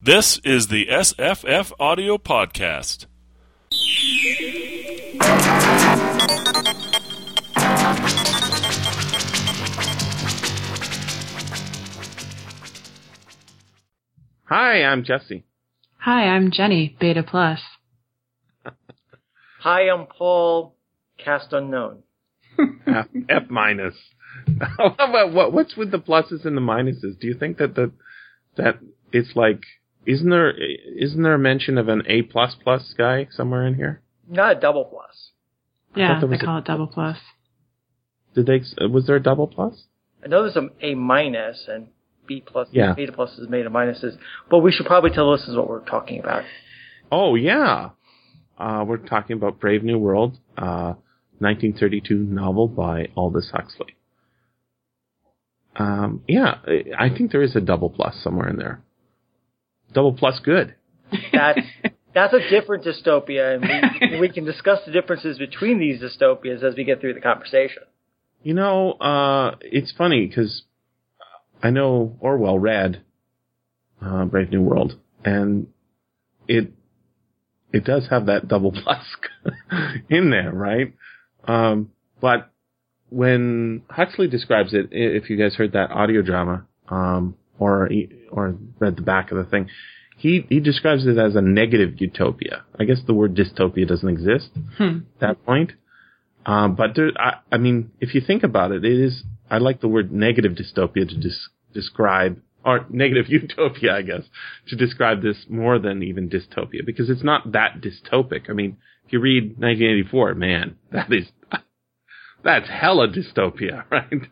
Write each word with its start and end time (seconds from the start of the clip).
This 0.00 0.38
is 0.44 0.68
the 0.68 0.86
SFF 0.86 1.72
Audio 1.80 2.18
Podcast. 2.18 3.06
Hi, 14.44 14.84
I'm 14.84 15.02
Jesse. 15.02 15.44
Hi, 15.96 16.28
I'm 16.28 16.52
Jenny, 16.52 16.96
Beta 17.00 17.24
Plus. 17.24 17.58
Hi, 19.62 19.90
I'm 19.90 20.06
Paul, 20.06 20.76
caste 21.18 21.52
unknown. 21.52 22.04
F, 22.86 23.08
F 23.28 23.42
minus. 23.50 23.96
what, 24.76 25.32
what, 25.32 25.52
what's 25.52 25.76
with 25.76 25.90
the 25.90 25.98
pluses 25.98 26.44
and 26.44 26.56
the 26.56 26.60
minuses? 26.60 27.18
Do 27.18 27.26
you 27.26 27.34
think 27.34 27.58
that 27.58 27.74
the 27.74 27.90
that 28.56 28.78
it's 29.12 29.34
like 29.34 29.64
isn't 30.08 30.28
there 30.30 30.50
isn't 30.50 31.22
there 31.22 31.34
a 31.34 31.38
mention 31.38 31.78
of 31.78 31.88
an 31.88 32.02
A 32.06 32.22
plus 32.22 32.56
plus 32.62 32.94
guy 32.96 33.28
somewhere 33.30 33.66
in 33.66 33.74
here? 33.74 34.00
Not 34.28 34.56
a 34.56 34.60
double 34.60 34.84
plus. 34.84 35.30
Yeah, 35.94 36.18
there 36.18 36.20
they 36.22 36.26
was 36.34 36.42
a- 36.42 36.44
call 36.44 36.58
it 36.58 36.64
double 36.64 36.86
plus. 36.86 37.18
Did 38.34 38.46
they? 38.46 38.62
Was 38.86 39.06
there 39.06 39.16
a 39.16 39.22
double 39.22 39.46
plus? 39.48 39.84
I 40.24 40.28
know 40.28 40.42
there's 40.42 40.56
a 40.56 40.68
A 40.82 40.94
minus 40.94 41.66
and 41.68 41.88
B 42.26 42.42
plus, 42.44 42.68
Yeah. 42.72 42.92
beta 42.94 43.12
plus 43.12 43.38
is 43.38 43.48
made 43.48 43.64
of 43.66 43.72
minuses, 43.72 44.18
but 44.50 44.58
we 44.58 44.70
should 44.72 44.86
probably 44.86 45.10
tell 45.10 45.30
listeners 45.30 45.56
what 45.56 45.68
we're 45.68 45.84
talking 45.84 46.20
about. 46.20 46.44
Oh 47.10 47.34
yeah, 47.36 47.90
uh, 48.58 48.84
we're 48.86 48.98
talking 48.98 49.36
about 49.36 49.60
Brave 49.60 49.82
New 49.82 49.98
World, 49.98 50.38
uh, 50.58 50.92
1932 51.38 52.16
novel 52.18 52.68
by 52.68 53.08
Aldous 53.16 53.50
Huxley. 53.50 53.94
Um, 55.76 56.22
yeah, 56.26 56.58
I 56.66 56.84
I 57.06 57.08
think 57.16 57.30
there 57.32 57.42
is 57.42 57.54
a 57.56 57.60
double 57.60 57.88
plus 57.90 58.16
somewhere 58.22 58.48
in 58.48 58.56
there. 58.56 58.82
Double 59.92 60.12
plus 60.12 60.38
good. 60.40 60.74
That's 61.32 61.60
that's 62.14 62.34
a 62.34 62.50
different 62.50 62.84
dystopia, 62.84 63.54
and 63.54 64.12
we, 64.12 64.20
we 64.20 64.28
can 64.28 64.44
discuss 64.44 64.80
the 64.84 64.92
differences 64.92 65.38
between 65.38 65.78
these 65.78 66.00
dystopias 66.00 66.62
as 66.62 66.74
we 66.76 66.84
get 66.84 67.00
through 67.00 67.14
the 67.14 67.20
conversation. 67.20 67.82
You 68.42 68.54
know, 68.54 68.92
uh, 68.92 69.56
it's 69.60 69.92
funny 69.96 70.26
because 70.26 70.62
I 71.62 71.70
know 71.70 72.16
Orwell 72.20 72.58
read 72.58 73.02
uh, 74.04 74.24
Brave 74.26 74.50
New 74.50 74.62
World, 74.62 74.98
and 75.24 75.68
it 76.46 76.72
it 77.72 77.84
does 77.84 78.08
have 78.10 78.26
that 78.26 78.48
double 78.48 78.72
plus 78.72 79.04
in 80.10 80.30
there, 80.30 80.52
right? 80.52 80.94
Um, 81.46 81.90
but 82.20 82.50
when 83.10 83.82
Huxley 83.88 84.28
describes 84.28 84.74
it, 84.74 84.88
if 84.90 85.30
you 85.30 85.36
guys 85.36 85.54
heard 85.54 85.72
that 85.72 85.90
audio 85.90 86.22
drama, 86.22 86.66
um, 86.88 87.36
or 87.58 87.88
or 88.30 88.54
read 88.78 88.96
the 88.96 89.02
back 89.02 89.30
of 89.32 89.38
the 89.38 89.44
thing, 89.44 89.68
he 90.16 90.46
he 90.48 90.60
describes 90.60 91.06
it 91.06 91.18
as 91.18 91.36
a 91.36 91.40
negative 91.42 92.00
utopia. 92.00 92.64
I 92.78 92.84
guess 92.84 92.98
the 93.06 93.14
word 93.14 93.34
dystopia 93.36 93.86
doesn't 93.86 94.08
exist 94.08 94.50
Hmm. 94.76 94.98
at 95.14 95.20
that 95.20 95.44
point. 95.46 95.72
Um, 96.46 96.76
but 96.76 96.94
there, 96.94 97.10
I, 97.18 97.34
I 97.52 97.58
mean, 97.58 97.90
if 98.00 98.14
you 98.14 98.20
think 98.20 98.42
about 98.42 98.72
it, 98.72 98.84
it 98.84 98.98
is. 99.00 99.22
I 99.50 99.58
like 99.58 99.80
the 99.80 99.88
word 99.88 100.12
negative 100.12 100.52
dystopia 100.52 101.08
to 101.08 101.16
des- 101.16 101.48
describe, 101.74 102.40
or 102.64 102.86
negative 102.90 103.26
utopia, 103.28 103.94
I 103.96 104.02
guess, 104.02 104.22
to 104.68 104.76
describe 104.76 105.22
this 105.22 105.46
more 105.48 105.78
than 105.78 106.02
even 106.02 106.28
dystopia, 106.30 106.84
because 106.86 107.10
it's 107.10 107.24
not 107.24 107.52
that 107.52 107.80
dystopic. 107.82 108.48
I 108.48 108.52
mean, 108.54 108.76
if 109.06 109.12
you 109.12 109.20
read 109.20 109.58
1984, 109.58 110.34
man, 110.34 110.76
that 110.92 111.12
is 111.12 111.26
that's 112.44 112.68
hella 112.68 113.08
dystopia, 113.08 113.84
right? 113.90 114.22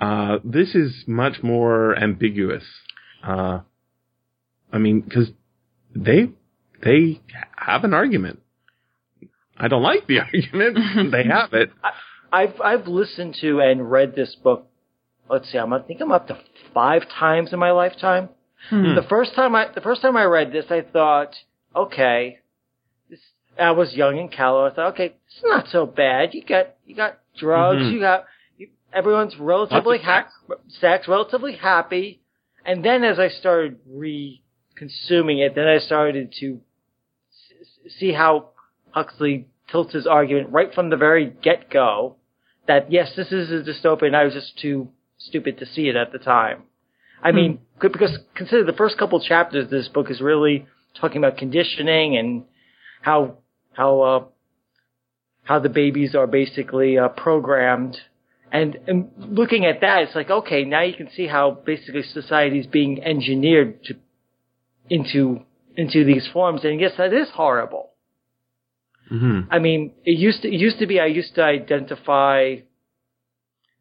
Uh, 0.00 0.38
this 0.44 0.74
is 0.74 1.04
much 1.06 1.42
more 1.42 1.96
ambiguous. 1.96 2.64
Uh, 3.22 3.60
I 4.72 4.78
mean, 4.78 5.00
because 5.00 5.30
they 5.94 6.30
they 6.82 7.20
have 7.56 7.84
an 7.84 7.94
argument. 7.94 8.40
I 9.56 9.68
don't 9.68 9.82
like 9.82 10.06
the 10.06 10.18
argument. 10.26 11.12
they 11.12 11.24
have 11.24 11.52
it. 11.52 11.70
I've 12.32 12.60
I've 12.60 12.86
listened 12.88 13.36
to 13.40 13.60
and 13.60 13.90
read 13.90 14.14
this 14.16 14.34
book. 14.34 14.66
Let's 15.30 15.50
see, 15.50 15.58
I'm 15.58 15.72
I 15.72 15.80
think 15.80 16.00
I'm 16.00 16.12
up 16.12 16.26
to 16.28 16.38
five 16.74 17.02
times 17.08 17.52
in 17.52 17.58
my 17.58 17.70
lifetime. 17.70 18.28
Hmm. 18.68 18.94
The 18.94 19.06
first 19.08 19.34
time 19.34 19.54
I 19.54 19.68
the 19.74 19.80
first 19.80 20.02
time 20.02 20.16
I 20.16 20.24
read 20.24 20.52
this, 20.52 20.66
I 20.70 20.80
thought, 20.82 21.34
okay, 21.74 22.38
this. 23.08 23.20
I 23.58 23.70
was 23.70 23.94
young 23.94 24.18
and 24.18 24.30
callow. 24.32 24.66
I 24.66 24.74
thought, 24.74 24.94
okay, 24.94 25.14
it's 25.26 25.40
not 25.44 25.66
so 25.70 25.86
bad. 25.86 26.34
You 26.34 26.42
got 26.44 26.74
you 26.84 26.96
got 26.96 27.18
drugs. 27.38 27.78
Mhm. 27.82 27.92
You 27.92 28.00
got 28.00 28.20
you, 28.20 28.26
everyone's 28.94 29.36
relatively 29.38 29.98
ha- 29.98 30.28
sex, 30.68 31.08
relatively 31.08 31.56
happy. 31.56 32.20
And 32.64 32.84
then 32.84 33.04
as 33.04 33.18
I 33.18 33.28
started 33.28 33.78
re-consuming 33.86 35.38
it, 35.38 35.54
then 35.54 35.66
I 35.66 35.78
started 35.78 36.32
to 36.40 36.60
s- 37.30 37.92
see 37.98 38.12
how 38.12 38.50
Huxley 38.90 39.48
tilts 39.70 39.92
his 39.92 40.06
argument 40.06 40.50
right 40.50 40.72
from 40.74 40.90
the 40.90 40.96
very 40.96 41.26
get-go 41.42 42.16
that 42.66 42.90
yes, 42.90 43.12
this 43.16 43.30
is 43.32 43.50
a 43.50 43.62
dystopia, 43.70 44.06
and 44.06 44.16
I 44.16 44.24
was 44.24 44.32
just 44.32 44.58
too 44.58 44.88
stupid 45.18 45.58
to 45.58 45.66
see 45.66 45.88
it 45.88 45.96
at 45.96 46.12
the 46.12 46.18
time. 46.18 46.62
I 47.22 47.32
mean, 47.32 47.58
good- 47.78 47.92
because 47.92 48.18
consider 48.34 48.64
the 48.64 48.72
first 48.72 48.96
couple 48.98 49.20
chapters 49.20 49.64
of 49.64 49.70
this 49.70 49.88
book 49.88 50.10
is 50.10 50.20
really 50.20 50.66
talking 51.00 51.18
about 51.18 51.36
conditioning 51.38 52.16
and 52.16 52.44
how 53.02 53.38
how 53.72 54.00
uh, 54.00 54.24
how 55.42 55.58
the 55.58 55.68
babies 55.68 56.14
are 56.14 56.26
basically 56.26 56.98
uh, 56.98 57.08
programmed. 57.08 57.98
And, 58.54 58.78
and 58.86 59.10
looking 59.18 59.66
at 59.66 59.80
that, 59.80 60.02
it's 60.02 60.14
like 60.14 60.30
okay, 60.30 60.64
now 60.64 60.82
you 60.82 60.94
can 60.94 61.10
see 61.10 61.26
how 61.26 61.50
basically 61.50 62.04
society 62.04 62.60
is 62.60 62.68
being 62.68 63.02
engineered 63.02 63.82
to 63.86 63.96
into 64.88 65.40
into 65.76 66.04
these 66.04 66.28
forms. 66.32 66.64
And 66.64 66.80
yes, 66.80 66.92
that 66.96 67.12
is 67.12 67.28
horrible. 67.30 67.90
Mm-hmm. 69.10 69.52
I 69.52 69.58
mean, 69.58 69.92
it 70.04 70.18
used 70.18 70.42
to 70.42 70.48
it 70.48 70.60
used 70.60 70.78
to 70.78 70.86
be 70.86 71.00
I 71.00 71.06
used 71.06 71.34
to 71.34 71.42
identify 71.42 72.58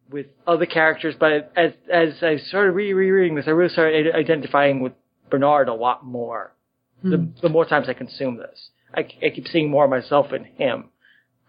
with 0.09 0.25
other 0.47 0.65
characters, 0.65 1.13
but 1.19 1.53
as 1.55 1.73
as 1.91 2.23
I 2.23 2.37
started 2.37 2.71
re- 2.71 2.93
rereading 2.93 3.35
this, 3.35 3.45
I 3.45 3.51
really 3.51 3.71
started 3.71 4.15
identifying 4.15 4.79
with 4.79 4.93
Bernard 5.29 5.69
a 5.69 5.75
lot 5.75 6.03
more. 6.03 6.55
The, 7.03 7.27
the 7.41 7.49
more 7.49 7.65
times 7.65 7.89
I 7.89 7.93
consume 7.93 8.37
this, 8.37 8.69
I, 8.95 9.01
I 9.21 9.29
keep 9.29 9.49
seeing 9.49 9.69
more 9.69 9.83
of 9.83 9.89
myself 9.89 10.31
in 10.31 10.45
him. 10.45 10.85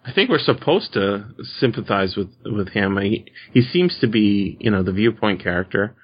I 0.06 0.12
think 0.12 0.28
we're 0.30 0.38
supposed 0.38 0.92
to 0.94 1.26
sympathize 1.58 2.14
with 2.16 2.28
with 2.44 2.68
him. 2.70 2.96
He 2.98 3.26
he 3.52 3.62
seems 3.62 3.98
to 4.00 4.06
be, 4.06 4.56
you 4.60 4.70
know, 4.70 4.82
the 4.82 4.92
viewpoint 4.92 5.42
character. 5.42 5.94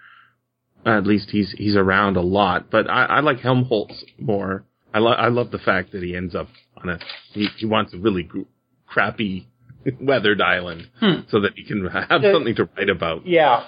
At 0.87 1.07
least 1.07 1.31
he's 1.31 1.53
he's 1.59 1.77
around 1.77 2.17
a 2.17 2.23
lot. 2.23 2.71
But 2.71 2.89
I, 2.89 3.05
I 3.05 3.21
like 3.21 3.41
Helmholtz 3.41 4.03
more. 4.19 4.65
I 4.95 4.99
lo- 4.99 5.13
I 5.13 5.29
love 5.29 5.51
the 5.51 5.59
fact 5.59 5.93
that 5.93 6.03
he 6.03 6.17
ends 6.17 6.35
up 6.35 6.49
on 6.83 6.89
a 6.89 6.99
he, 7.33 7.49
he 7.59 7.67
wants 7.67 7.93
a 7.93 7.99
really 7.99 8.23
gr- 8.23 8.41
crappy 8.87 9.47
weathered 10.01 10.41
island 10.41 10.89
Hmm. 10.99 11.21
so 11.31 11.41
that 11.43 11.53
he 11.55 11.65
can 11.65 11.87
have 12.11 12.23
Yeah. 12.23 12.33
something 12.33 12.55
to 12.57 12.69
write 12.77 12.89
about. 12.89 13.27
Yeah, 13.27 13.67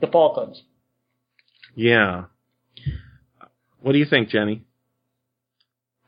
the 0.00 0.06
Falklands. 0.06 0.62
Yeah. 1.74 2.24
What 3.80 3.92
do 3.92 3.98
you 3.98 4.06
think, 4.06 4.30
Jenny? 4.30 4.62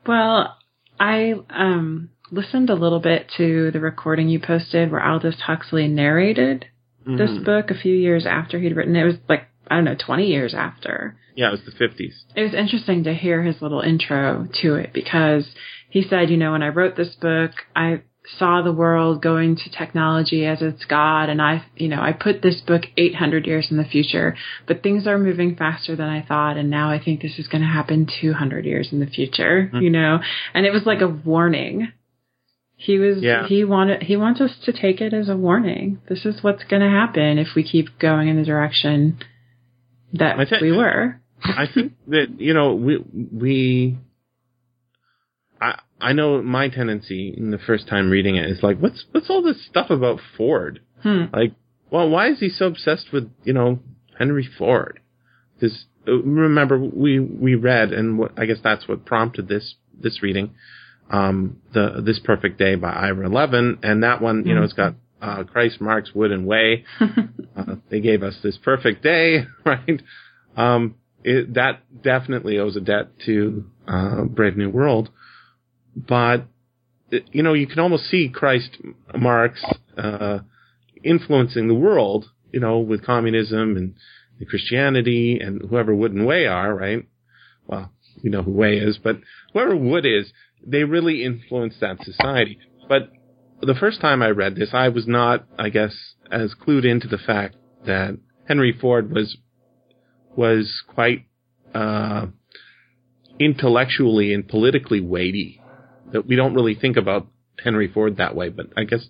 Well, 0.06 0.56
I 0.98 1.34
um 1.50 2.10
listened 2.30 2.70
a 2.70 2.74
little 2.74 3.00
bit 3.00 3.30
to 3.36 3.70
the 3.70 3.80
recording 3.80 4.28
you 4.28 4.38
posted 4.40 4.90
where 4.90 5.04
Aldous 5.04 5.40
Huxley 5.40 5.88
narrated 5.88 6.66
this 7.06 7.30
Mhm. 7.30 7.44
book 7.44 7.70
a 7.70 7.74
few 7.74 7.94
years 7.94 8.26
after 8.26 8.58
he'd 8.58 8.76
written 8.76 8.94
it. 8.96 9.02
It 9.02 9.06
was 9.06 9.18
like 9.28 9.46
I 9.70 9.76
don't 9.76 9.84
know, 9.84 9.94
twenty 9.96 10.26
years 10.26 10.52
after. 10.52 11.16
Yeah, 11.36 11.48
it 11.48 11.52
was 11.52 11.62
the 11.64 11.70
fifties. 11.70 12.24
it 12.34 12.42
was 12.42 12.54
interesting 12.54 13.04
to 13.04 13.14
hear 13.14 13.42
his 13.42 13.62
little 13.62 13.80
intro 13.80 14.48
to 14.62 14.74
it 14.74 14.92
because 14.92 15.46
he 15.88 16.02
said, 16.02 16.28
you 16.28 16.36
know, 16.36 16.52
when 16.52 16.62
I 16.62 16.68
wrote 16.68 16.96
this 16.96 17.14
book, 17.14 17.52
I 17.76 18.00
saw 18.36 18.62
the 18.62 18.72
world 18.72 19.22
going 19.22 19.56
to 19.56 19.70
technology 19.70 20.44
as 20.44 20.60
its 20.60 20.84
God, 20.84 21.28
and 21.30 21.40
I, 21.40 21.62
you 21.76 21.88
know, 21.88 22.00
I 22.02 22.12
put 22.12 22.42
this 22.42 22.60
book 22.60 22.82
800 22.96 23.46
years 23.46 23.70
in 23.70 23.76
the 23.76 23.84
future, 23.84 24.36
but 24.66 24.82
things 24.82 25.06
are 25.06 25.18
moving 25.18 25.56
faster 25.56 25.96
than 25.96 26.08
I 26.08 26.20
thought, 26.22 26.56
and 26.56 26.68
now 26.68 26.90
I 26.90 26.98
think 26.98 27.22
this 27.22 27.38
is 27.38 27.48
going 27.48 27.62
to 27.62 27.68
happen 27.68 28.06
200 28.20 28.64
years 28.66 28.92
in 28.92 29.00
the 29.00 29.06
future, 29.06 29.70
you 29.80 29.90
know, 29.90 30.20
and 30.52 30.66
it 30.66 30.72
was 30.72 30.84
like 30.84 31.00
a 31.00 31.08
warning. 31.08 31.92
He 32.82 32.98
was, 32.98 33.18
Yeah. 33.22 33.46
he 33.46 33.62
wanted, 33.64 34.02
he 34.04 34.16
wants 34.16 34.40
us 34.40 34.52
to 34.64 34.72
take 34.72 35.02
it 35.02 35.12
as 35.12 35.28
a 35.28 35.36
warning. 35.36 36.00
This 36.08 36.24
is 36.24 36.42
what's 36.42 36.64
going 36.64 36.80
to 36.80 36.88
happen 36.88 37.36
if 37.38 37.48
we 37.54 37.62
keep 37.62 37.98
going 37.98 38.28
in 38.28 38.36
the 38.36 38.44
direction 38.44 39.18
that 40.14 40.38
I 40.38 40.46
thi- 40.46 40.62
we 40.62 40.72
were. 40.72 41.20
I 41.44 41.66
think 41.72 41.92
that 42.08 42.40
you 42.40 42.54
know 42.54 42.74
we 42.74 42.98
we 43.14 43.98
I 45.60 45.78
I 46.00 46.12
know 46.14 46.42
my 46.42 46.68
tendency 46.68 47.34
in 47.36 47.50
the 47.50 47.58
first 47.58 47.86
time 47.86 48.10
reading 48.10 48.36
it 48.36 48.48
is 48.50 48.62
like 48.62 48.78
what's 48.78 49.04
what's 49.12 49.28
all 49.28 49.42
this 49.42 49.64
stuff 49.66 49.90
about 49.90 50.20
Ford? 50.36 50.80
Hmm. 51.02 51.24
Like, 51.32 51.52
well, 51.90 52.08
why 52.08 52.28
is 52.30 52.40
he 52.40 52.48
so 52.48 52.66
obsessed 52.66 53.12
with 53.12 53.30
you 53.44 53.52
know 53.52 53.80
Henry 54.18 54.48
Ford? 54.58 55.00
Because 55.54 55.84
remember 56.06 56.78
we 56.78 57.20
we 57.20 57.54
read 57.56 57.92
and 57.92 58.18
what, 58.18 58.32
I 58.38 58.46
guess 58.46 58.58
that's 58.64 58.88
what 58.88 59.04
prompted 59.04 59.48
this 59.48 59.74
this 59.98 60.22
reading, 60.22 60.54
um, 61.10 61.58
the 61.74 62.02
This 62.04 62.20
Perfect 62.22 62.58
Day 62.58 62.76
by 62.76 62.90
Ira 62.90 63.28
Levin, 63.28 63.78
and 63.82 64.02
that 64.02 64.22
one 64.22 64.44
you 64.46 64.54
know 64.54 64.62
it's 64.62 64.72
got 64.72 64.94
uh, 65.20 65.44
Christ, 65.44 65.80
Marx, 65.80 66.14
Wood, 66.14 66.32
and 66.32 66.46
Wei. 66.46 66.84
uh, 67.00 67.76
they 67.90 68.00
gave 68.00 68.22
us 68.22 68.36
this 68.42 68.58
perfect 68.62 69.02
day, 69.02 69.44
right? 69.64 70.02
Um, 70.56 70.96
it, 71.22 71.54
that 71.54 71.82
definitely 72.02 72.58
owes 72.58 72.76
a 72.76 72.80
debt 72.80 73.08
to 73.26 73.64
uh, 73.86 74.24
Brave 74.24 74.56
New 74.56 74.70
World. 74.70 75.10
But 75.94 76.46
you 77.10 77.42
know, 77.42 77.54
you 77.54 77.66
can 77.66 77.80
almost 77.80 78.04
see 78.04 78.30
Christ 78.32 78.78
Marx 79.16 79.62
uh, 79.98 80.38
influencing 81.02 81.68
the 81.68 81.74
world. 81.74 82.26
You 82.52 82.60
know, 82.60 82.80
with 82.80 83.04
communism 83.04 83.76
and 83.76 83.94
Christianity 84.48 85.38
and 85.40 85.62
whoever 85.68 85.94
Wood 85.94 86.12
and 86.12 86.26
Wei 86.26 86.46
are, 86.46 86.74
right? 86.74 87.06
Well, 87.66 87.92
you 88.22 88.30
know 88.30 88.42
who 88.42 88.50
Wei 88.52 88.78
is, 88.78 88.98
but 88.98 89.18
whoever 89.52 89.76
Wood 89.76 90.04
is, 90.04 90.32
they 90.66 90.84
really 90.84 91.24
influenced 91.24 91.80
that 91.80 92.02
society. 92.04 92.58
But 92.88 93.10
the 93.60 93.74
first 93.74 94.00
time 94.00 94.22
I 94.22 94.28
read 94.30 94.56
this, 94.56 94.70
I 94.72 94.88
was 94.88 95.06
not, 95.06 95.46
I 95.58 95.68
guess, 95.68 95.94
as 96.30 96.54
clued 96.54 96.84
into 96.84 97.08
the 97.08 97.18
fact 97.18 97.56
that 97.86 98.18
Henry 98.46 98.72
Ford 98.78 99.12
was 99.12 99.36
was 100.36 100.82
quite 100.88 101.26
uh, 101.74 102.26
intellectually 103.38 104.32
and 104.32 104.46
politically 104.46 105.00
weighty. 105.00 105.60
That 106.12 106.26
we 106.26 106.36
don't 106.36 106.54
really 106.54 106.74
think 106.74 106.96
about 106.96 107.28
Henry 107.62 107.88
Ford 107.88 108.16
that 108.16 108.34
way, 108.34 108.48
but 108.48 108.66
I 108.76 108.84
guess 108.84 109.06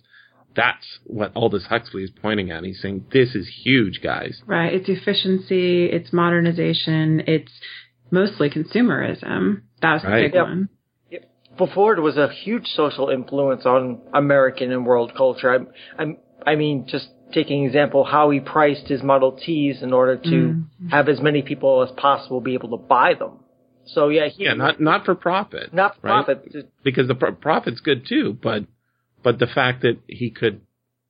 that's 0.55 0.99
what 1.05 1.31
Aldous 1.35 1.65
Huxley 1.65 2.03
is 2.03 2.11
pointing 2.11 2.51
at. 2.51 2.63
He's 2.63 2.81
saying 2.81 3.05
this 3.11 3.35
is 3.35 3.49
huge, 3.63 4.01
guys. 4.03 4.41
Right. 4.45 4.73
It's 4.73 4.89
efficiency, 4.89 5.85
it's 5.85 6.11
modernization, 6.13 7.23
it's 7.27 7.51
mostly 8.11 8.49
consumerism. 8.49 9.61
That 9.81 9.93
was 9.93 10.01
the 10.03 10.07
Right. 10.09 10.21
big 10.25 10.33
Yep. 10.35 10.43
one. 10.43 10.69
But 11.57 11.69
Ford 11.73 11.99
was 11.99 12.17
a 12.17 12.29
huge 12.29 12.65
social 12.67 13.09
influence 13.09 13.65
on 13.65 14.01
American 14.13 14.71
and 14.71 14.85
world 14.85 15.13
culture. 15.15 15.67
I, 15.97 16.03
I, 16.03 16.17
I 16.51 16.55
mean, 16.55 16.87
just 16.87 17.07
taking 17.33 17.65
example, 17.65 18.03
how 18.03 18.29
he 18.29 18.39
priced 18.39 18.87
his 18.87 19.03
Model 19.03 19.33
Ts 19.33 19.81
in 19.81 19.93
order 19.93 20.17
to 20.17 20.29
Mm-hmm. 20.29 20.87
have 20.89 21.07
as 21.09 21.21
many 21.21 21.41
people 21.43 21.83
as 21.83 21.91
possible 21.95 22.41
be 22.41 22.53
able 22.55 22.69
to 22.77 22.77
buy 22.83 23.13
them. 23.13 23.33
So 23.85 24.09
yeah, 24.09 24.27
he, 24.27 24.45
Yeah, 24.45 24.53
not 24.53 24.79
not 24.81 25.05
for 25.05 25.15
profit. 25.15 25.73
not 25.73 25.95
for 26.01 26.07
right? 26.07 26.25
profit. 26.25 26.67
because 26.83 27.07
the 27.07 27.15
pro- 27.15 27.33
profit's 27.33 27.79
good 27.81 28.05
too, 28.07 28.37
but 28.41 28.65
but 29.23 29.37
the 29.39 29.47
fact 29.47 29.81
that 29.83 29.99
he 30.07 30.29
could 30.31 30.61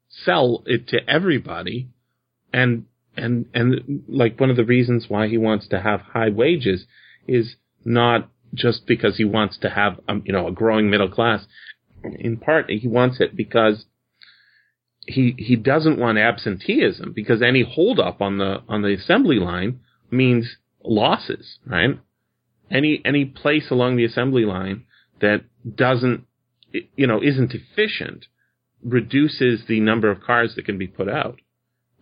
sell 0.10 0.64
it 0.66 0.88
to 0.90 0.98
everybody, 1.10 1.90
and 2.52 2.86
and 3.16 3.46
and 3.54 4.04
like 4.08 4.40
one 4.40 4.50
of 4.50 4.58
the 4.58 4.66
reasons 4.66 5.06
why 5.08 5.28
he 5.28 5.38
wants 5.38 5.68
to 5.70 5.80
have 5.80 6.02
high 6.02 6.30
wages 6.30 6.86
is 7.28 7.56
not 7.86 8.30
just 8.54 8.86
because 8.86 9.18
he 9.18 9.26
wants 9.26 9.58
to 9.60 9.70
have 9.70 10.00
um, 10.08 10.24
you 10.26 10.34
know 10.34 10.48
a 10.48 10.52
growing 10.52 10.90
middle 10.90 11.10
class. 11.10 11.46
In 12.04 12.38
part, 12.38 12.70
he 12.70 12.88
wants 12.88 13.20
it 13.20 13.36
because 13.36 13.86
he 15.06 15.36
he 15.38 15.56
doesn't 15.56 16.00
want 16.00 16.18
absenteeism 16.18 17.14
because 17.14 17.42
any 17.42 17.64
holdup 17.64 18.22
on 18.22 18.38
the 18.38 18.62
on 18.68 18.82
the 18.82 18.94
assembly 18.94 19.38
line 19.38 19.80
means 20.10 20.58
losses, 20.84 21.60
right? 21.66 22.00
Any 22.70 23.02
any 23.06 23.26
place 23.26 23.70
along 23.70 23.98
the 23.98 24.06
assembly 24.06 24.46
line 24.46 24.86
that 25.20 25.42
doesn't 25.76 26.26
you 26.72 27.08
know 27.08 27.22
isn't 27.22 27.54
efficient 27.54 28.26
reduces 28.84 29.66
the 29.68 29.80
number 29.80 30.10
of 30.10 30.22
cars 30.22 30.56
that 30.56 30.66
can 30.66 30.78
be 30.78 30.88
put 30.88 31.10
out. 31.10 31.40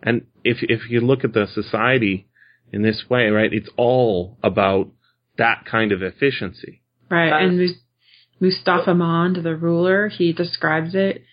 And 0.02 0.28
if 0.44 0.58
if 0.62 0.90
you 0.90 1.02
look 1.02 1.24
at 1.24 1.34
the 1.34 1.48
society 1.48 2.28
in 2.72 2.84
this 2.84 3.06
way, 3.10 3.28
right, 3.30 3.52
it's 3.52 3.70
all 3.78 4.38
about 4.44 4.90
that 5.40 5.66
kind 5.66 5.92
of 5.92 6.04
efficiency. 6.04 6.82
Right. 7.10 7.30
That 7.32 7.42
and 7.42 7.60
is- 7.60 7.74
Mustapha 8.40 8.94
Mond, 8.94 9.38
the 9.44 9.56
ruler, 9.56 10.08
he 10.08 10.32
describes 10.32 10.96
it. 10.96 11.24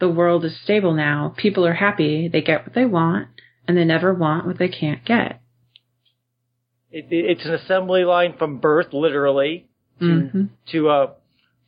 The 0.00 0.08
world 0.08 0.44
is 0.44 0.58
stable 0.64 0.94
now. 0.94 1.32
People 1.36 1.64
are 1.64 1.74
happy. 1.74 2.26
They 2.26 2.40
get 2.40 2.64
what 2.64 2.74
they 2.74 2.86
want, 2.86 3.28
and 3.68 3.76
they 3.76 3.84
never 3.84 4.12
want 4.12 4.46
what 4.46 4.58
they 4.58 4.68
can't 4.68 5.04
get. 5.04 5.40
It, 6.90 7.06
it, 7.10 7.24
it's 7.30 7.44
an 7.44 7.54
assembly 7.54 8.04
line 8.04 8.34
from 8.36 8.58
birth, 8.58 8.92
literally, 8.92 9.68
hmm 10.00 10.46
to 10.72 10.88
uh, 10.88 11.10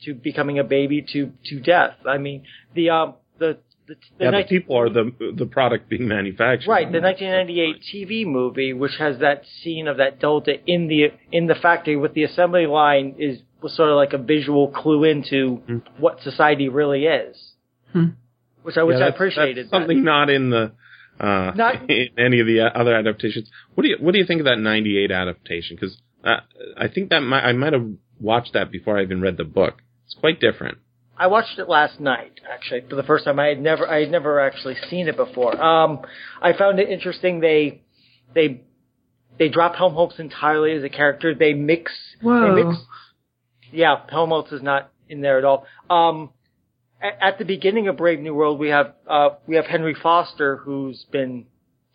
to 0.05 0.15
becoming 0.15 0.59
a 0.59 0.65
baby 0.65 1.07
to 1.13 1.33
to 1.45 1.61
death. 1.61 1.95
I 2.09 2.19
mean, 2.19 2.45
the 2.75 2.91
um 2.91 3.15
the 3.39 3.59
the, 3.95 4.19
the 4.19 4.25
yeah, 4.25 4.31
19 4.31 4.47
the 4.49 4.61
people 4.61 4.79
are 4.79 4.89
the 4.91 5.13
the 5.37 5.47
product 5.47 5.89
being 5.89 6.07
manufactured. 6.09 6.69
Right, 6.69 6.91
the 6.91 7.01
1998 7.01 7.83
TV 7.93 8.27
movie, 8.27 8.73
which 8.73 8.97
has 8.99 9.19
that 9.19 9.43
scene 9.63 9.89
of 9.89 9.97
that 9.99 10.21
delta 10.21 10.55
in 10.67 10.89
the 10.89 11.13
in 11.31 11.47
the 11.47 11.55
factory 11.55 11.97
with 11.97 12.15
the 12.15 12.25
assembly 12.25 12.67
line, 12.67 13.17
is 13.19 13.41
was 13.63 13.75
sort 13.77 13.91
of 13.91 13.97
like 13.97 14.13
a 14.13 14.19
visual 14.19 14.69
clue 14.69 15.05
into 15.05 15.63
Mm. 15.69 15.83
what 15.99 16.21
society 16.23 16.69
really 16.69 17.05
is, 17.07 17.37
Hmm. 17.93 18.07
which 18.63 18.77
I 18.77 18.83
which 18.83 18.97
Yeah, 18.99 19.07
I 19.07 19.09
appreciated. 19.09 19.67
that's 19.67 19.71
something 19.71 20.03
not 20.03 20.31
in 20.31 20.51
the 20.51 20.73
uh, 21.21 21.53
Not- 21.55 21.89
in 21.99 22.09
any 22.19 22.41
of 22.41 22.47
the 22.47 22.61
other 22.63 22.95
adaptations. 22.95 23.51
What 23.75 23.83
do 23.85 23.89
you 23.91 23.97
what 24.01 24.13
do 24.13 24.19
you 24.19 24.25
think 24.27 24.41
of 24.41 24.47
that 24.47 24.59
'98 24.59 25.11
adaptation? 25.13 25.77
Because 25.77 26.01
uh, 26.25 26.41
I 26.77 26.89
think 26.89 27.11
that 27.11 27.21
might, 27.21 27.45
I 27.45 27.53
might 27.53 27.73
have 27.73 27.87
watched 28.21 28.53
that 28.55 28.71
before 28.71 28.99
I 28.99 29.03
even 29.03 29.21
read 29.21 29.37
the 29.37 29.45
book. 29.45 29.83
It's 30.07 30.15
quite 30.15 30.41
different. 30.41 30.79
I 31.23 31.29
watched 31.29 31.57
it 31.61 31.69
last 31.69 32.01
night, 32.01 32.41
actually, 32.53 32.81
for 32.91 32.97
the 32.97 33.05
first 33.05 33.27
time. 33.27 33.39
I 33.39 33.47
had 33.47 33.61
never, 33.61 33.89
I 33.89 34.01
had 34.01 34.11
never 34.11 34.41
actually 34.41 34.75
seen 34.91 35.07
it 35.07 35.17
before. 35.17 35.55
Um, 35.63 36.01
I 36.41 36.53
found 36.53 36.81
it 36.81 36.89
interesting. 36.89 37.39
They, 37.39 37.83
they, 38.35 38.63
they 39.39 39.49
dropped 39.49 39.77
Helmholtz 39.77 40.19
entirely 40.19 40.73
as 40.73 40.83
a 40.83 40.89
character. 40.89 41.33
They 41.33 41.53
mix, 41.53 41.93
Whoa. 42.23 42.57
they 42.57 42.65
mix. 42.65 42.83
Yeah, 43.71 44.01
Helmholtz 44.11 44.51
is 44.51 44.63
not 44.63 44.91
in 45.09 45.21
there 45.21 45.39
at 45.39 45.45
all. 45.45 45.65
Um, 45.89 46.31
at, 47.01 47.19
at 47.21 47.39
the 47.39 47.45
beginning 47.45 47.87
of 47.87 47.97
Brave 47.97 48.19
New 48.19 48.35
World, 48.35 48.59
we 48.59 48.71
have, 48.71 48.95
uh, 49.09 49.29
we 49.47 49.55
have 49.55 49.67
Henry 49.67 49.95
Foster, 49.95 50.57
who's 50.57 51.07
been 51.13 51.47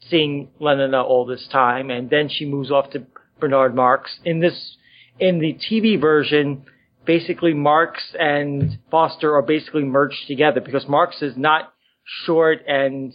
seeing 0.09 0.47
Lenina 0.61 1.03
all 1.03 1.25
this 1.25 1.45
time, 1.51 1.89
and 1.89 2.09
then 2.09 2.29
she 2.29 2.45
moves 2.45 2.71
off 2.71 2.91
to 2.91 3.05
Bernard 3.41 3.75
Marx. 3.75 4.09
In 4.23 4.39
this, 4.39 4.77
in 5.19 5.39
the 5.39 5.57
TV 5.69 5.99
version, 5.99 6.63
basically 7.07 7.53
Marx 7.53 8.03
and 8.19 8.77
Foster 8.91 9.35
are 9.35 9.41
basically 9.41 9.83
merged 9.83 10.27
together 10.27 10.61
because 10.61 10.87
Marx 10.87 11.21
is 11.21 11.35
not 11.35 11.73
short 12.25 12.59
and 12.67 13.13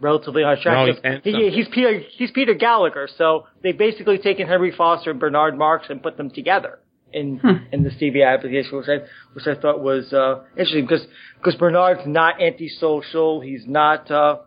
relatively 0.00 0.44
unattractive. 0.44 1.02
No, 1.02 1.20
he's 1.24 1.34
he, 1.34 1.50
he's 1.50 1.68
Peter 1.72 2.02
he's 2.16 2.30
Peter 2.30 2.54
Gallagher. 2.54 3.08
So 3.16 3.46
they've 3.62 3.76
basically 3.76 4.18
taken 4.18 4.46
Henry 4.46 4.72
Foster 4.76 5.10
and 5.10 5.18
Bernard 5.18 5.58
Marx 5.58 5.86
and 5.88 6.02
put 6.02 6.16
them 6.16 6.30
together 6.30 6.78
in 7.12 7.40
in 7.72 7.82
this 7.82 7.94
TV 7.94 8.26
application, 8.26 8.76
which 8.76 8.88
I 8.88 8.98
which 9.32 9.46
I 9.46 9.60
thought 9.60 9.80
was 9.80 10.12
uh, 10.12 10.42
interesting 10.50 10.84
because 10.84 11.06
because 11.38 11.56
Bernard's 11.56 12.06
not 12.06 12.40
antisocial. 12.40 13.40
He's 13.40 13.64
not 13.66 14.10
uh, 14.10 14.38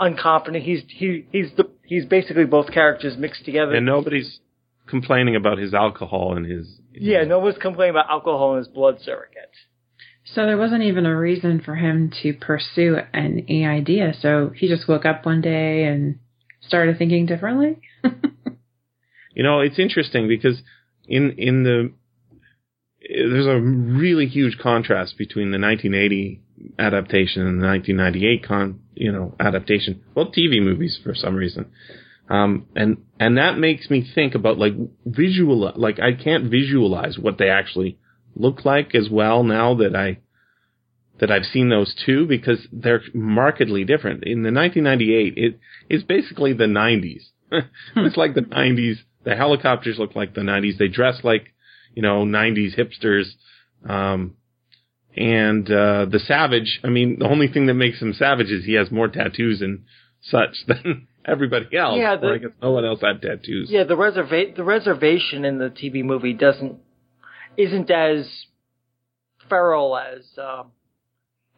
unconfident. 0.00 0.62
He's 0.62 0.82
he 0.88 1.26
he's 1.30 1.50
the 1.56 1.70
he's 1.84 2.06
basically 2.06 2.44
both 2.44 2.72
characters 2.72 3.16
mixed 3.16 3.44
together. 3.44 3.74
And 3.74 3.86
nobody's 3.86 4.40
complaining 4.90 5.36
about 5.36 5.58
his 5.58 5.72
alcohol 5.72 6.36
and 6.36 6.44
his. 6.44 6.80
yeah, 6.92 7.24
no 7.24 7.38
one's 7.38 7.58
complaining 7.58 7.94
about 7.94 8.10
alcohol 8.10 8.52
in 8.52 8.58
his 8.58 8.68
blood 8.68 8.98
surrogate. 9.02 9.54
So 10.24 10.44
there 10.44 10.58
wasn't 10.58 10.82
even 10.82 11.06
a 11.06 11.16
reason 11.16 11.60
for 11.64 11.74
him 11.74 12.12
to 12.22 12.34
pursue 12.34 12.98
an 13.14 13.46
idea. 13.48 14.12
So 14.20 14.52
he 14.54 14.68
just 14.68 14.86
woke 14.86 15.04
up 15.06 15.24
one 15.24 15.40
day 15.40 15.84
and 15.84 16.18
started 16.60 16.98
thinking 16.98 17.26
differently. 17.26 17.80
You 19.34 19.44
know, 19.44 19.60
it's 19.60 19.78
interesting 19.78 20.28
because 20.28 20.60
in 21.06 21.30
in 21.38 21.62
the 21.62 21.92
there's 23.00 23.46
a 23.46 23.58
really 23.58 24.26
huge 24.26 24.58
contrast 24.58 25.16
between 25.16 25.50
the 25.50 25.58
1980 25.58 26.42
adaptation 26.78 27.46
and 27.46 27.62
the 27.62 27.66
1998 27.66 28.46
con 28.46 28.80
you 28.94 29.10
know 29.10 29.34
adaptation. 29.40 30.02
Well, 30.14 30.26
TV 30.26 30.62
movies 30.62 31.00
for 31.02 31.14
some 31.14 31.36
reason, 31.36 31.70
um, 32.30 32.66
and 32.76 32.98
and 33.18 33.36
that 33.38 33.58
makes 33.58 33.90
me 33.90 34.08
think 34.14 34.36
about 34.36 34.56
like 34.56 34.74
visual 35.04 35.72
like 35.74 35.98
I 35.98 36.12
can't 36.12 36.50
visualize 36.50 37.18
what 37.18 37.38
they 37.38 37.50
actually 37.50 37.98
look 38.36 38.64
like 38.64 38.94
as 38.94 39.08
well 39.10 39.42
now 39.42 39.74
that 39.74 39.96
I 39.96 40.18
that 41.18 41.30
I've 41.30 41.44
seen 41.44 41.68
those 41.68 41.94
two 42.06 42.26
because 42.26 42.66
they're 42.72 43.02
markedly 43.12 43.84
different. 43.84 44.24
In 44.24 44.42
the 44.42 44.52
1998, 44.52 45.34
it 45.36 45.60
is 45.90 46.02
basically 46.02 46.54
the 46.54 46.64
90s. 46.64 47.24
it's 47.96 48.16
like 48.16 48.34
the 48.34 48.40
90s. 48.40 48.96
The 49.24 49.36
helicopters 49.36 49.98
look 49.98 50.16
like 50.16 50.34
the 50.34 50.40
90s. 50.40 50.78
They 50.78 50.88
dress 50.88 51.20
like, 51.22 51.48
you 51.94 52.00
know, 52.00 52.24
90s 52.24 52.78
hipsters. 52.78 53.24
Um, 53.86 54.36
and, 55.14 55.66
uh, 55.70 56.06
the 56.06 56.20
Savage, 56.24 56.80
I 56.82 56.88
mean, 56.88 57.18
the 57.18 57.28
only 57.28 57.48
thing 57.48 57.66
that 57.66 57.74
makes 57.74 58.00
him 58.00 58.14
savage 58.14 58.50
is 58.50 58.64
he 58.64 58.74
has 58.74 58.90
more 58.90 59.08
tattoos 59.08 59.60
and 59.60 59.84
such 60.22 60.56
than 60.66 61.06
everybody 61.24 61.76
else. 61.76 61.96
Yeah, 61.98 62.16
the- 62.16 62.28
I 62.28 62.38
guess 62.38 62.50
no 62.62 62.70
one 62.72 62.84
else 62.84 63.00
had 63.00 63.20
tattoos. 63.22 63.70
Yeah, 63.70 63.84
the 63.84 63.96
reserva- 63.96 64.54
the 64.56 64.64
reservation 64.64 65.44
in 65.44 65.58
the 65.58 65.70
TV 65.70 66.02
movie 66.04 66.32
doesn't 66.34 66.76
isn't 67.56 67.90
as 67.90 68.26
feral 69.48 69.96
as 69.96 70.24
um, 70.38 70.72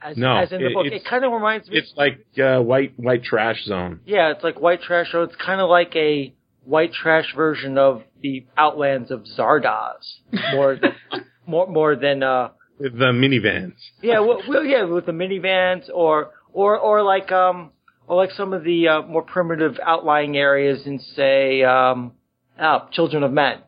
as 0.01 0.17
No, 0.17 0.37
as 0.37 0.53
in 0.53 0.61
the 0.61 0.69
it- 0.69 0.75
book. 0.75 0.87
It 0.87 1.05
kind 1.05 1.25
of 1.25 1.33
reminds 1.33 1.69
me. 1.69 1.79
It's 1.79 1.93
like, 1.97 2.25
uh, 2.43 2.61
white, 2.61 2.95
white 2.97 3.23
trash 3.25 3.65
zone. 3.65 4.01
yeah, 4.05 4.31
it's 4.33 4.43
like 4.45 4.61
white 4.61 4.83
trash. 4.83 5.09
So 5.13 5.23
it's 5.23 5.37
kind 5.37 5.61
of 5.61 5.69
like 5.69 5.95
a 5.97 6.35
white 6.65 6.93
trash 6.93 7.35
version 7.35 7.79
of 7.79 8.03
the 8.23 8.47
Outlands 8.57 9.11
of 9.11 9.25
Zardoz, 9.37 10.19
more 10.53 10.77
than 10.77 10.95
more 11.47 11.67
more 11.67 11.97
than 11.97 12.23
uh 12.23 12.51
With 12.79 12.97
the 12.99 13.07
minivans. 13.13 13.75
yeah 14.01 14.21
well, 14.21 14.41
well 14.49 14.65
yeah 14.65 14.85
with 14.85 15.07
the 15.07 15.13
minivans 15.13 15.89
or 15.93 16.31
or 16.53 16.79
or 16.79 17.03
like 17.03 17.33
um 17.33 17.73
or 18.07 18.17
like 18.17 18.31
some 18.33 18.53
of 18.53 18.65
the 18.65 18.89
uh, 18.89 19.03
more 19.03 19.23
primitive 19.23 19.79
outlying 19.83 20.37
areas 20.37 20.87
in 20.87 20.99
say 21.01 21.63
um 21.63 22.13
uh, 22.59 22.81
Children 22.93 23.23
of 23.23 23.33
Men, 23.33 23.59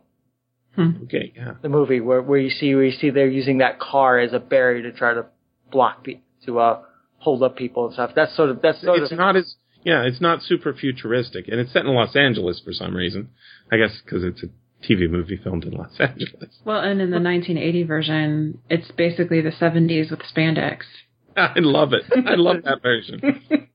Okay, 1.05 1.33
yeah. 1.37 1.55
the 1.63 1.69
movie 1.69 2.01
where 2.01 2.21
where 2.21 2.39
you 2.39 2.51
see 2.51 2.75
where 2.75 2.85
you 2.85 2.93
see 2.99 3.11
they're 3.11 3.29
using 3.29 3.59
that 3.59 3.79
car 3.79 4.19
as 4.19 4.33
a 4.33 4.39
barrier 4.41 4.83
to 4.83 4.93
try 4.97 5.15
to 5.15 5.27
block 5.71 6.05
pe- 6.05 6.21
to 6.47 6.59
uh 6.59 6.83
hold 7.19 7.43
up 7.43 7.57
people 7.57 7.87
and 7.87 7.95
stuff. 7.95 8.11
That's 8.15 8.35
sort 8.37 8.51
of 8.51 8.61
that's 8.61 8.81
sort 8.83 9.01
It's 9.01 9.13
of 9.13 9.19
not 9.19 9.37
as 9.37 9.55
yeah, 9.85 10.03
it's 10.03 10.21
not 10.21 10.43
super 10.43 10.73
futuristic, 10.75 11.47
and 11.49 11.61
it's 11.61 11.73
set 11.73 11.85
in 11.85 11.93
Los 11.95 12.17
Angeles 12.17 12.61
for 12.65 12.73
some 12.73 12.95
reason. 12.97 13.29
I 13.71 13.77
guess 13.77 14.01
because 14.05 14.25
it's 14.25 14.43
a 14.43 14.47
TV 14.87 15.09
movie 15.11 15.37
filmed 15.43 15.65
in 15.65 15.73
Los 15.73 15.93
Angeles. 16.01 16.59
Well, 16.65 16.81
and 16.81 17.01
in 17.01 17.11
the 17.11 17.21
1980 17.21 17.83
version, 17.85 18.59
it's 18.69 18.91
basically 18.93 19.41
the 19.41 19.51
70s 19.51 20.11
with 20.11 20.21
spandex. 20.21 20.81
I 21.37 21.53
love 21.57 21.93
it. 21.93 22.03
I 22.27 22.35
love 22.35 22.63
that 22.65 22.83
version. 22.83 23.43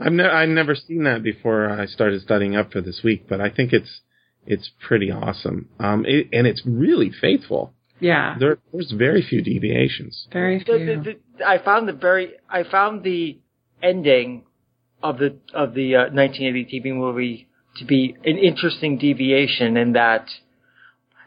I've 0.00 0.12
never 0.12 0.30
I've 0.30 0.48
never 0.48 0.74
seen 0.74 1.04
that 1.04 1.22
before 1.22 1.70
I 1.70 1.86
started 1.86 2.20
studying 2.22 2.56
up 2.56 2.72
for 2.72 2.80
this 2.80 3.02
week, 3.04 3.28
but 3.28 3.40
I 3.40 3.50
think 3.50 3.72
it's 3.72 4.00
it's 4.46 4.70
pretty 4.86 5.10
awesome. 5.10 5.68
Um, 5.78 6.04
it, 6.06 6.28
and 6.32 6.46
it's 6.46 6.62
really 6.66 7.10
faithful. 7.10 7.74
Yeah, 8.00 8.36
There, 8.38 8.58
there's 8.72 8.90
very 8.90 9.22
few 9.22 9.40
deviations. 9.40 10.26
very 10.32 10.58
the, 10.58 10.64
few. 10.64 10.86
the, 10.86 11.18
the, 11.38 11.46
I 11.46 11.58
found 11.64 11.88
the 11.88 11.92
very 11.92 12.32
I 12.50 12.64
found 12.64 13.04
the 13.04 13.38
ending 13.82 14.44
of 15.02 15.18
the 15.18 15.36
of 15.54 15.74
the 15.74 15.96
uh, 15.96 16.00
1980 16.12 16.80
TV 16.80 16.94
movie 16.94 17.48
to 17.76 17.84
be 17.84 18.16
an 18.24 18.36
interesting 18.38 18.98
deviation 18.98 19.76
in 19.76 19.92
that 19.92 20.26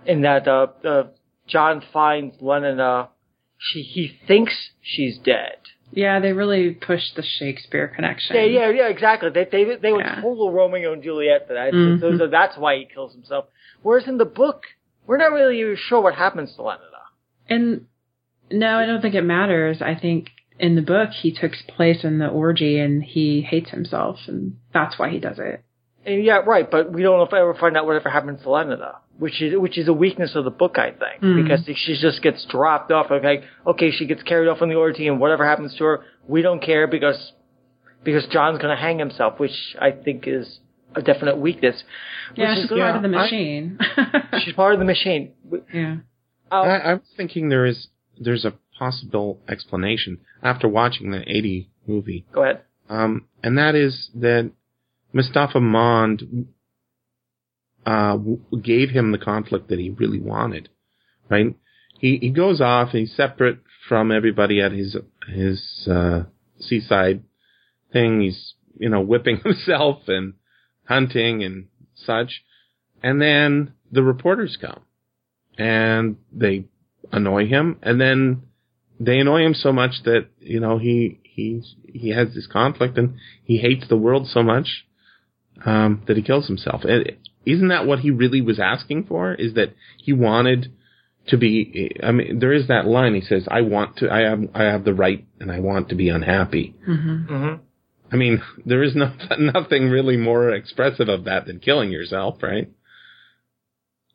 in 0.05 0.21
that 0.21 0.47
uh, 0.47 0.67
uh, 0.85 1.03
John 1.47 1.81
finds 1.93 2.35
Lenina. 2.37 3.09
She 3.57 3.81
he 3.81 4.19
thinks 4.27 4.53
she's 4.81 5.17
dead. 5.17 5.57
Yeah, 5.91 6.19
they 6.19 6.33
really 6.33 6.71
pushed 6.71 7.15
the 7.15 7.23
Shakespeare 7.23 7.87
connection. 7.87 8.35
Yeah, 8.35 8.43
yeah, 8.43 8.69
yeah, 8.69 8.87
exactly. 8.89 9.29
They 9.29 9.45
they 9.45 9.75
they 9.75 9.91
were 9.91 10.01
Yeah. 10.01 10.21
total 10.21 10.51
Romeo 10.51 10.93
and 10.93 11.03
Juliet 11.03 11.47
that. 11.47 11.71
So- 11.71 11.75
Mhm. 11.77 11.99
So, 12.01 12.17
so 12.17 12.27
that's 12.27 12.57
why 12.57 12.77
he 12.77 12.85
kills 12.85 13.13
himself. 13.13 13.45
Whereas 13.83 14.07
in 14.07 14.17
the 14.17 14.25
book, 14.25 14.63
we're 15.05 15.17
not 15.17 15.31
really 15.31 15.75
sure 15.75 16.01
what 16.01 16.15
happens 16.15 16.55
to 16.55 16.61
Lenina. 16.61 17.03
And 17.49 17.85
no, 18.51 18.77
I 18.77 18.85
don't 18.85 19.01
think 19.01 19.15
it 19.15 19.21
matters. 19.23 19.81
I 19.81 19.95
think 19.95 20.29
in 20.59 20.75
the 20.75 20.81
book 20.81 21.11
he 21.11 21.31
took 21.31 21.53
place 21.67 22.03
in 22.03 22.17
the 22.19 22.27
orgy 22.27 22.79
and 22.79 23.03
he 23.03 23.41
hates 23.41 23.69
himself, 23.69 24.19
and 24.27 24.57
that's 24.73 24.97
why 24.99 25.09
he 25.09 25.19
does 25.19 25.39
it. 25.39 25.61
And 26.05 26.23
yeah, 26.23 26.37
right. 26.45 26.69
But 26.69 26.91
we 26.91 27.03
don't 27.03 27.21
ever 27.33 27.53
find 27.53 27.77
out 27.77 27.85
whatever 27.85 28.09
happens 28.09 28.41
to 28.41 28.47
Lenina, 28.47 28.95
which 29.19 29.41
is 29.41 29.57
which 29.57 29.77
is 29.77 29.87
a 29.87 29.93
weakness 29.93 30.35
of 30.35 30.43
the 30.43 30.51
book, 30.51 30.77
I 30.77 30.91
think, 30.91 31.21
Mm. 31.21 31.43
because 31.43 31.65
she 31.77 31.97
just 31.99 32.21
gets 32.21 32.45
dropped 32.45 32.91
off. 32.91 33.09
Okay, 33.11 33.43
okay, 33.65 33.91
she 33.91 34.05
gets 34.05 34.23
carried 34.23 34.47
off 34.47 34.61
on 34.61 34.69
the 34.69 34.75
orgy, 34.75 35.07
and 35.07 35.19
whatever 35.19 35.45
happens 35.45 35.75
to 35.77 35.83
her, 35.83 35.99
we 36.27 36.41
don't 36.41 36.61
care 36.61 36.87
because 36.87 37.33
because 38.03 38.25
John's 38.27 38.59
going 38.59 38.75
to 38.75 38.81
hang 38.81 38.99
himself, 38.99 39.39
which 39.39 39.75
I 39.81 39.91
think 39.91 40.25
is 40.27 40.59
a 40.95 41.01
definite 41.01 41.37
weakness. 41.37 41.83
Yeah, 42.35 42.55
she's 42.55 42.63
is, 42.65 42.69
part 42.69 42.79
yeah, 42.79 42.95
of 42.95 43.01
the 43.01 43.09
I- 43.17 43.21
machine. 43.23 43.79
she's 44.43 44.53
part 44.53 44.73
of 44.73 44.79
the 44.79 44.85
machine. 44.85 45.33
yeah. 45.73 45.97
I, 46.49 46.57
I 46.57 46.93
was 46.93 47.03
thinking 47.17 47.49
there 47.49 47.65
is 47.65 47.87
there's 48.19 48.45
a 48.45 48.53
possible 48.79 49.39
explanation 49.49 50.19
after 50.43 50.67
watching 50.67 51.11
the 51.11 51.21
80 51.27 51.69
movie, 51.87 52.25
go 52.31 52.43
ahead. 52.43 52.61
um, 52.89 53.25
and 53.43 53.57
that 53.57 53.75
is 53.75 54.09
that 54.15 54.51
Mustapha 55.13 55.59
Mond 55.59 56.47
uh, 57.87 58.17
gave 58.61 58.89
him 58.89 59.11
the 59.13 59.17
conflict 59.17 59.69
that 59.69 59.79
he 59.79 59.89
really 59.89 60.19
wanted. 60.19 60.67
Right? 61.29 61.55
He 61.99 62.17
he 62.17 62.29
goes 62.29 62.59
off. 62.59 62.89
and 62.91 62.99
He's 62.99 63.15
separate 63.15 63.59
from 63.87 64.11
everybody 64.11 64.61
at 64.61 64.73
his 64.73 64.97
his 65.27 65.87
uh, 65.89 66.23
seaside 66.59 67.23
thing. 67.93 68.21
He's 68.21 68.53
you 68.77 68.89
know 68.89 69.01
whipping 69.01 69.37
himself 69.43 70.01
and 70.07 70.33
hunting 70.85 71.43
and 71.43 71.67
such, 71.95 72.43
and 73.01 73.21
then 73.21 73.73
the 73.89 74.03
reporters 74.03 74.57
come 74.59 74.81
and 75.57 76.17
they 76.31 76.65
annoy 77.11 77.47
him 77.47 77.79
and 77.81 78.01
then 78.01 78.41
they 78.99 79.17
annoy 79.17 79.41
him 79.45 79.53
so 79.53 79.71
much 79.71 80.03
that 80.03 80.27
you 80.39 80.59
know 80.59 80.77
he 80.77 81.19
he 81.23 81.63
he 81.85 82.09
has 82.09 82.33
this 82.35 82.47
conflict 82.51 82.97
and 82.97 83.15
he 83.45 83.57
hates 83.57 83.87
the 83.87 83.95
world 83.95 84.27
so 84.27 84.43
much 84.43 84.85
um, 85.65 86.03
that 86.07 86.17
he 86.17 86.23
kills 86.23 86.47
himself. 86.47 86.83
And 86.83 87.17
isn't 87.53 87.69
that 87.69 87.85
what 87.85 87.99
he 87.99 88.11
really 88.11 88.41
was 88.41 88.59
asking 88.59 89.05
for? 89.05 89.33
Is 89.33 89.53
that 89.55 89.73
he 89.97 90.13
wanted 90.13 90.71
to 91.27 91.37
be? 91.37 91.91
I 92.03 92.11
mean, 92.11 92.39
there 92.39 92.53
is 92.53 92.67
that 92.67 92.85
line. 92.85 93.13
He 93.15 93.21
says, 93.21 93.47
"I 93.49 93.61
want 93.61 93.97
to. 93.97 94.09
I 94.11 94.19
have. 94.21 94.41
I 94.53 94.63
have 94.63 94.83
the 94.85 94.93
right, 94.93 95.25
and 95.39 95.51
I 95.51 95.59
want 95.59 95.89
to 95.89 95.95
be 95.95 96.09
unhappy." 96.09 96.75
hmm 96.85 97.17
hmm 97.25 97.53
I 98.11 98.15
mean, 98.15 98.41
there 98.65 98.83
is 98.83 98.95
no 98.95 99.11
nothing 99.39 99.89
really 99.89 100.15
more 100.17 100.49
expressive 100.51 101.09
of 101.09 101.25
that 101.25 101.45
than 101.45 101.59
killing 101.59 101.91
yourself, 101.91 102.41
right? 102.41 102.69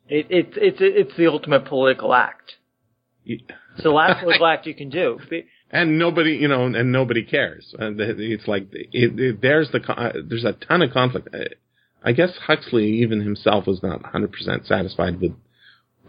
It, 0.07 0.25
it, 0.29 0.47
it's 0.57 0.77
it's 0.79 1.17
the 1.17 1.27
ultimate 1.27 1.65
political 1.65 2.13
act. 2.13 2.53
You- 3.23 3.39
It's 3.75 3.83
the 3.83 3.89
last 3.91 4.19
political 4.23 4.47
act 4.47 4.65
you 4.67 4.75
can 4.75 4.89
do. 4.89 5.19
and 5.71 5.97
nobody, 5.97 6.31
you 6.35 6.47
know, 6.47 6.65
and 6.65 6.91
nobody 6.91 7.23
cares. 7.23 7.73
And 7.77 7.99
it's 7.99 8.47
like 8.47 8.67
it, 8.71 9.19
it, 9.19 9.41
there's 9.41 9.69
the 9.71 9.79
uh, 9.91 10.11
there's 10.27 10.43
a 10.45 10.53
ton 10.53 10.81
of 10.81 10.91
conflict. 10.91 11.29
I 12.03 12.11
guess 12.11 12.31
Huxley 12.47 12.87
even 13.01 13.21
himself 13.21 13.65
was 13.65 13.81
not 13.81 14.03
100% 14.03 14.67
satisfied 14.67 15.19
with 15.21 15.33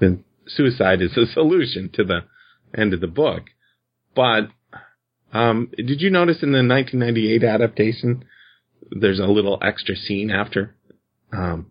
with 0.01 0.23
suicide 0.47 1.01
as 1.03 1.17
a 1.17 1.27
solution 1.33 1.91
to 1.95 2.05
the 2.05 2.21
end 2.77 2.93
of 2.93 3.01
the 3.01 3.07
book. 3.07 3.45
But 4.15 4.49
um, 5.33 5.71
did 5.77 6.01
you 6.01 6.11
notice 6.11 6.43
in 6.43 6.53
the 6.53 6.59
1998 6.59 7.45
adaptation, 7.45 8.25
there's 8.91 9.19
a 9.21 9.27
little 9.27 9.59
extra 9.63 9.97
scene 9.97 10.31
after 10.31 10.75
um, 11.33 11.71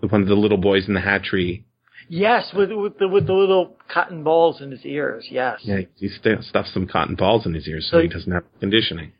one 0.00 0.22
of 0.22 0.28
the 0.28 0.34
little 0.34 0.58
boys 0.58 0.86
in 0.88 0.94
the 0.94 1.00
hatchery 1.00 1.66
Yes, 2.12 2.50
with 2.52 2.72
with 2.72 2.98
the 2.98 3.06
with 3.06 3.28
the 3.28 3.32
little 3.34 3.76
cotton 3.88 4.24
balls 4.24 4.60
in 4.60 4.72
his 4.72 4.84
ears. 4.84 5.28
Yes. 5.30 5.60
Yeah, 5.62 5.82
he 5.94 6.08
st- 6.08 6.42
stuffs 6.42 6.74
some 6.74 6.88
cotton 6.88 7.14
balls 7.14 7.46
in 7.46 7.54
his 7.54 7.68
ears 7.68 7.86
so 7.88 7.98
So- 7.98 8.02
he 8.02 8.08
doesn't 8.08 8.32
have 8.32 8.42
conditioning. 8.58 9.12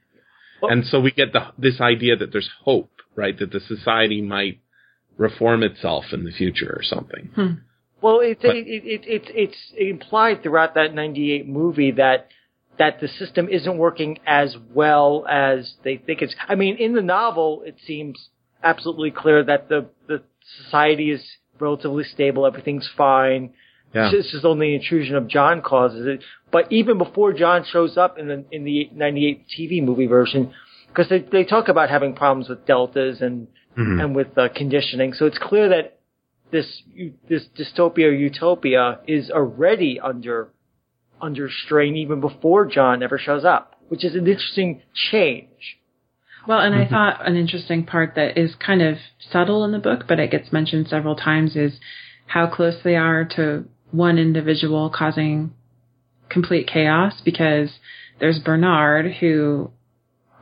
Well- 0.60 0.72
and 0.72 0.84
so 0.84 0.98
we 0.98 1.12
get 1.12 1.32
the 1.32 1.52
this 1.56 1.80
idea 1.80 2.16
that 2.16 2.32
there's 2.32 2.50
hope, 2.64 2.90
right? 3.16 3.38
That 3.38 3.52
the 3.52 3.60
society 3.60 4.20
might 4.20 4.60
reform 5.16 5.62
itself 5.62 6.04
in 6.12 6.24
the 6.24 6.32
future 6.32 6.72
or 6.76 6.82
something. 6.82 7.30
Hmm. 7.34 7.52
Well, 8.00 8.20
it's 8.20 8.40
But- 8.42 8.56
it, 8.56 8.66
it, 8.66 8.84
it, 8.84 9.00
it's 9.06 9.28
it's 9.34 9.72
implied 9.76 10.42
throughout 10.42 10.74
that 10.74 10.94
'98 10.94 11.46
movie 11.46 11.92
that 11.92 12.28
that 12.78 13.00
the 13.00 13.08
system 13.08 13.48
isn't 13.48 13.76
working 13.76 14.18
as 14.26 14.56
well 14.72 15.26
as 15.28 15.74
they 15.84 15.98
think 15.98 16.22
it's. 16.22 16.34
I 16.48 16.54
mean, 16.54 16.76
in 16.76 16.94
the 16.94 17.02
novel, 17.02 17.62
it 17.66 17.76
seems 17.86 18.30
absolutely 18.62 19.10
clear 19.10 19.44
that 19.44 19.68
the 19.68 19.86
the 20.08 20.22
society 20.64 21.10
is 21.10 21.22
relatively 21.58 22.04
stable, 22.04 22.46
everything's 22.46 22.88
fine. 22.96 23.52
Yeah. 23.94 24.10
It's 24.12 24.30
just 24.30 24.44
only 24.44 24.68
the 24.68 24.74
intrusion 24.76 25.16
of 25.16 25.26
John 25.26 25.62
causes 25.62 26.06
it. 26.06 26.20
But 26.52 26.70
even 26.72 26.96
before 26.96 27.32
John 27.32 27.64
shows 27.70 27.98
up 27.98 28.18
in 28.18 28.28
the 28.28 28.44
in 28.50 28.64
the 28.64 28.88
'98 28.94 29.46
TV 29.58 29.84
movie 29.84 30.06
version, 30.06 30.54
because 30.92 31.08
they 31.08 31.20
they 31.20 31.44
talk 31.44 31.68
about 31.68 31.90
having 31.90 32.14
problems 32.14 32.48
with 32.48 32.66
deltas 32.66 33.20
and 33.22 33.48
Mhm. 33.76 34.02
and 34.02 34.16
with 34.16 34.36
uh, 34.36 34.48
conditioning, 34.48 35.12
so 35.12 35.26
it's 35.26 35.38
clear 35.38 35.68
that 35.68 35.98
this 36.50 36.82
this 37.28 37.46
dystopia 37.56 38.06
or 38.06 38.12
utopia 38.12 38.98
is 39.06 39.30
already 39.30 40.00
under 40.00 40.48
under 41.20 41.48
strain 41.48 41.96
even 41.96 42.20
before 42.20 42.66
John 42.66 43.02
ever 43.02 43.18
shows 43.18 43.44
up, 43.44 43.76
which 43.88 44.04
is 44.04 44.14
an 44.14 44.26
interesting 44.26 44.82
change. 44.94 45.78
Well, 46.48 46.60
and 46.60 46.74
I 46.74 46.86
thought 46.86 47.26
an 47.26 47.36
interesting 47.36 47.84
part 47.84 48.14
that 48.16 48.38
is 48.38 48.54
kind 48.56 48.82
of 48.82 48.96
subtle 49.20 49.64
in 49.64 49.72
the 49.72 49.78
book, 49.78 50.06
but 50.08 50.18
it 50.18 50.30
gets 50.30 50.52
mentioned 50.52 50.88
several 50.88 51.14
times, 51.14 51.54
is 51.54 51.78
how 52.26 52.46
close 52.46 52.82
they 52.82 52.96
are 52.96 53.24
to 53.36 53.66
one 53.90 54.18
individual 54.18 54.90
causing 54.90 55.52
complete 56.28 56.66
chaos. 56.66 57.20
Because 57.20 57.78
there's 58.18 58.38
Bernard, 58.38 59.12
who 59.20 59.70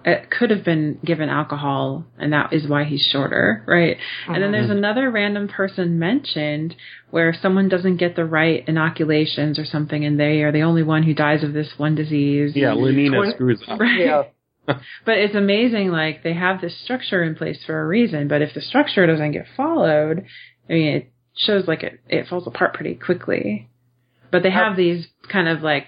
it 0.05 0.31
could 0.31 0.50
have 0.50 0.64
been 0.64 0.99
given 1.05 1.28
alcohol, 1.28 2.07
and 2.19 2.33
that 2.33 2.52
is 2.52 2.69
why 2.69 2.85
he's 2.85 3.07
shorter, 3.12 3.64
right? 3.67 3.97
And 4.26 4.43
then 4.43 4.52
there's 4.52 4.69
mm-hmm. 4.69 4.78
another 4.78 5.11
random 5.11 5.49
person 5.49 5.99
mentioned 5.99 6.75
where 7.11 7.35
someone 7.40 7.69
doesn't 7.69 7.97
get 7.97 8.17
the 8.17 8.25
right 8.25 8.67
inoculations 8.67 9.59
or 9.59 9.64
something, 9.64 10.05
and 10.05 10.19
they 10.19 10.43
are 10.43 10.52
the 10.52 10.62
only 10.62 10.83
one 10.83 11.02
who 11.02 11.14
dies 11.14 11.43
of 11.43 11.52
this 11.52 11.73
one 11.76 11.95
disease. 11.95 12.52
Yeah, 12.55 12.75
Lenina 12.75 13.33
screws 13.33 13.62
up. 13.67 13.81
Right. 13.81 14.00
Yeah. 14.00 14.23
But 15.07 15.17
it's 15.17 15.35
amazing, 15.35 15.88
like 15.88 16.23
they 16.23 16.35
have 16.35 16.61
this 16.61 16.78
structure 16.85 17.25
in 17.25 17.35
place 17.35 17.59
for 17.64 17.81
a 17.81 17.87
reason. 17.87 18.28
But 18.28 18.43
if 18.43 18.52
the 18.52 18.61
structure 18.61 19.07
doesn't 19.07 19.33
get 19.33 19.47
followed, 19.57 20.26
I 20.69 20.73
mean, 20.73 20.87
it 20.95 21.12
shows 21.35 21.67
like 21.67 21.83
it 21.83 22.00
it 22.07 22.26
falls 22.28 22.47
apart 22.47 22.75
pretty 22.75 22.95
quickly. 22.95 23.71
But 24.31 24.43
they 24.43 24.50
have 24.50 24.76
these 24.76 25.07
kind 25.33 25.49
of 25.49 25.62
like 25.62 25.87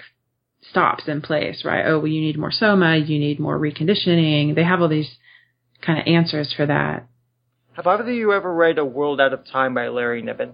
stops 0.68 1.04
in 1.08 1.20
place, 1.22 1.64
right? 1.64 1.84
Oh, 1.86 1.98
well, 1.98 2.06
you 2.08 2.20
need 2.20 2.38
more 2.38 2.50
soma, 2.52 2.96
you 2.96 3.18
need 3.18 3.40
more 3.40 3.58
reconditioning. 3.58 4.54
They 4.54 4.64
have 4.64 4.80
all 4.80 4.88
these 4.88 5.10
kind 5.82 5.98
of 5.98 6.06
answers 6.06 6.52
for 6.54 6.66
that. 6.66 7.06
Have 7.72 7.86
either 7.86 8.02
of 8.02 8.08
you 8.08 8.32
ever 8.32 8.52
read 8.52 8.78
A 8.78 8.84
World 8.84 9.20
Out 9.20 9.32
of 9.32 9.46
Time 9.46 9.74
by 9.74 9.88
Larry 9.88 10.22
Niven? 10.22 10.52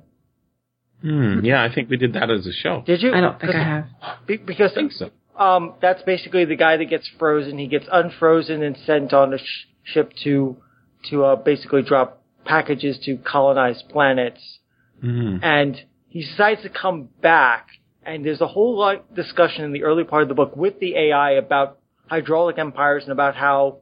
Hmm, 1.03 1.45
yeah, 1.45 1.63
I 1.63 1.73
think 1.75 1.91
we 1.91 1.97
did 1.97 2.15
that 2.15 2.31
as 2.31 2.47
a 2.47 2.53
show. 2.53 2.83
Did 2.87 3.03
you? 3.03 3.13
I 3.13 3.21
don't 3.21 3.39
think 3.41 3.55
I 3.55 3.63
have. 3.63 3.85
Because 4.27 4.73
I 4.73 4.75
think 4.75 4.93
so. 4.93 5.11
um, 5.39 5.75
that's 5.83 6.03
basically 6.03 6.45
the 6.47 6.57
guy 6.57 6.77
that 6.79 6.87
gets 6.87 7.09
frozen. 7.19 7.59
He 7.59 7.67
gets 7.67 7.87
unfrozen 7.91 8.63
and 8.63 8.77
sent 8.87 9.13
on 9.13 9.35
a 9.35 9.39
sh- 9.39 9.67
ship 9.85 10.13
to 10.25 10.57
to 11.11 11.25
uh, 11.25 11.37
basically 11.37 11.83
drop 11.83 12.23
packages 12.45 12.99
to 13.05 13.17
colonize 13.19 13.83
planets, 13.91 14.41
Mhm. 15.05 15.41
and 15.43 15.83
he 16.09 16.23
decides 16.23 16.63
to 16.63 16.71
come 16.71 17.09
back. 17.21 17.67
And 18.07 18.25
there's 18.25 18.41
a 18.41 18.47
whole 18.47 18.79
lot 18.79 18.97
of 18.97 19.15
discussion 19.17 19.65
in 19.65 19.73
the 19.73 19.83
early 19.83 20.05
part 20.05 20.23
of 20.23 20.29
the 20.29 20.35
book 20.35 20.57
with 20.57 20.79
the 20.79 20.95
AI 20.97 21.33
about 21.33 21.79
hydraulic 22.07 22.57
empires 22.57 23.03
and 23.03 23.13
about 23.13 23.35
how 23.35 23.79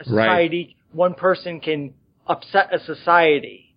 a 0.00 0.04
society, 0.04 0.76
one 0.92 1.14
person 1.14 1.60
can 1.60 1.94
upset 2.26 2.74
a 2.74 2.80
society 2.80 3.76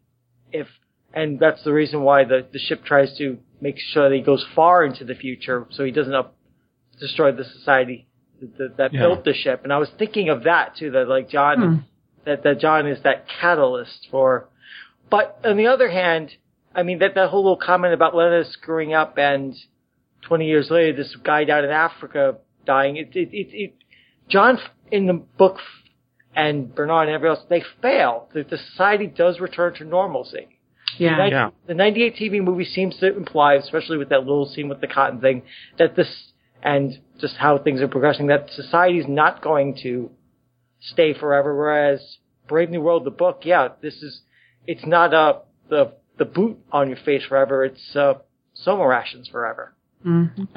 if, 0.51 0.67
and 1.13 1.39
that's 1.39 1.63
the 1.63 1.71
reason 1.71 2.01
why 2.01 2.23
the, 2.23 2.45
the 2.51 2.57
ship 2.59 2.83
tries 2.83 3.15
to 3.17 3.37
make 3.61 3.77
sure 3.77 4.09
that 4.09 4.15
he 4.15 4.21
goes 4.21 4.43
far 4.55 4.83
into 4.83 5.05
the 5.05 5.13
future 5.15 5.67
so 5.71 5.83
he 5.83 5.91
doesn't 5.91 6.15
up, 6.15 6.35
destroy 6.99 7.31
the 7.31 7.43
society 7.43 8.07
that, 8.57 8.77
that 8.77 8.93
Yeah. 8.93 9.01
built 9.01 9.23
the 9.23 9.33
ship. 9.33 9.61
And 9.63 9.71
I 9.71 9.77
was 9.77 9.89
thinking 9.99 10.29
of 10.29 10.43
that 10.43 10.75
too, 10.77 10.91
that 10.91 11.07
like 11.07 11.29
John, 11.29 11.61
Hmm. 11.61 11.77
that, 12.25 12.43
that 12.43 12.59
John 12.59 12.87
is 12.87 13.01
that 13.03 13.27
catalyst 13.27 14.07
for, 14.09 14.49
but 15.11 15.39
on 15.43 15.57
the 15.57 15.67
other 15.67 15.89
hand, 15.89 16.31
I 16.73 16.83
mean, 16.83 16.99
that, 16.99 17.13
that 17.15 17.29
whole 17.29 17.43
little 17.43 17.57
comment 17.57 17.93
about 17.93 18.15
Leonard 18.15 18.47
screwing 18.47 18.93
up 18.93 19.17
and 19.17 19.53
20 20.23 20.45
years 20.45 20.69
later, 20.69 20.95
this 20.95 21.15
guy 21.23 21.43
down 21.43 21.63
in 21.63 21.71
Africa 21.71 22.37
dying, 22.65 22.97
it, 22.97 23.09
it, 23.15 23.29
it, 23.31 23.47
it 23.53 23.73
John 24.29 24.59
in 24.91 25.07
the 25.07 25.13
book 25.13 25.57
and 26.35 26.73
Bernard 26.73 27.07
and 27.07 27.15
everyone 27.15 27.37
else, 27.37 27.45
they 27.49 27.63
fail. 27.81 28.29
The, 28.33 28.43
the 28.43 28.57
society 28.57 29.07
does 29.07 29.39
return 29.39 29.73
to 29.75 29.83
normalcy. 29.83 30.47
Yeah. 30.97 31.17
The, 31.17 31.29
Yeah. 31.29 31.49
the 31.67 31.73
98 31.73 32.15
TV 32.15 32.43
movie 32.43 32.65
seems 32.65 32.97
to 32.97 33.15
imply, 33.15 33.55
especially 33.55 33.97
with 33.97 34.09
that 34.09 34.19
little 34.19 34.45
scene 34.45 34.69
with 34.69 34.81
the 34.81 34.87
cotton 34.87 35.19
thing, 35.19 35.43
that 35.77 35.95
this, 35.95 36.31
and 36.61 36.99
just 37.19 37.35
how 37.35 37.57
things 37.57 37.81
are 37.81 37.87
progressing, 37.87 38.27
that 38.27 38.49
society's 38.51 39.07
not 39.07 39.41
going 39.41 39.77
to 39.83 40.11
stay 40.79 41.13
forever, 41.13 41.55
whereas 41.55 42.17
Brave 42.47 42.69
New 42.69 42.81
World, 42.81 43.05
the 43.05 43.11
book, 43.11 43.41
yeah, 43.43 43.69
this 43.81 43.95
is, 44.01 44.21
it's 44.67 44.85
not, 44.85 45.13
uh, 45.13 45.39
the, 45.69 45.93
the 46.17 46.25
boot 46.25 46.59
on 46.71 46.87
your 46.87 46.97
face 46.97 47.23
forever, 47.25 47.65
it's, 47.65 47.95
uh, 47.95 48.15
soma 48.53 48.87
rations 48.87 49.27
forever. 49.27 49.73
Mhm. 50.05 50.47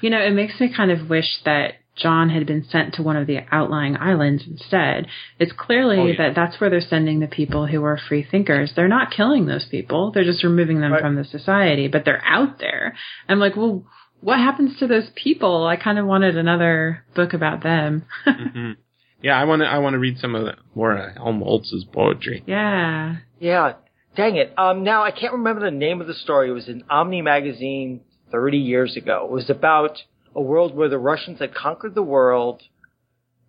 You 0.00 0.10
know, 0.10 0.20
it 0.20 0.32
makes 0.32 0.58
me 0.60 0.68
kind 0.74 0.90
of 0.90 1.08
wish 1.10 1.42
that 1.44 1.74
John 1.94 2.30
had 2.30 2.46
been 2.46 2.64
sent 2.64 2.94
to 2.94 3.02
one 3.02 3.16
of 3.16 3.26
the 3.26 3.40
outlying 3.52 3.96
islands 3.98 4.44
instead. 4.46 5.06
It's 5.38 5.52
clearly 5.52 5.98
Oh, 5.98 6.06
yeah. 6.06 6.16
that 6.18 6.34
that's 6.34 6.58
where 6.60 6.70
they're 6.70 6.80
sending 6.80 7.20
the 7.20 7.26
people 7.26 7.66
who 7.66 7.84
are 7.84 7.98
free 7.98 8.22
thinkers. 8.22 8.72
They're 8.74 8.88
not 8.88 9.10
killing 9.10 9.44
those 9.46 9.66
people. 9.66 10.10
They're 10.10 10.24
just 10.24 10.42
removing 10.42 10.80
them 10.80 10.92
Right. 10.92 11.02
from 11.02 11.16
the 11.16 11.24
society, 11.24 11.88
but 11.88 12.04
they're 12.06 12.22
out 12.24 12.58
there. 12.60 12.94
I'm 13.28 13.38
like, 13.40 13.56
well, 13.56 13.84
what 14.20 14.38
happens 14.38 14.78
to 14.78 14.86
those 14.86 15.10
people? 15.16 15.66
I 15.66 15.76
kind 15.76 15.98
of 15.98 16.06
wanted 16.06 16.36
another 16.38 17.04
book 17.14 17.34
about 17.34 17.62
them. 17.62 18.04
Mhm. 18.26 18.76
Yeah, 19.20 19.38
I 19.38 19.44
want 19.44 19.62
to. 19.62 19.68
I 19.68 19.78
want 19.78 19.92
to 19.94 19.98
read 20.00 20.18
some 20.18 20.34
of 20.34 20.44
the, 20.46 20.56
more 20.74 20.96
of 20.96 21.14
Helmholtz's 21.16 21.84
poetry. 21.84 22.42
yeah. 22.46 23.16
Yeah, 23.38 23.74
dang 24.16 24.36
it. 24.36 24.52
Um, 24.58 24.82
now 24.82 25.02
I 25.04 25.10
can't 25.12 25.32
remember 25.34 25.60
the 25.60 25.70
name 25.70 26.00
of 26.00 26.06
the 26.08 26.14
story. 26.14 26.48
It 26.48 26.52
was 26.52 26.68
in 26.68 26.82
Omni 26.90 27.22
magazine 27.22 28.00
30 28.32 28.58
years 28.58 28.96
ago. 28.96 29.26
It 29.26 29.30
was 29.30 29.50
about 29.50 29.98
a 30.34 30.40
world 30.40 30.74
where 30.74 30.88
the 30.88 30.98
Russians 30.98 31.38
had 31.38 31.54
conquered 31.54 31.94
the 31.94 32.02
world, 32.02 32.62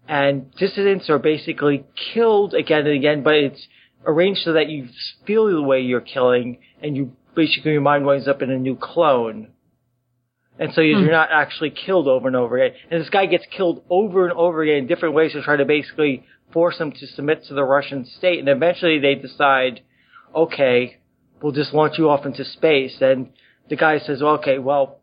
and 0.08 0.54
dissidents 0.56 1.10
are 1.10 1.18
basically 1.18 1.86
killed 2.14 2.54
again 2.54 2.86
and 2.86 2.96
again. 2.96 3.24
But 3.24 3.36
it's 3.36 3.68
arranged 4.06 4.42
so 4.44 4.54
that 4.54 4.70
you 4.70 4.90
feel 5.26 5.48
the 5.48 5.62
way 5.62 5.82
you're 5.82 6.02
killing, 6.02 6.60
and 6.82 6.96
you 6.96 7.14
basically 7.36 7.72
your 7.72 7.82
mind 7.82 8.06
winds 8.06 8.28
up 8.28 8.42
in 8.42 8.52
a 8.52 8.60
new 8.60 8.76
clone. 8.76 9.48
And 10.60 10.72
so 10.74 10.82
you're 10.82 11.00
hmm. 11.00 11.10
not 11.10 11.30
actually 11.32 11.72
killed 11.72 12.08
over 12.08 12.28
and 12.28 12.36
over 12.36 12.58
again. 12.58 12.78
And 12.92 13.02
this 13.02 13.10
guy 13.10 13.26
gets 13.26 13.46
killed 13.56 13.84
over 13.90 14.28
and 14.28 14.38
over 14.38 14.62
again 14.62 14.78
in 14.78 14.88
different 14.88 15.16
ways 15.16 15.32
to 15.34 15.42
try 15.42 15.56
to 15.56 15.66
basically 15.66 16.26
force 16.52 16.78
him 16.78 16.92
to 16.92 17.08
submit 17.08 17.46
to 17.46 17.56
the 17.56 17.64
Russian 17.64 18.06
state. 18.06 18.40
And 18.40 18.48
eventually 18.48 19.00
they 19.00 19.16
decide, 19.16 19.82
okay, 20.36 20.98
we'll 21.42 21.54
just 21.54 21.74
launch 21.74 21.98
you 21.98 22.10
off 22.10 22.26
into 22.26 22.46
space. 22.46 22.98
And 23.02 23.30
the 23.70 23.76
guy 23.76 24.00
says, 24.00 24.22
okay, 24.22 24.60
well, 24.60 25.00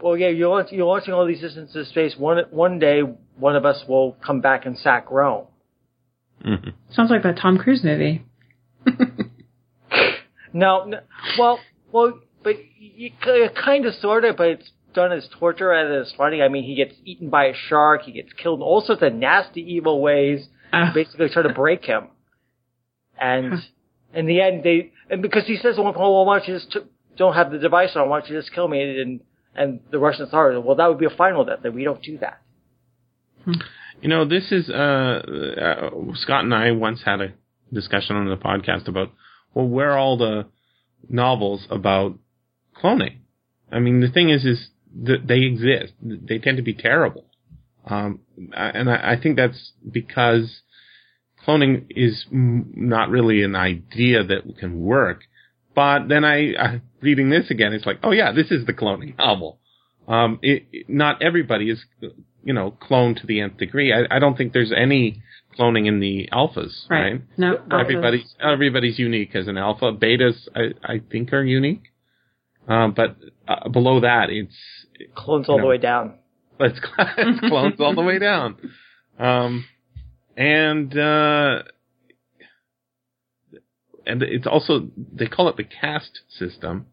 well, 0.00 0.16
yeah, 0.16 0.28
you're, 0.28 0.48
launch- 0.48 0.70
you're 0.72 0.86
launching 0.86 1.12
all 1.12 1.26
these 1.26 1.40
systems 1.40 1.74
into 1.74 1.88
space. 1.88 2.14
One, 2.16 2.44
one 2.50 2.78
day, 2.78 3.00
one 3.36 3.56
of 3.56 3.64
us 3.64 3.84
will 3.88 4.16
come 4.24 4.40
back 4.40 4.64
and 4.66 4.78
sack 4.78 5.10
Rome. 5.10 5.46
Mhm. 6.44 6.72
Sounds 6.92 7.10
like 7.10 7.24
that 7.24 7.36
Tom 7.36 7.58
Cruise 7.58 7.82
movie. 7.82 8.24
No, 10.52 10.84
no 10.84 11.00
well, 11.38 11.58
well, 11.92 12.20
but 12.42 12.54
you, 12.78 13.10
kind 13.20 13.84
of, 13.86 13.94
sort 13.94 14.24
of, 14.24 14.36
but 14.36 14.46
it's 14.48 14.70
done 14.94 15.12
as 15.12 15.28
torture 15.38 15.68
rather 15.68 16.02
than 16.02 16.06
funny. 16.16 16.40
I 16.42 16.48
mean, 16.48 16.64
he 16.64 16.74
gets 16.74 16.94
eaten 17.04 17.28
by 17.28 17.46
a 17.46 17.54
shark. 17.54 18.02
He 18.02 18.12
gets 18.12 18.32
killed 18.32 18.60
in 18.60 18.62
all 18.62 18.80
sorts 18.80 19.02
of 19.02 19.12
nasty, 19.12 19.60
evil 19.60 20.00
ways. 20.00 20.46
Oh. 20.72 20.90
basically 20.94 21.28
try 21.28 21.42
to 21.42 21.52
break 21.52 21.84
him. 21.84 22.08
And 23.18 23.54
in 24.14 24.26
the 24.26 24.40
end, 24.40 24.64
they 24.64 24.92
and 25.10 25.22
because 25.22 25.46
he 25.46 25.56
says, 25.56 25.76
"Well, 25.78 25.92
well 25.96 26.24
why 26.24 26.38
don't 26.38 26.48
you 26.48 26.54
just 26.54 26.72
t- 26.72 26.80
don't 27.18 27.34
have 27.34 27.50
the 27.50 27.58
device 27.58 27.90
on? 27.96 28.08
Why 28.08 28.20
don't 28.20 28.30
you 28.30 28.38
just 28.38 28.52
kill 28.52 28.68
me?" 28.68 29.00
And 29.00 29.20
and 29.54 29.80
the 29.90 29.98
Russian 29.98 30.22
authorities, 30.22 30.62
well, 30.64 30.76
that 30.76 30.86
would 30.86 30.98
be 30.98 31.06
a 31.06 31.10
final 31.10 31.44
death. 31.44 31.60
That 31.62 31.74
we 31.74 31.84
don't 31.84 32.02
do 32.02 32.18
that. 32.18 32.40
You 34.00 34.08
know, 34.08 34.24
this 34.24 34.52
is 34.52 34.70
uh, 34.70 34.72
uh, 34.72 35.90
Scott 36.14 36.44
and 36.44 36.54
I 36.54 36.70
once 36.70 37.02
had 37.04 37.20
a 37.20 37.32
discussion 37.72 38.16
on 38.16 38.28
the 38.28 38.36
podcast 38.36 38.88
about 38.88 39.12
well, 39.54 39.66
where 39.66 39.92
are 39.92 39.98
all 39.98 40.16
the 40.16 40.46
novels 41.08 41.66
about 41.70 42.18
cloning? 42.76 43.18
I 43.72 43.80
mean, 43.80 44.00
the 44.00 44.10
thing 44.10 44.30
is, 44.30 44.44
is 44.44 44.68
that 45.02 45.26
they 45.26 45.40
exist. 45.40 45.94
They 46.00 46.38
tend 46.38 46.58
to 46.58 46.62
be 46.62 46.74
terrible, 46.74 47.24
um, 47.86 48.20
and 48.52 48.90
I, 48.90 49.12
I 49.12 49.20
think 49.20 49.36
that's 49.36 49.72
because 49.90 50.62
cloning 51.46 51.86
is 51.90 52.26
not 52.30 53.10
really 53.10 53.42
an 53.42 53.56
idea 53.56 54.24
that 54.24 54.58
can 54.58 54.80
work. 54.80 55.22
But 55.78 56.08
then 56.08 56.24
I, 56.24 56.38
I 56.66 56.80
reading 57.00 57.30
this 57.30 57.50
again, 57.50 57.72
it's 57.72 57.86
like, 57.86 57.98
oh 58.02 58.10
yeah, 58.20 58.32
this 58.32 58.50
is 58.50 58.66
the 58.66 58.72
cloning 58.72 59.16
novel. 59.16 59.60
Um, 60.08 60.40
it, 60.42 60.66
it- 60.72 60.88
not 60.88 61.22
everybody 61.22 61.70
is, 61.70 61.80
you 62.42 62.52
know, 62.58 62.68
cloned 62.86 63.20
to 63.20 63.26
the 63.28 63.40
nth 63.40 63.58
degree. 63.58 63.92
I, 63.92 64.16
I 64.16 64.18
don't 64.18 64.36
think 64.36 64.52
there's 64.52 64.72
any 64.86 65.22
cloning 65.56 65.86
in 65.86 66.00
the 66.00 66.28
alphas, 66.32 66.72
right? 66.90 67.12
Right. 67.12 67.22
No. 67.36 67.50
Everybody's 67.70 68.34
everybody's 68.40 68.98
unique 68.98 69.36
as 69.36 69.46
an 69.46 69.56
alpha. 69.56 69.92
Betas, 69.92 70.36
I, 70.56 70.62
I 70.94 71.00
think, 71.12 71.32
are 71.32 71.44
unique. 71.44 71.84
Um, 72.66 72.92
but 73.00 73.16
uh, 73.46 73.68
below 73.68 74.00
that, 74.00 74.30
it's 74.30 74.54
Clones 75.14 75.48
all 75.48 75.58
No. 75.58 75.62
the 75.64 75.68
way 75.68 75.78
down. 75.78 76.14
it's, 76.58 76.80
it's 77.18 77.40
clones 77.48 77.78
all 77.78 77.94
the 77.94 78.02
way 78.02 78.18
down. 78.18 78.56
Um, 79.20 79.64
and 80.36 80.96
uh, 80.96 81.62
and 84.08 84.22
it's 84.22 84.46
also 84.46 84.88
they 85.12 85.26
call 85.26 85.48
it 85.48 85.56
the 85.56 85.64
caste 85.64 86.20
system. 86.38 86.86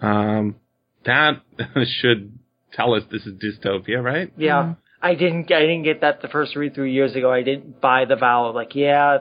Um, 0.00 0.56
that 1.04 1.42
should 2.00 2.38
tell 2.72 2.94
us 2.94 3.02
this 3.10 3.26
is 3.26 3.34
dystopia, 3.34 4.02
right? 4.02 4.32
Yeah, 4.36 4.62
Mhm. 4.62 4.76
I 5.02 5.14
didn't. 5.14 5.50
I 5.52 5.60
didn't 5.60 5.82
get 5.84 6.00
that 6.02 6.22
the 6.22 6.28
first 6.28 6.56
read 6.56 6.74
through 6.74 6.86
years 6.86 7.14
ago. 7.16 7.30
I 7.32 7.42
didn't 7.42 7.80
buy 7.80 8.04
the 8.04 8.16
vow. 8.16 8.50
Like, 8.52 8.74
yeah, 8.74 9.18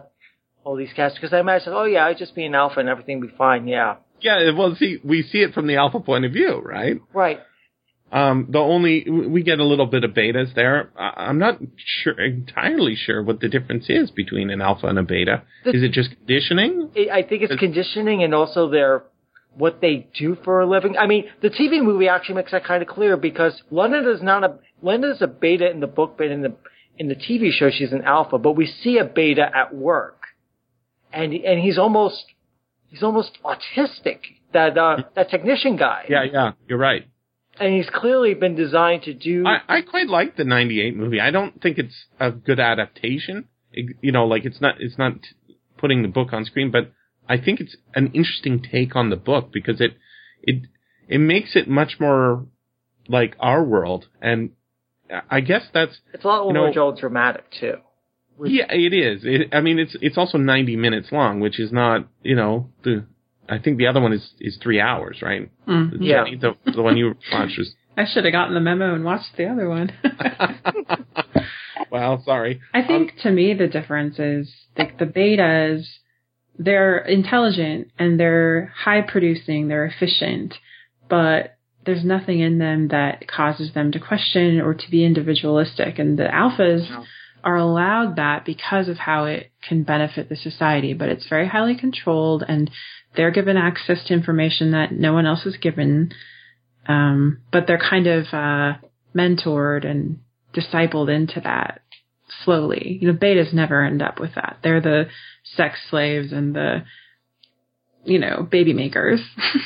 all 0.64 0.76
these 0.76 0.94
cats 0.96 1.16
because 1.16 1.34
I 1.34 1.40
imagine, 1.40 1.74
oh 1.74 1.86
yeah, 1.86 2.06
I'd 2.06 2.18
just 2.18 2.36
be 2.36 2.46
an 2.46 2.56
alpha 2.56 2.80
and 2.80 2.90
everything 2.90 3.20
would 3.20 3.32
be 3.32 3.36
fine. 3.38 3.68
Yeah, 3.68 3.96
Yeah. 4.22 4.52
Well, 4.58 4.76
see, 4.76 5.00
we 5.04 5.22
see 5.24 5.40
it 5.40 5.54
from 5.54 5.68
the 5.68 5.76
alpha 5.78 6.00
point 6.00 6.26
of 6.26 6.32
view, 6.34 6.60
right? 6.64 6.98
right. 7.14 7.40
Um, 8.16 8.48
the 8.50 8.60
only 8.60 8.94
we 9.10 9.44
get 9.44 9.60
a 9.60 9.66
little 9.66 9.88
bit 9.88 10.04
of 10.06 10.12
betas 10.12 10.54
there. 10.56 10.90
I- 10.98 11.26
I'm 11.28 11.38
not 11.38 11.60
sure 12.02 12.18
entirely 12.20 12.96
sure 12.96 13.22
what 13.22 13.42
the 13.42 13.50
difference 13.50 13.86
is 13.90 14.10
between 14.10 14.50
an 14.52 14.62
alpha 14.62 14.88
and 14.88 14.98
a 14.98 15.04
beta. 15.04 15.44
The- 15.66 15.76
is 15.76 15.84
it 15.84 15.92
just 15.92 16.12
conditioning? 16.20 16.92
I 17.12 17.22
think 17.24 17.40
it's 17.44 17.52
It's- 17.52 17.60
conditioning 17.60 18.24
and 18.24 18.34
also 18.34 18.70
their 18.70 19.04
what 19.58 19.82
they 19.82 20.08
do 20.18 20.36
for 20.46 20.62
a 20.62 20.66
living. 20.66 20.98
I 20.98 21.08
mean, 21.08 21.26
the 21.42 21.50
TV 21.50 21.82
movie 21.82 22.08
actually 22.10 22.36
makes 22.36 22.52
that 22.52 22.64
kind 22.64 22.82
of 22.82 22.88
clear 22.90 23.18
because 23.18 23.62
London 23.70 24.06
is 24.08 24.22
not 24.22 24.44
a 24.46 24.60
London 24.82 25.12
is 25.12 25.22
a 25.22 25.28
beta 25.28 25.70
in 25.70 25.80
the 25.82 25.88
book, 25.88 26.16
but 26.18 26.28
in 26.28 26.42
the 26.42 26.54
in 26.98 27.10
the 27.10 27.16
TV 27.16 27.52
show 27.52 27.70
she's 27.70 27.92
an 27.92 28.04
alpha. 28.04 28.38
But 28.38 28.54
we 28.54 28.66
see 28.66 28.98
a 28.98 29.04
beta 29.06 29.46
at 29.62 29.76
work, 29.76 30.20
and 31.12 31.34
and 31.34 31.60
he's 31.60 31.78
almost 31.78 32.24
he's 32.90 33.04
almost 33.04 33.38
autistic. 33.44 34.20
That 34.54 34.78
uh, 34.78 35.04
that 35.16 35.30
technician 35.30 35.76
guy, 35.76 36.06
Yeah, 36.08 36.24
yeah, 36.24 36.52
you're 36.70 36.78
right. 36.78 37.04
And 37.60 37.74
he's 37.74 37.90
clearly 37.90 38.34
been 38.34 38.56
designed 38.56 39.04
to 39.04 39.14
do. 39.14 39.46
I, 39.46 39.78
I 39.78 39.82
quite 39.82 40.08
like 40.08 40.36
the 40.38 40.44
'98 40.44 40.96
movie. 40.96 41.20
I 41.20 41.32
don't 41.32 41.62
think 41.62 41.78
it's 41.78 42.06
a 42.20 42.32
good 42.32 42.60
adaptation. 42.60 43.46
It- 43.72 43.96
you 44.02 44.12
know, 44.12 44.26
like 44.26 44.46
it's 44.46 44.62
not 44.62 44.76
it's 44.80 44.98
not 44.98 45.14
putting 45.78 46.02
the 46.02 46.08
book 46.08 46.34
on 46.34 46.46
screen, 46.46 46.72
but 46.72 46.92
I 47.28 47.38
think 47.38 47.60
it's 47.60 47.76
an 47.94 48.08
interesting 48.14 48.62
take 48.62 48.96
on 48.96 49.10
the 49.10 49.16
book 49.16 49.52
because 49.52 49.82
it 49.82 49.98
it 50.44 50.64
it 51.08 51.20
makes 51.20 51.56
it 51.56 51.68
much 51.68 51.98
more 52.00 52.46
like 53.08 53.36
our 53.40 53.64
world, 53.64 54.08
and 54.22 54.52
I 55.30 55.42
guess 55.42 55.64
that's 55.74 56.00
it's 56.14 56.24
a 56.24 56.28
lot 56.28 56.48
you 56.48 56.54
more 56.54 56.72
know- 56.74 56.96
dramatic 56.98 57.46
too. 57.60 57.76
With- 58.38 58.52
yeah, 58.52 58.66
it 58.70 58.94
is. 58.94 59.22
It, 59.24 59.54
I 59.54 59.62
mean, 59.62 59.80
it's 59.80 59.96
it's 60.02 60.18
also 60.18 60.38
90 60.38 60.76
minutes 60.76 61.10
long, 61.12 61.40
which 61.40 61.60
is 61.60 61.72
not 61.72 62.08
you 62.24 62.36
know 62.36 62.70
the. 62.84 63.06
I 63.50 63.60
think 63.60 63.78
the 63.78 63.88
other 63.88 64.02
one 64.02 64.14
is 64.14 64.28
is 64.40 64.58
three 64.62 64.80
hours, 64.80 65.20
right? 65.22 65.50
Mm. 65.68 65.98
Yeah. 66.00 66.24
The 66.40 66.72
the 66.72 66.82
one 66.82 66.98
you 66.98 67.16
watched 67.32 67.58
was. 67.58 67.74
I 67.98 68.06
should 68.06 68.26
have 68.26 68.34
gotten 68.34 68.54
the 68.54 68.60
memo 68.60 68.94
and 68.94 69.06
watched 69.06 69.38
the 69.38 69.46
other 69.46 69.70
one. 69.70 69.92
well, 71.92 72.22
sorry. 72.26 72.60
I 72.74 72.86
think 72.86 73.14
to 73.24 73.32
me 73.32 73.54
the 73.54 73.68
difference 73.68 74.20
is 74.20 74.54
like 74.78 75.00
the 75.00 75.06
betas 75.06 75.86
they're 76.58 77.00
intelligent 77.00 77.92
and 78.00 78.20
they're 78.20 78.74
high 78.76 79.02
producing, 79.02 79.68
they're 79.68 79.86
efficient, 79.86 80.54
but 81.10 81.58
there's 81.86 82.04
nothing 82.04 82.40
in 82.40 82.58
them 82.58 82.88
that 82.90 83.28
causes 83.28 83.74
them 83.74 83.92
to 83.92 84.00
question 84.00 84.60
or 84.60 84.74
to 84.74 84.90
be 84.90 85.06
individualistic. 85.06 86.00
And 86.00 86.18
the 86.18 86.24
alphas 86.24 86.90
No. 86.90 87.04
Are 87.46 87.56
allowed 87.56 88.16
that 88.18 88.44
because 88.44 88.90
of 88.90 88.98
how 88.98 89.26
it 89.26 89.52
can 89.68 89.84
benefit 89.84 90.28
the 90.28 90.36
society, 90.36 90.94
but 90.94 91.10
it's 91.10 91.28
very 91.30 91.48
highly 91.48 91.78
controlled 91.78 92.44
and 92.48 92.70
they're 93.16 93.32
given 93.32 93.56
access 93.56 94.04
to 94.06 94.14
information 94.14 94.72
that 94.72 94.92
no 94.92 95.14
one 95.14 95.26
else 95.26 95.46
is 95.46 95.56
given. 95.58 96.12
Um, 96.88 97.42
but 97.52 97.66
they're 97.68 97.78
kind 97.80 98.08
of, 98.08 98.26
uh, 98.34 98.74
mentored 99.16 99.86
and 99.86 100.20
discipled 100.54 101.10
into 101.14 101.40
that 101.42 101.82
slowly. 102.44 102.98
You 103.02 103.08
know, 103.12 103.18
betas 103.18 103.54
never 103.54 103.84
end 103.84 104.02
up 104.02 104.20
with 104.20 104.36
that. 104.36 104.58
They're 104.62 104.82
the 104.82 105.06
sex 105.44 105.80
slaves 105.90 106.34
and 106.34 106.56
the, 106.56 106.84
you 108.04 108.20
know, 108.20 108.48
baby 108.50 108.74
makers. 108.74 109.22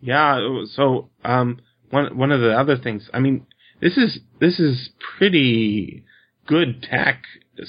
Yeah. 0.00 0.64
So, 0.74 1.10
um, 1.24 1.60
one 1.90 2.16
one 2.16 2.32
of 2.32 2.40
the 2.40 2.52
other 2.52 2.76
things. 2.76 3.08
I 3.12 3.20
mean, 3.20 3.46
this 3.80 3.96
is 3.96 4.20
this 4.40 4.60
is 4.60 4.90
pretty 5.16 6.04
good 6.48 6.82
tech 6.82 7.22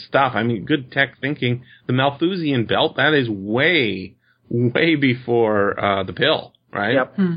stuff. 0.07 0.33
I 0.35 0.41
mean, 0.41 0.65
good 0.65 0.91
tech 0.91 1.19
thinking. 1.21 1.63
The 1.85 1.93
Malthusian 1.93 2.65
belt 2.65 2.95
that 2.97 3.13
is 3.13 3.29
way 3.29 4.15
way 4.49 4.95
before 4.95 5.79
uh, 5.79 6.03
the 6.03 6.13
pill, 6.13 6.53
right? 6.73 6.93
Yep. 6.95 7.15
Hmm. 7.15 7.33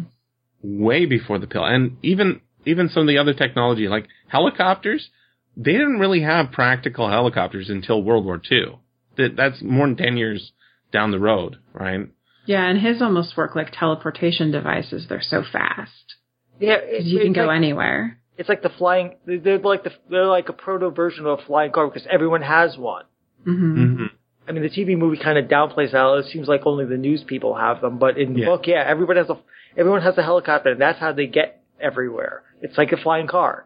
Way 0.63 1.05
before 1.05 1.39
the 1.39 1.47
pill, 1.47 1.65
and 1.65 1.99
even 2.03 2.41
even 2.65 2.89
some 2.89 3.03
of 3.03 3.09
the 3.09 3.19
other 3.19 3.35
technology 3.35 3.89
like 3.89 4.07
helicopters. 4.29 5.11
They 5.55 5.73
didn't 5.73 5.99
really 5.99 6.23
have 6.23 6.51
practical 6.51 7.11
helicopters 7.11 7.69
until 7.69 8.03
World 8.03 8.25
War 8.25 8.41
II. 8.51 8.79
That 9.19 9.37
that's 9.37 9.61
more 9.61 9.87
than 9.87 9.97
ten 9.99 10.17
years 10.17 10.53
down 10.93 11.11
the 11.11 11.19
road, 11.19 11.59
right? 11.75 12.09
Yeah, 12.47 12.65
and 12.67 12.81
his 12.81 13.03
almost 13.03 13.37
work 13.37 13.55
like 13.55 13.69
teleportation 13.73 14.51
devices. 14.51 15.07
They're 15.09 15.21
so 15.21 15.43
fast. 15.43 16.15
Yeah, 16.59 16.77
'Cause 16.79 16.89
it's, 16.91 17.07
you 17.07 17.21
can 17.21 17.33
go 17.35 17.47
like, 17.47 17.57
anywhere. 17.57 18.19
It's 18.43 18.49
like 18.49 18.63
the 18.63 18.71
flying. 18.71 19.15
they're- 19.25 19.39
They're 19.39 19.59
like 19.61 19.85
the 19.85 19.93
they're 20.11 20.27
like 20.27 20.49
a 20.49 20.53
proto 20.53 20.91
version 20.91 21.27
of 21.27 21.39
a 21.39 21.43
flying 21.45 21.71
car 21.71 21.87
because 21.87 22.09
everyone 22.11 22.43
has 22.43 22.77
one. 22.77 23.05
hmm 23.45 23.77
Mm-hmm. 23.85 24.07
I 24.49 24.51
mean, 24.51 24.65
the 24.65 24.69
TV 24.79 24.99
movie 24.99 25.23
kind 25.23 25.39
of 25.39 25.45
downplays 25.45 25.93
that. 25.93 26.05
It 26.19 26.33
seems 26.33 26.49
like 26.49 26.63
only 26.67 26.85
the 26.85 26.97
news 26.97 27.23
people 27.23 27.55
have 27.55 27.81
them, 27.81 27.99
but 27.99 28.19
in 28.19 28.35
the 28.35 28.41
Yeah. 28.41 28.47
book, 28.47 28.67
yeah, 28.67 28.83
everybody 28.85 29.21
has 29.21 29.31
a 29.31 29.39
everyone 29.77 30.03
has 30.03 30.19
a 30.19 30.25
helicopter, 30.25 30.71
and 30.73 30.81
that's 30.81 30.99
how 30.99 31.13
they 31.13 31.29
get 31.29 31.63
everywhere. 31.81 32.43
It's 32.61 32.77
like 32.77 32.91
a 32.91 32.97
flying 32.97 33.29
car. 33.29 33.65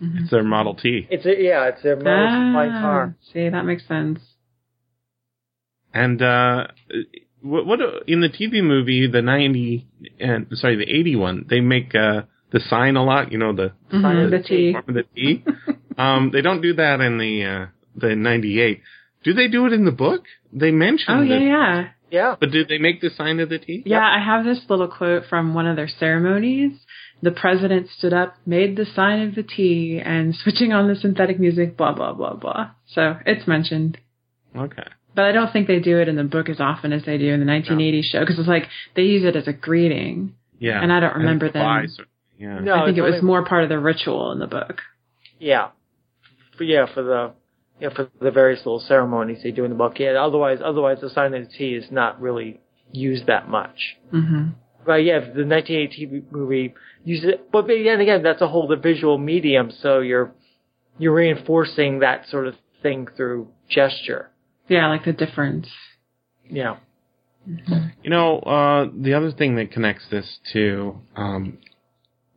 It's 0.00 0.30
their 0.30 0.42
Model 0.42 0.74
T. 0.74 1.06
It's 1.10 1.26
a 1.26 1.34
yeah, 1.48 1.68
it's 1.70 1.84
a 1.84 1.94
model 1.96 2.28
T 2.28 2.52
flying 2.54 2.72
car. 2.72 3.14
Ah, 3.14 3.24
see, 3.30 3.46
that 3.50 3.64
makes 3.66 3.86
sense. 3.86 4.20
And 5.92 6.22
uh, 6.22 6.68
what, 7.42 7.66
what 7.66 7.80
in 8.06 8.20
the 8.22 8.30
TV 8.30 8.62
movie, 8.64 9.06
the 9.06 9.20
ninety 9.20 9.86
and 10.18 10.46
sorry, 10.52 10.76
the 10.76 10.90
eighty 10.90 11.14
one, 11.16 11.44
they 11.50 11.60
make 11.60 11.94
uh, 11.94 12.22
the 12.50 12.60
sign 12.60 12.96
a 12.96 13.04
lot. 13.04 13.32
You 13.32 13.38
know, 13.38 13.52
the 13.52 13.72
Mhm, 13.92 14.30
the 14.30 14.38
T. 14.42 14.72
form 14.72 14.84
of 14.88 14.94
the 14.94 15.04
T. 15.14 15.44
um, 15.98 16.30
they 16.32 16.40
don't 16.42 16.60
do 16.60 16.74
that 16.74 17.00
in 17.00 17.18
the 17.18 17.44
uh, 17.44 17.66
the 17.96 18.14
ninety 18.16 18.60
eight. 18.60 18.82
Do 19.22 19.32
they 19.32 19.48
do 19.48 19.66
it 19.66 19.72
in 19.72 19.84
the 19.84 19.92
book? 19.92 20.24
They 20.52 20.70
mention 20.70 21.14
Oh 21.14 21.22
yeah, 21.22 21.36
it, 21.36 21.42
yeah. 21.42 21.88
Yeah, 22.10 22.36
but 22.38 22.52
did 22.52 22.68
they 22.68 22.78
make 22.78 23.00
the 23.00 23.10
sign 23.10 23.40
of 23.40 23.48
the 23.48 23.58
T? 23.58 23.82
Yeah, 23.86 24.04
I 24.06 24.22
have 24.24 24.44
this 24.44 24.60
little 24.68 24.86
quote 24.86 25.24
from 25.28 25.52
one 25.54 25.66
of 25.66 25.74
their 25.76 25.88
ceremonies. 25.88 26.72
The 27.22 27.32
president 27.32 27.88
stood 27.88 28.12
up, 28.12 28.34
made 28.46 28.76
the 28.76 28.84
sign 28.84 29.26
of 29.28 29.34
the 29.34 29.42
T, 29.42 30.00
and 30.04 30.34
switching 30.42 30.72
on 30.72 30.86
the 30.88 30.94
synthetic 30.94 31.40
music, 31.40 31.76
blah, 31.76 31.92
blah, 31.92 32.12
blah, 32.12 32.34
blah. 32.34 32.70
So 32.86 33.16
it's 33.26 33.48
mentioned. 33.48 33.98
Okay. 34.54 34.86
But 35.16 35.24
I 35.24 35.32
don't 35.32 35.52
think 35.52 35.66
they 35.66 35.80
do 35.80 35.98
it 35.98 36.08
in 36.08 36.16
the 36.16 36.24
book 36.24 36.48
as 36.48 36.60
often 36.60 36.92
as 36.92 37.04
they 37.04 37.18
do 37.18 37.32
in 37.32 37.40
the 37.40 37.46
1980s 37.46 38.04
show, 38.04 38.20
because 38.20 38.38
it's 38.38 38.48
like 38.48 38.64
they 38.94 39.02
use 39.02 39.24
it 39.24 39.34
as 39.36 39.48
a 39.48 39.52
greeting. 39.52 40.34
Yeah. 40.60 40.80
And 40.82 40.92
I 40.92 41.00
don't 41.00 41.16
remember 41.16 41.46
it 41.46 41.52
flies 41.52 41.96
them. 41.96 42.04
or- 42.06 42.08
Yeah. 42.38 42.58
No, 42.60 42.74
I 42.74 42.86
think 42.86 42.98
it 42.98 43.02
was 43.02 43.14
only- 43.14 43.26
more 43.26 43.44
part 43.44 43.62
of 43.64 43.68
the 43.68 43.78
ritual 43.78 44.32
in 44.32 44.38
the 44.38 44.46
book. 44.46 44.80
yeah, 45.38 45.68
for, 46.56 46.64
yeah 46.64 46.86
for 46.92 47.02
the 47.02 47.32
yeah 47.80 47.90
for 47.94 48.08
the 48.20 48.30
various 48.30 48.60
little 48.60 48.80
ceremonies 48.80 49.40
they 49.42 49.50
do 49.50 49.64
in 49.64 49.70
the 49.70 49.76
book. 49.76 49.98
Yeah, 49.98 50.12
otherwise 50.24 50.60
otherwise 50.64 51.00
the 51.00 51.10
sign 51.10 51.34
of 51.34 51.44
the 51.46 51.52
T 51.52 51.74
is 51.74 51.90
not 51.90 52.20
really 52.20 52.60
used 52.92 53.26
that 53.26 53.48
much. 53.48 53.96
hmm 54.10 54.48
But 54.86 55.04
yeah, 55.04 55.20
the 55.20 55.44
1980 55.46 56.06
TV 56.06 56.22
movie 56.30 56.74
uses 57.04 57.30
it, 57.30 57.50
but 57.50 57.66
then 57.66 58.00
again, 58.00 58.22
that's 58.22 58.40
a 58.42 58.48
whole 58.48 58.66
the 58.68 58.76
visual 58.76 59.18
medium, 59.18 59.70
so 59.70 60.00
you're 60.00 60.32
you're 60.98 61.14
reinforcing 61.14 62.00
that 62.00 62.26
sort 62.28 62.46
of 62.46 62.54
thing 62.82 63.08
through 63.16 63.48
gesture. 63.68 64.30
Yeah, 64.68 64.88
like 64.88 65.04
the 65.04 65.12
difference. 65.12 65.68
Yeah. 66.48 66.76
You 68.02 68.08
know, 68.10 68.38
uh, 68.38 68.86
the 68.94 69.14
other 69.14 69.30
thing 69.32 69.56
that 69.56 69.70
connects 69.72 70.06
this 70.10 70.38
to 70.52 70.98
um, 71.16 71.58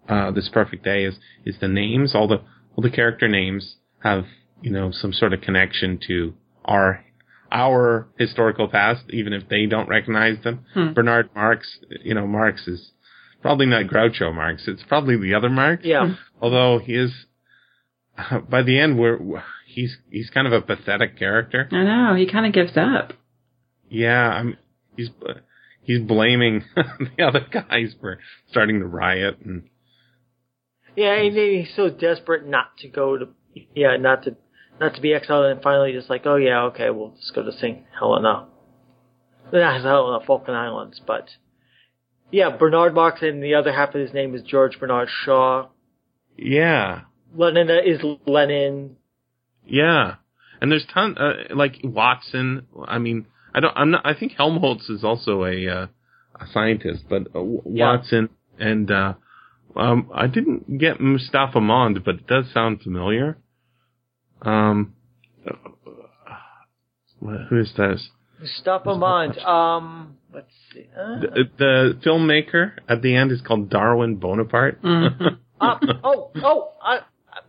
uh, 0.08 0.32
this 0.32 0.50
perfect 0.52 0.84
day 0.84 1.04
is 1.04 1.16
is 1.46 1.56
the 1.60 1.68
names. 1.68 2.16
All 2.16 2.28
the 2.28 2.42
all 2.76 2.82
the 2.82 2.90
character 2.90 3.28
names 3.28 3.76
have 4.00 4.26
you 4.62 4.72
know 4.72 4.92
some 4.92 5.14
sort 5.14 5.34
of 5.34 5.42
connection 5.42 6.00
to 6.08 6.34
our 6.66 7.04
our 7.52 8.08
historical 8.18 8.68
past, 8.68 9.04
even 9.10 9.34
if 9.34 9.48
they 9.50 9.66
don't 9.66 9.88
recognize 9.88 10.44
them. 10.44 10.66
Hmm. 10.74 10.94
Bernard 10.94 11.30
Marx, 11.34 11.68
you 12.04 12.14
know, 12.14 12.28
Marx 12.28 12.68
is 12.68 12.92
probably 13.42 13.66
not 13.66 13.86
Groucho 13.86 14.34
Marx. 14.34 14.64
It's 14.68 14.84
probably 14.88 15.18
the 15.18 15.34
other 15.34 15.50
Marx. 15.50 15.84
Yeah. 15.86 16.16
Although 16.42 16.80
he 16.80 16.94
is, 16.94 17.12
by 18.50 18.64
the 18.64 18.80
end, 18.80 19.00
we're 19.00 19.44
he's 19.66 19.98
he's 20.10 20.30
kind 20.30 20.48
of 20.48 20.54
a 20.54 20.62
pathetic 20.62 21.18
character. 21.18 21.68
I 21.72 21.84
know, 21.84 22.16
he 22.16 22.30
kind 22.30 22.46
of 22.46 22.54
gives 22.54 22.76
up. 22.76 23.14
Yeah, 23.90 24.30
I'm, 24.30 24.58
he's 24.96 25.10
he's 25.84 26.02
blaming 26.02 26.66
the 26.76 27.24
other 27.24 27.46
guys 27.52 27.96
for 28.00 28.20
starting 28.50 28.80
the 28.80 28.86
riot, 28.86 29.38
and 29.44 29.64
Yeah, 30.98 31.14
and 31.14 31.36
he's 31.38 31.74
so 31.76 31.90
desperate 31.90 32.46
not 32.48 32.76
to 32.80 32.88
go 32.90 33.18
to, 33.18 33.28
yeah, 33.76 33.96
not 33.98 34.24
to, 34.24 34.36
not 34.82 34.96
to 34.96 35.02
be 35.02 35.14
exiled, 35.14 35.46
and 35.46 35.62
finally 35.62 35.94
just 35.94 36.10
like, 36.10 36.24
oh 36.26 36.36
yeah, 36.38 36.64
okay, 36.64 36.90
we'll 36.90 37.12
just 37.20 37.34
go 37.36 37.44
to 37.44 37.52
St. 37.52 37.84
Helena. 37.98 38.48
Not 39.54 39.82
Helena, 39.82 40.20
Falkland 40.26 40.58
Islands, 40.58 41.00
but 41.06 41.30
yeah, 42.32 42.50
Bernard 42.58 42.94
Marx, 42.96 43.22
and 43.22 43.42
the 43.44 43.54
other 43.56 43.72
half 43.72 43.96
of 43.96 44.02
his 44.02 44.12
name 44.14 44.36
is 44.36 44.42
George 44.42 44.80
Bernard 44.80 45.08
Shaw. 45.24 45.68
yeah, 46.36 47.02
Lenin 47.36 47.70
is 47.70 48.00
Lenin. 48.26 48.98
yeah, 49.66 50.16
and 50.60 50.72
there's 50.72 50.86
ton 50.94 51.16
uh, 51.18 51.56
like 51.56 51.78
Watson. 51.84 52.66
I 52.88 52.98
mean, 52.98 53.28
I 53.54 53.60
don't. 53.60 53.74
I'm 53.78 53.92
not. 53.92 54.02
I 54.06 54.14
think 54.16 54.34
Helmholtz 54.34 54.90
is 54.90 55.04
also 55.04 55.46
a 55.46 55.68
uh, 55.68 55.88
a 56.40 56.48
scientist, 56.52 57.06
but 57.08 57.28
uh, 57.28 57.40
W- 57.40 57.62
Yeah. 57.68 57.96
Watson 57.98 58.30
and 58.60 58.90
uh, 58.92 59.14
um, 59.78 60.10
I 60.14 60.28
didn't 60.28 60.78
get 60.78 61.00
Mustapha 61.00 61.60
Mond, 61.62 62.04
but 62.04 62.16
it 62.16 62.28
does 62.28 62.46
sound 62.54 62.82
familiar. 62.82 63.38
Um, 64.42 64.94
uh, 65.50 65.54
who 67.50 67.60
is 67.60 67.74
this? 67.78 68.10
Mustapha 68.40 68.96
Mond. 68.96 69.38
Um, 69.40 70.18
let's 70.34 70.48
see. 70.74 70.86
Uh, 70.96 71.20
The, 71.22 71.50
the 71.58 72.00
filmmaker 72.06 72.74
at 72.88 73.02
the 73.02 73.16
end 73.16 73.32
is 73.32 73.42
called 73.42 73.70
Darwin 73.70 74.16
Bonaparte. 74.18 74.82
Mhm. 74.84 75.38
uh, 75.60 75.76
oh, 76.04 76.30
oh, 76.36 76.72
uh, 76.86 77.00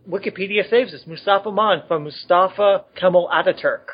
Wikipedia 0.09 0.67
saves 0.67 0.93
us. 0.95 1.01
Mustapha 1.05 1.51
Mond 1.51 1.83
from 1.87 2.03
Mustafa 2.05 2.85
Kemal 2.95 3.29
Ataturk. 3.31 3.85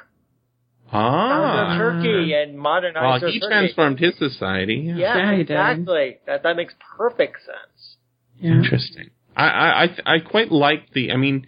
Ah, 0.94 1.76
Turkey 1.78 2.34
and 2.34 2.62
well, 2.64 3.16
he 3.16 3.20
Turkey. 3.20 3.40
transformed 3.42 4.00
his 4.00 4.14
society. 4.18 4.76
Yeah. 4.88 4.96
Yeah, 4.96 5.18
Yeah, 5.18 5.32
he 5.32 5.38
did. 5.38 5.50
exactly. 5.52 6.18
That 6.28 6.44
that 6.44 6.56
makes 6.56 6.74
perfect 6.98 7.38
sense. 7.44 7.95
Yeah. 8.40 8.52
Interesting. 8.52 9.10
I, 9.36 9.48
I 9.48 9.84
I 9.84 10.16
I 10.16 10.20
quite 10.20 10.52
like 10.52 10.92
the. 10.94 11.12
I 11.12 11.18
mean, 11.18 11.48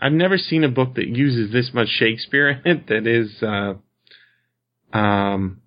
I've 0.00 0.12
never 0.12 0.36
seen 0.38 0.64
a 0.64 0.68
book 0.68 0.94
that 0.96 1.06
uses 1.08 1.52
this 1.52 1.70
much 1.72 1.88
Shakespeare 1.88 2.48
in 2.50 2.60
it. 2.64 2.86
That 2.88 3.06
is, 3.06 3.42
uh, 3.42 3.74
um, 4.96 5.60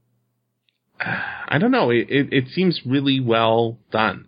I 0.99 1.57
don't 1.59 1.71
know. 1.71 1.89
It 1.89 2.07
it, 2.09 2.33
it 2.33 2.47
seems 2.49 2.81
really 2.85 3.19
well 3.19 3.79
done. 3.91 4.27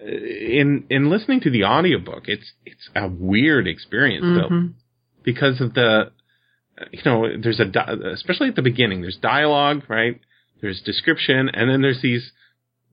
In 0.00 0.84
in 0.90 1.10
listening 1.10 1.40
to 1.40 1.50
the 1.50 1.64
audiobook, 1.64 2.24
it's 2.28 2.52
it's 2.64 2.88
a 2.94 3.08
weird 3.08 3.66
experience 3.66 4.24
though 4.24 4.48
Mhm. 4.48 4.74
because 5.24 5.60
of 5.60 5.74
the 5.74 6.12
you 6.92 7.00
know 7.04 7.26
there's 7.42 7.58
a 7.58 7.66
especially 8.12 8.48
at 8.48 8.54
the 8.54 8.62
beginning 8.62 9.00
there's 9.02 9.16
dialogue 9.16 9.82
right 9.88 10.20
there's 10.60 10.80
description 10.82 11.48
and 11.48 11.68
then 11.68 11.82
there's 11.82 12.00
these 12.00 12.30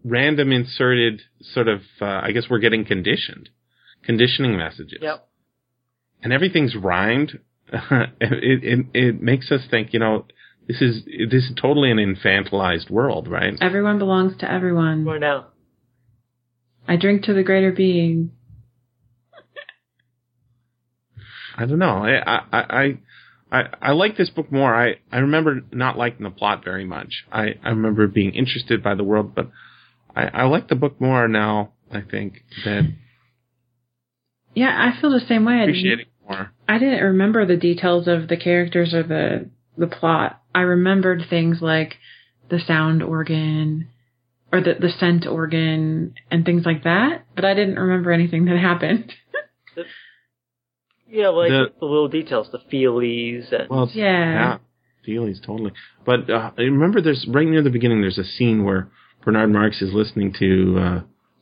random 0.06 0.52
inserted 0.52 1.22
sort 1.42 1.68
of 1.68 1.82
uh, 2.00 2.06
i 2.24 2.32
guess 2.32 2.44
we're 2.50 2.60
getting 2.60 2.86
conditioned 2.86 3.50
conditioning 4.04 4.56
messages 4.56 5.00
Yep. 5.02 5.28
and 6.22 6.32
everything's 6.32 6.76
rhymed 6.76 7.40
it, 7.74 8.64
it 8.64 8.86
it 8.94 9.22
makes 9.22 9.52
us 9.52 9.62
think 9.70 9.92
you 9.94 10.00
know 10.00 10.26
this 10.68 10.82
is 10.82 11.04
this 11.32 11.44
is 11.46 11.52
totally 11.60 11.90
an 11.92 11.98
infantilized 11.98 12.90
world 12.92 13.28
right 13.28 13.56
Everyone 13.62 13.98
belongs 14.00 14.38
to 14.40 14.52
everyone. 14.52 15.06
Where 15.06 15.20
now? 15.20 15.48
I 16.88 16.96
drink 16.98 17.24
to 17.24 17.34
the 17.34 17.44
greater 17.44 17.72
being. 17.72 18.32
I 21.58 21.66
don't 21.66 21.80
know. 21.80 22.04
I, 22.04 22.18
I, 22.18 22.42
I, 22.52 22.98
I, 23.52 23.64
I 23.82 23.92
like 23.92 24.18
this 24.18 24.30
book 24.30 24.52
more. 24.52 24.74
I, 24.76 24.96
I 25.12 25.20
remember 25.20 25.62
not 25.72 25.98
liking 25.98 26.24
the 26.24 26.30
plot 26.32 26.64
very 26.66 26.84
much. 26.86 27.26
I, 27.32 27.56
I 27.64 27.70
remember 27.70 28.08
being 28.08 28.34
interested 28.34 28.84
by 28.84 28.96
the 28.96 29.04
world, 29.04 29.34
but 29.36 29.50
I, 30.16 30.24
I 30.28 30.44
like 30.46 30.68
the 30.70 30.76
book 30.76 31.00
more 31.02 31.28
now, 31.28 31.74
I 31.92 32.02
think, 32.02 32.44
than 32.64 32.98
Yeah, 34.54 34.70
I 34.74 35.00
feel 35.00 35.12
the 35.12 35.20
same 35.28 35.46
way. 35.46 35.54
I 35.56 35.58
didn't- 35.66 35.70
appreciating 35.72 36.06
more. 36.30 36.52
I 36.68 36.78
didn't 36.80 37.04
remember 37.04 37.46
the 37.46 37.58
details 37.58 38.08
of 38.08 38.28
the 38.28 38.38
characters 38.38 38.94
or 38.94 39.04
the 39.04 39.50
the 39.78 39.88
plot. 39.88 40.42
I 40.54 40.62
remembered 40.62 41.24
things 41.30 41.62
like 41.62 41.98
the 42.50 42.60
sound 42.60 43.04
organ 43.04 43.90
or 44.54 44.62
the 44.62 44.76
the 44.80 44.90
scent 44.90 45.28
organ 45.28 46.16
and 46.32 46.46
things 46.46 46.66
like 46.66 46.84
that, 46.86 47.26
but 47.36 47.44
I 47.46 47.54
didn't 47.54 47.76
remember 47.78 48.12
anything 48.12 48.46
that 48.46 48.58
happened. 48.58 49.14
Yeah, 51.08 51.30
like 51.30 51.50
The- 51.50 51.72
the, 51.80 51.86
little 51.86 52.08
details, 52.08 52.50
the 52.52 52.58
feelies, 52.72 53.52
and 53.54 53.70
Well, 53.70 53.90
Yeah. 53.94 54.34
yeah, 54.34 54.58
Feelies, 55.08 55.40
totally. 55.46 55.72
But 56.04 56.30
uh, 56.30 56.52
I 56.58 56.62
remember 56.64 57.00
there's 57.00 57.28
right 57.30 57.48
near 57.48 57.62
the 57.62 57.70
beginning. 57.70 58.02
There's 58.02 58.18
a 58.18 58.24
scene 58.24 58.64
where 58.64 58.90
Bernard 59.26 59.52
Marx 59.52 59.82
is 59.82 59.92
listening 59.92 60.34
to 60.40 60.78
uh, 60.80 61.02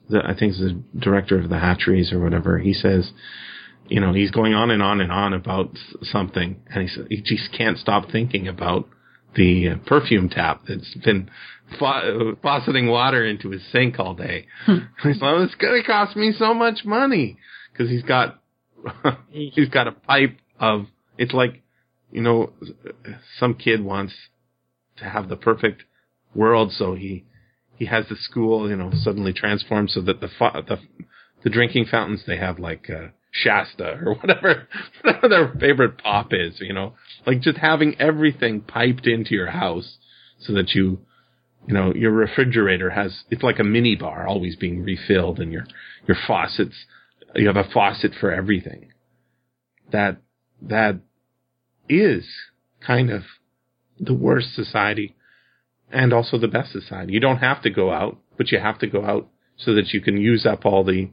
the 0.10 0.20
I 0.26 0.34
think 0.38 0.54
it's 0.54 0.60
the 0.60 0.82
director 0.98 1.38
of 1.38 1.50
the 1.50 1.60
hatcheries 1.60 2.14
or 2.14 2.20
whatever. 2.20 2.58
He 2.58 2.74
says, 2.74 3.12
you 3.88 4.00
know, 4.00 4.14
he's 4.14 4.32
going 4.32 4.54
on 4.54 4.72
and 4.72 4.82
on 4.82 5.02
and 5.02 5.12
on 5.12 5.34
about 5.34 5.78
something, 6.02 6.62
and 6.74 6.90
he 6.90 7.16
he 7.16 7.22
just 7.22 7.52
can't 7.56 7.78
stop 7.78 8.10
thinking 8.10 8.48
about 8.48 8.88
the 9.36 9.70
uh, 9.70 9.76
perfume 9.86 10.30
tap 10.30 10.62
that's 10.68 10.94
been 11.04 11.30
fa- 11.78 12.34
fauceting 12.42 12.90
water 12.90 13.26
into 13.26 13.50
his 13.50 13.62
sink 13.72 14.00
all 14.00 14.14
day. 14.14 14.48
he's 14.66 15.22
like, 15.22 15.36
it's 15.42 15.56
going 15.56 15.82
to 15.82 15.86
cost 15.86 16.16
me 16.16 16.34
so 16.38 16.54
much 16.54 16.86
money 16.86 17.38
because 17.72 17.90
he's 17.90 18.04
got 18.04 18.42
he's 19.30 19.70
got 19.70 19.88
a 19.88 19.92
pipe 19.92 20.38
of 20.60 20.86
it's 21.18 21.34
like 21.34 21.62
you 22.12 22.22
know 22.22 22.54
some 23.40 23.54
kid 23.56 23.84
wants 23.84 24.14
to 24.98 25.04
have 25.04 25.28
the 25.28 25.36
perfect 25.36 25.84
world 26.36 26.72
so 26.72 26.96
he 26.96 27.26
he 27.76 27.86
has 27.86 28.08
the 28.10 28.16
school 28.16 28.70
you 28.70 28.76
know 28.76 28.92
suddenly 28.94 29.34
transformed 29.34 29.90
so 29.90 30.02
that 30.02 30.22
the 30.22 30.30
fa- 30.40 30.64
the 30.68 30.78
the 31.44 31.50
drinking 31.50 31.86
fountains 31.86 32.24
they 32.26 32.38
have 32.38 32.60
like 32.60 32.90
uh, 32.90 33.08
Shasta 33.32 34.00
or 34.06 34.16
whatever 34.22 34.68
whatever 35.02 35.30
their 35.30 35.54
favorite 35.60 35.98
pop 35.98 36.28
is 36.32 36.60
you 36.60 36.74
know? 36.74 36.94
Like 37.26 37.42
just 37.42 37.58
having 37.58 38.00
everything 38.00 38.62
piped 38.62 39.08
into 39.08 39.34
your 39.36 39.52
house 39.52 39.98
so 40.40 40.54
that 40.54 40.72
you 40.74 41.00
you 41.68 41.74
know 41.74 41.94
your 41.94 42.12
refrigerator 42.12 42.90
has 42.90 43.24
it's 43.30 43.44
like 43.44 43.60
a 43.60 43.64
mini 43.64 43.96
bar 43.96 44.28
always 44.28 44.56
being 44.56 44.84
refilled 44.84 45.40
and 45.40 45.52
your 45.52 45.66
your 46.08 46.18
faucets 46.28 46.76
you 47.36 47.48
have 47.48 47.58
a 47.58 47.70
faucet 47.70 48.14
for 48.20 48.32
everything. 48.32 48.92
That 49.92 50.18
that 50.62 51.00
is 51.90 52.26
kind 52.86 53.10
of 53.10 53.24
the 54.00 54.14
worst 54.14 54.54
society 54.56 55.16
and 55.94 56.12
also 56.12 56.38
the 56.38 56.48
best 56.48 56.72
society. 56.72 57.14
You 57.14 57.20
don't 57.20 57.38
have 57.38 57.62
to 57.64 57.70
go 57.70 57.92
out, 57.92 58.18
but 58.38 58.52
you 58.52 58.60
have 58.60 58.80
to 58.80 58.88
go 58.88 59.06
out 59.06 59.30
so 59.58 59.74
that 59.76 59.94
you 59.94 60.02
can 60.02 60.18
use 60.18 60.46
up 60.46 60.66
all 60.66 60.84
the 60.84 61.10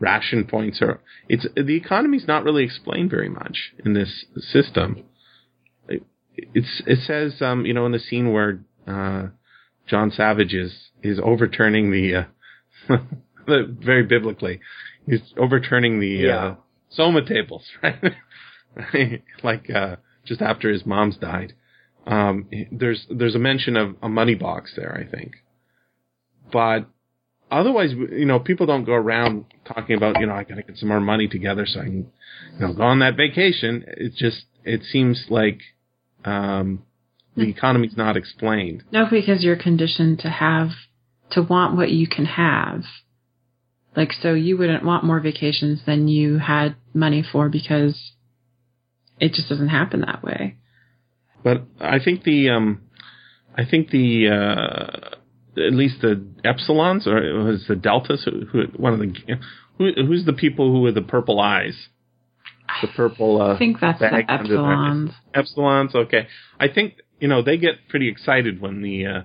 ration 0.00 0.44
points 0.46 0.80
or 0.80 1.00
it's 1.28 1.44
the 1.56 1.76
economy's 1.76 2.26
not 2.28 2.44
really 2.44 2.62
explained 2.64 3.10
very 3.10 3.28
much 3.28 3.72
in 3.84 3.94
this 3.94 4.26
system. 4.38 5.02
It, 5.88 6.02
it's 6.36 6.82
it 6.86 6.98
says 7.06 7.40
um 7.42 7.66
you 7.66 7.74
know 7.74 7.86
in 7.86 7.92
the 7.92 7.98
scene 7.98 8.32
where 8.32 8.60
uh 8.86 9.28
John 9.88 10.10
Savage 10.10 10.54
is 10.54 10.72
is 11.02 11.18
overturning 11.22 11.90
the 11.90 12.14
uh 12.88 12.96
the 13.46 13.76
very 13.84 14.04
biblically 14.04 14.60
he's 15.06 15.32
overturning 15.36 15.98
the 16.00 16.06
Yeah. 16.08 16.36
uh 16.46 16.54
soma 16.90 17.22
tables 17.24 17.64
right 17.82 19.22
like 19.42 19.68
uh 19.70 19.96
just 20.24 20.40
after 20.42 20.70
his 20.70 20.86
mom's 20.86 21.16
died 21.16 21.54
um 22.08 22.48
there's 22.72 23.06
there's 23.10 23.34
a 23.36 23.38
mention 23.38 23.76
of 23.76 23.94
a 24.02 24.08
money 24.08 24.34
box 24.34 24.72
there 24.76 24.92
i 25.00 25.08
think 25.16 25.32
but 26.52 26.86
otherwise 27.50 27.90
you 27.92 28.24
know 28.24 28.40
people 28.40 28.66
don't 28.66 28.84
go 28.84 28.92
around 28.92 29.44
talking 29.66 29.96
about 29.96 30.18
you 30.18 30.26
know 30.26 30.34
i 30.34 30.42
gotta 30.42 30.62
get 30.62 30.76
some 30.76 30.88
more 30.88 31.00
money 31.00 31.28
together 31.28 31.64
so 31.66 31.80
i 31.80 31.84
can 31.84 32.10
you 32.54 32.60
know 32.60 32.72
go 32.72 32.82
on 32.82 32.98
that 32.98 33.16
vacation 33.16 33.84
it 33.86 34.12
just 34.16 34.44
it 34.64 34.82
seems 34.82 35.26
like 35.28 35.60
um 36.24 36.82
the 37.36 37.48
economy's 37.48 37.96
not 37.96 38.16
explained 38.16 38.82
No, 38.90 39.06
because 39.08 39.44
you're 39.44 39.56
conditioned 39.56 40.18
to 40.20 40.28
have 40.28 40.70
to 41.30 41.42
want 41.42 41.76
what 41.76 41.90
you 41.90 42.08
can 42.08 42.24
have. 42.24 42.82
Like 43.96 44.12
so 44.12 44.34
you 44.34 44.56
wouldn't 44.58 44.84
want 44.84 45.04
more 45.04 45.20
vacations 45.20 45.80
than 45.86 46.08
you 46.08 46.38
had 46.38 46.74
money 46.92 47.22
for 47.22 47.48
because 47.48 48.12
it 49.20 49.34
just 49.34 49.48
doesn't 49.48 49.68
happen 49.68 50.00
that 50.00 50.22
way. 50.22 50.56
But 51.48 51.62
I 51.80 51.98
think 51.98 52.24
the 52.24 52.50
um, 52.50 52.82
I 53.56 53.64
think 53.64 53.88
the 53.88 54.28
uh, 54.28 55.16
at 55.56 55.72
least 55.72 56.02
the 56.02 56.22
epsilons 56.44 57.06
or 57.06 57.42
was 57.42 57.64
the 57.66 57.74
deltas 57.74 58.22
who, 58.26 58.44
who 58.44 58.64
one 58.76 58.92
of 58.92 58.98
the 58.98 59.14
who, 59.78 59.92
who's 60.06 60.26
the 60.26 60.34
people 60.34 60.70
who 60.70 60.82
with 60.82 60.94
the 60.94 61.00
purple 61.00 61.40
eyes, 61.40 61.88
the 62.82 62.88
purple. 62.88 63.40
Uh, 63.40 63.54
I 63.54 63.58
think 63.58 63.78
that's 63.80 63.98
the 63.98 64.08
bag 64.10 64.26
under 64.28 64.56
epsilons. 64.58 65.14
Epsilons. 65.34 65.94
Okay, 65.94 66.28
I 66.60 66.68
think 66.68 66.96
you 67.18 67.28
know 67.28 67.40
they 67.40 67.56
get 67.56 67.88
pretty 67.88 68.10
excited 68.10 68.60
when 68.60 68.82
the 68.82 69.06
uh, 69.06 69.22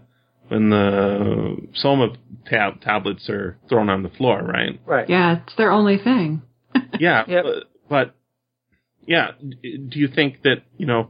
when 0.48 0.70
the 0.70 1.58
soma 1.74 2.16
tab- 2.46 2.80
tablets 2.80 3.30
are 3.30 3.58
thrown 3.68 3.90
on 3.90 4.02
the 4.02 4.10
floor, 4.10 4.42
right? 4.42 4.80
right. 4.86 5.10
Yeah, 5.10 5.42
it's 5.46 5.56
their 5.58 5.72
only 5.72 5.98
thing. 5.98 6.42
Yeah, 7.00 7.24
Yep. 7.28 7.44
but, 7.44 7.64
but 7.90 8.16
yeah, 9.06 9.32
do 9.42 10.00
you 10.00 10.08
think 10.08 10.44
that 10.44 10.64
you 10.78 10.86
know 10.86 11.10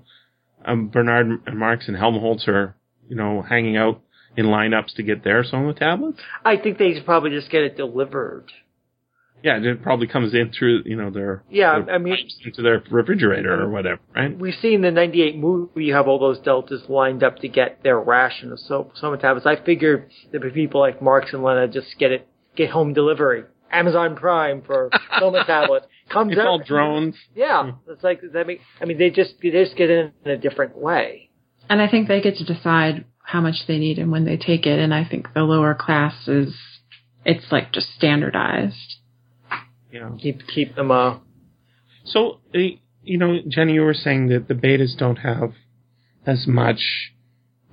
um, 0.65 0.87
Bernard 0.89 1.41
and 1.45 1.57
Marx 1.59 1.87
and 1.87 1.97
Helmholtz 1.97 2.47
are 2.47 2.75
you 3.09 3.15
know 3.15 3.41
hanging 3.41 3.77
out 3.77 4.01
in 4.35 4.45
lineups 4.47 4.95
to 4.95 5.03
get 5.03 5.23
their 5.23 5.43
Soma 5.43 5.73
tablets? 5.73 6.19
I 6.43 6.57
think 6.57 6.77
they 6.77 6.99
probably 7.01 7.29
just 7.31 7.49
get 7.51 7.61
it 7.63 7.77
delivered. 7.77 8.45
Yeah, 9.43 9.57
it 9.61 9.83
probably 9.83 10.07
comes 10.07 10.33
in 10.33 10.51
through 10.57 10.83
you 10.85 10.95
know 10.95 11.09
their 11.09 11.43
Yeah, 11.49 11.81
their 11.81 11.95
I 11.95 11.97
mean- 11.97 12.15
into 12.45 12.61
their 12.61 12.81
refrigerator 12.89 13.61
or 13.61 13.69
whatever, 13.69 13.99
right? 14.15 14.37
We 14.37 14.53
see 14.53 14.73
in 14.73 14.81
the 14.81 14.91
'98 14.91 15.37
movie 15.37 15.83
you 15.85 15.93
have 15.93 16.07
all 16.07 16.17
those 16.17 16.39
deltas 16.39 16.83
lined 16.87 17.23
up 17.23 17.39
to 17.39 17.49
get 17.49 17.83
their 17.83 17.99
ration 17.99 18.53
of 18.53 18.59
so- 18.59 18.91
soma 18.95 19.17
tablets. 19.17 19.45
I 19.45 19.57
figure 19.57 20.07
that 20.31 20.41
the 20.41 20.49
people 20.49 20.79
like 20.79 21.01
Marx 21.01 21.33
and 21.33 21.43
Lena 21.43 21.67
just 21.67 21.97
get 21.99 22.11
it, 22.13 22.25
get 22.55 22.69
home 22.69 22.93
delivery, 22.93 23.43
Amazon 23.73 24.15
Prime 24.15 24.61
for 24.61 24.89
soma 25.19 25.43
tablets. 25.45 25.87
Comes 26.09 26.33
It's 26.33 26.39
out, 26.39 26.47
all 26.47 26.59
drones. 26.59 27.15
Yeah, 27.35 27.71
it's 27.87 28.03
like 28.03 28.21
that. 28.33 28.47
Make, 28.47 28.61
I 28.81 28.85
mean, 28.85 28.97
they 28.97 29.09
just 29.09 29.35
they 29.41 29.51
just 29.51 29.75
get 29.75 29.89
it 29.89 30.13
in 30.23 30.31
a 30.31 30.37
different 30.37 30.77
way. 30.77 31.29
And 31.69 31.81
I 31.81 31.89
think 31.89 32.07
they 32.07 32.21
get 32.21 32.37
to 32.37 32.45
decide 32.45 33.05
how 33.23 33.41
much 33.41 33.67
they 33.67 33.79
need 33.79 33.97
and 33.99 34.11
when 34.11 34.25
they 34.25 34.37
take 34.37 34.65
it. 34.65 34.79
And 34.79 34.93
I 34.93 35.05
think 35.05 35.33
the 35.33 35.43
lower 35.43 35.73
class 35.73 36.27
is, 36.27 36.53
it's 37.25 37.51
like 37.51 37.71
just 37.71 37.87
standardized. 37.95 38.95
You 39.91 40.01
know. 40.01 40.17
Keep 40.19 40.47
keep 40.47 40.75
them 40.75 40.91
uh 40.91 41.19
So 42.03 42.39
uh, 42.53 42.59
you 43.03 43.17
know, 43.17 43.39
Jenny, 43.47 43.73
you 43.73 43.81
were 43.81 43.93
saying 43.93 44.27
that 44.29 44.47
the 44.47 44.53
betas 44.53 44.97
don't 44.97 45.17
have 45.17 45.53
as 46.25 46.47
much 46.47 47.11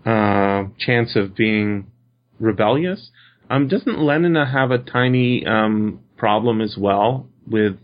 uh, 0.04 0.64
chance 0.78 1.14
of 1.16 1.34
being 1.36 1.90
rebellious. 2.38 3.10
Um, 3.50 3.66
doesn't 3.66 3.98
Lenina 3.98 4.50
have 4.50 4.70
a 4.70 4.78
tiny 4.78 5.44
um, 5.44 6.00
problem 6.16 6.60
as 6.60 6.76
well 6.78 7.28
with 7.46 7.76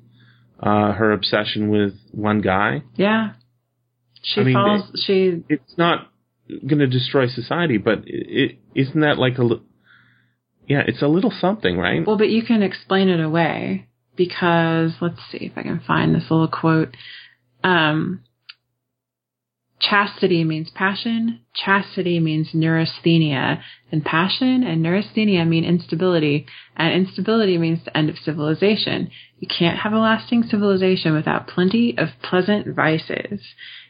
uh, 0.61 0.93
her 0.93 1.11
obsession 1.11 1.69
with 1.69 1.95
one 2.13 2.41
guy? 2.41 2.85
Yeah. 2.95 3.33
She 4.23 4.41
I 4.41 4.45
mean, 4.45 4.55
falls, 4.55 5.03
she, 5.05 5.43
It's 5.49 5.77
not 5.77 6.09
going 6.49 6.79
to 6.79 6.87
destroy 6.87 7.27
society, 7.27 7.79
but 7.79 7.99
it, 8.07 8.07
it, 8.07 8.59
isn't 8.75 9.01
that 9.01 9.19
like 9.19 9.39
a 9.39 9.49
yeah? 10.69 10.83
It's 10.87 11.03
a 11.03 11.09
little 11.09 11.33
something, 11.41 11.77
right? 11.77 12.07
well, 12.07 12.19
but 12.19 12.29
you 12.29 12.43
can 12.43 12.63
explain 12.63 13.09
it 13.09 13.21
away 13.21 13.89
because 14.17 14.93
let's 15.01 15.21
see 15.31 15.39
if 15.47 15.53
I 15.57 15.63
can 15.63 15.81
find 15.87 16.15
this 16.15 16.31
little 16.31 16.49
quote. 16.49 16.97
Um, 17.63 18.23
chastity 19.81 20.45
means 20.45 20.71
passion. 20.71 21.41
Chastity 21.55 22.21
means 22.21 22.49
neurasthenia. 22.55 23.63
And 23.93 24.05
passion 24.05 24.63
and 24.63 24.83
neurasthenia 24.83 25.45
mean 25.47 25.65
instability. 25.65 26.47
And 26.77 26.95
instability 26.95 27.59
means 27.59 27.85
the 27.85 27.97
end 27.97 28.11
of 28.11 28.19
civilization. 28.19 29.11
You 29.39 29.49
can't 29.49 29.79
have 29.79 29.93
a 29.93 29.99
lasting 29.99 30.45
civilization 30.45 31.15
without 31.15 31.47
plenty 31.47 31.97
of 31.99 32.09
pleasant 32.23 32.75
vices. 32.75 33.41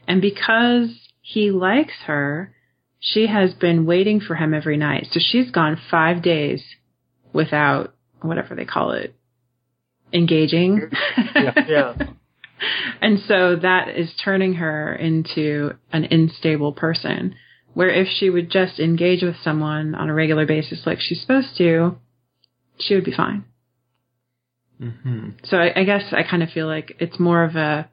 And 0.08 0.20
because 0.20 0.90
he 1.20 1.50
likes 1.50 1.94
her, 2.06 2.52
she 3.00 3.26
has 3.26 3.54
been 3.54 3.86
waiting 3.86 4.20
for 4.20 4.34
him 4.34 4.54
every 4.54 4.76
night. 4.76 5.08
So 5.12 5.20
she's 5.22 5.50
gone 5.50 5.78
five 5.90 6.22
days 6.22 6.62
without 7.32 7.94
whatever 8.20 8.54
they 8.54 8.64
call 8.64 8.92
it, 8.92 9.14
engaging. 10.12 10.90
yeah. 11.34 11.94
And 13.02 13.18
so 13.28 13.56
that 13.56 13.88
is 13.88 14.10
turning 14.24 14.54
her 14.54 14.94
into 14.94 15.72
an 15.92 16.04
unstable 16.10 16.72
person. 16.72 17.34
Where 17.74 17.90
if 17.90 18.08
she 18.08 18.30
would 18.30 18.50
just 18.50 18.80
engage 18.80 19.22
with 19.22 19.36
someone 19.44 19.94
on 19.94 20.08
a 20.08 20.14
regular 20.14 20.46
basis 20.46 20.86
like 20.86 20.98
she's 21.00 21.20
supposed 21.20 21.58
to, 21.58 21.96
she 22.80 22.94
would 22.94 23.04
be 23.04 23.12
fine. 23.12 23.44
hmm 24.78 25.30
So 25.44 25.58
I, 25.58 25.80
I 25.80 25.84
guess 25.84 26.04
I 26.12 26.22
kind 26.22 26.42
of 26.42 26.48
feel 26.50 26.66
like 26.66 26.96
it's 26.98 27.20
more 27.20 27.44
of 27.44 27.54
a 27.54 27.90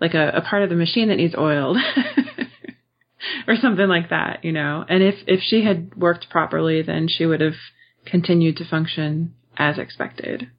like 0.00 0.14
a, 0.14 0.28
a 0.36 0.40
part 0.42 0.62
of 0.62 0.68
the 0.68 0.76
machine 0.76 1.08
that 1.08 1.16
needs 1.16 1.34
oiled. 1.34 1.78
or 3.46 3.56
something 3.56 3.88
like 3.88 4.10
that, 4.10 4.44
you 4.44 4.52
know. 4.52 4.84
And 4.88 5.02
if 5.02 5.14
if 5.26 5.40
she 5.40 5.64
had 5.64 5.94
worked 5.96 6.28
properly, 6.30 6.82
then 6.82 7.08
she 7.08 7.26
would 7.26 7.40
have 7.40 7.54
continued 8.04 8.56
to 8.58 8.68
function 8.68 9.34
as 9.56 9.78
expected. 9.78 10.50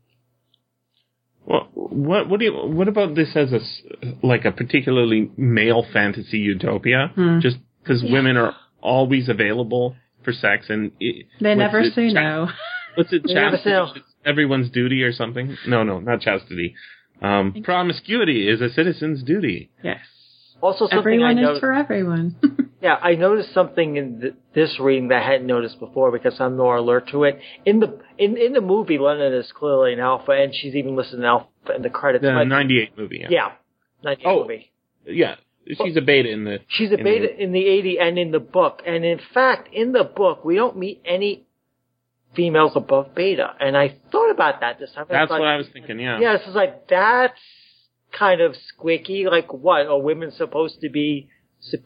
Well, 1.46 1.70
what 1.74 2.30
what 2.30 2.40
do 2.40 2.46
you 2.46 2.54
what 2.54 2.88
about 2.88 3.16
this 3.16 3.36
as 3.36 3.52
a 3.52 3.58
s- 3.62 3.82
like 4.22 4.46
a 4.46 4.52
particularly 4.52 5.30
male 5.38 5.86
fantasy 5.92 6.38
utopia? 6.38 7.12
Hmm. 7.16 7.40
Just 7.40 7.58
because 7.82 8.04
women 8.04 8.38
are 8.38 8.56
always 8.82 9.28
available 9.30 9.96
for 10.24 10.32
sex 10.32 10.68
and 10.70 10.92
it, 11.00 11.26
They 11.42 11.54
never 11.56 11.80
it, 11.82 11.94
say 11.94 12.14
cha- 12.14 12.22
no. 12.22 12.48
What's 12.96 13.12
it? 13.12 13.24
They 13.28 13.34
never 13.34 13.58
say. 13.58 13.72
Chastity 13.72 14.06
everyone's 14.26 14.70
duty 14.70 15.04
or 15.04 15.12
something? 15.12 15.58
No, 15.68 15.84
no, 15.84 16.00
not 16.00 16.22
chastity. 16.22 16.76
Um, 17.22 17.62
promiscuity 17.64 18.48
is 18.48 18.62
a 18.62 18.70
citizen's 18.70 19.22
duty. 19.22 19.70
Yes. 19.84 20.00
Also, 20.64 20.86
something 20.86 20.98
Everyone 21.00 21.38
I 21.38 21.42
is 21.42 21.46
noticed. 21.46 21.60
for 21.62 21.74
everyone. 21.74 22.36
Yeah, 22.84 22.96
I 23.02 23.16
noticed 23.16 23.54
something 23.54 23.96
in 23.96 24.20
th- 24.20 24.34
this 24.54 24.78
reading 24.78 25.08
that 25.08 25.24
I 25.24 25.26
hadn't 25.32 25.48
noticed 25.48 25.80
before 25.80 26.12
because 26.12 26.36
I'm 26.42 26.58
more 26.58 26.76
alert 26.76 27.08
to 27.12 27.24
it. 27.24 27.40
In 27.66 27.80
the 27.80 27.98
in 28.18 28.36
in 28.36 28.52
the 28.52 28.60
movie, 28.60 28.98
Lenina 28.98 29.40
is 29.40 29.50
clearly 29.54 29.94
an 29.94 30.02
alpha, 30.02 30.32
and 30.34 30.54
she's 30.54 30.76
even 30.76 30.94
listed 30.98 31.20
an 31.20 31.24
alpha 31.24 31.48
in 31.78 31.82
the 31.82 31.90
credits. 31.90 32.24
The 32.24 32.32
but- 32.34 32.44
'98 32.46 32.98
movie. 32.98 33.20
Yeah. 33.22 33.28
yeah, 33.30 33.52
98 34.04 34.28
Oh. 34.30 34.42
movie. 34.42 34.72
yeah. 35.06 35.36
She's 35.82 35.96
a 35.96 36.02
beta 36.02 36.30
in 36.30 36.44
the. 36.44 36.60
She's 36.68 36.92
a 36.92 36.96
in 36.98 37.04
beta 37.06 37.28
the- 37.28 37.42
in 37.44 37.54
the 37.54 37.66
80 37.66 38.00
and 38.00 38.20
in 38.20 38.32
the 38.32 38.42
book, 38.42 38.82
and 38.86 39.06
in 39.06 39.20
fact, 39.34 39.70
in 39.74 39.94
the 39.94 40.04
book, 40.04 40.44
we 40.44 40.56
don't 40.56 40.76
meet 40.78 41.02
any 41.06 41.46
females 42.36 42.74
above 42.76 43.16
beta. 43.16 43.48
And 43.62 43.78
I 43.78 43.96
thought 44.12 44.30
about 44.30 44.60
that 44.60 44.78
this 44.80 44.92
time. 44.92 45.06
That's 45.10 45.32
like, 45.32 45.40
what 45.40 45.48
I 45.48 45.56
was 45.56 45.68
thinking. 45.72 46.00
Yeah. 46.02 46.20
Yeah, 46.20 46.34
it's 46.36 46.44
just 46.44 46.56
like 46.58 46.90
that's 46.90 47.40
kind 48.18 48.42
of 48.42 48.56
squicky. 48.56 49.30
Like, 49.30 49.54
what 49.54 49.88
are 49.88 50.00
women 50.00 50.32
supposed 50.32 50.82
to 50.82 50.90
be 50.90 51.30
sup- 51.60 51.82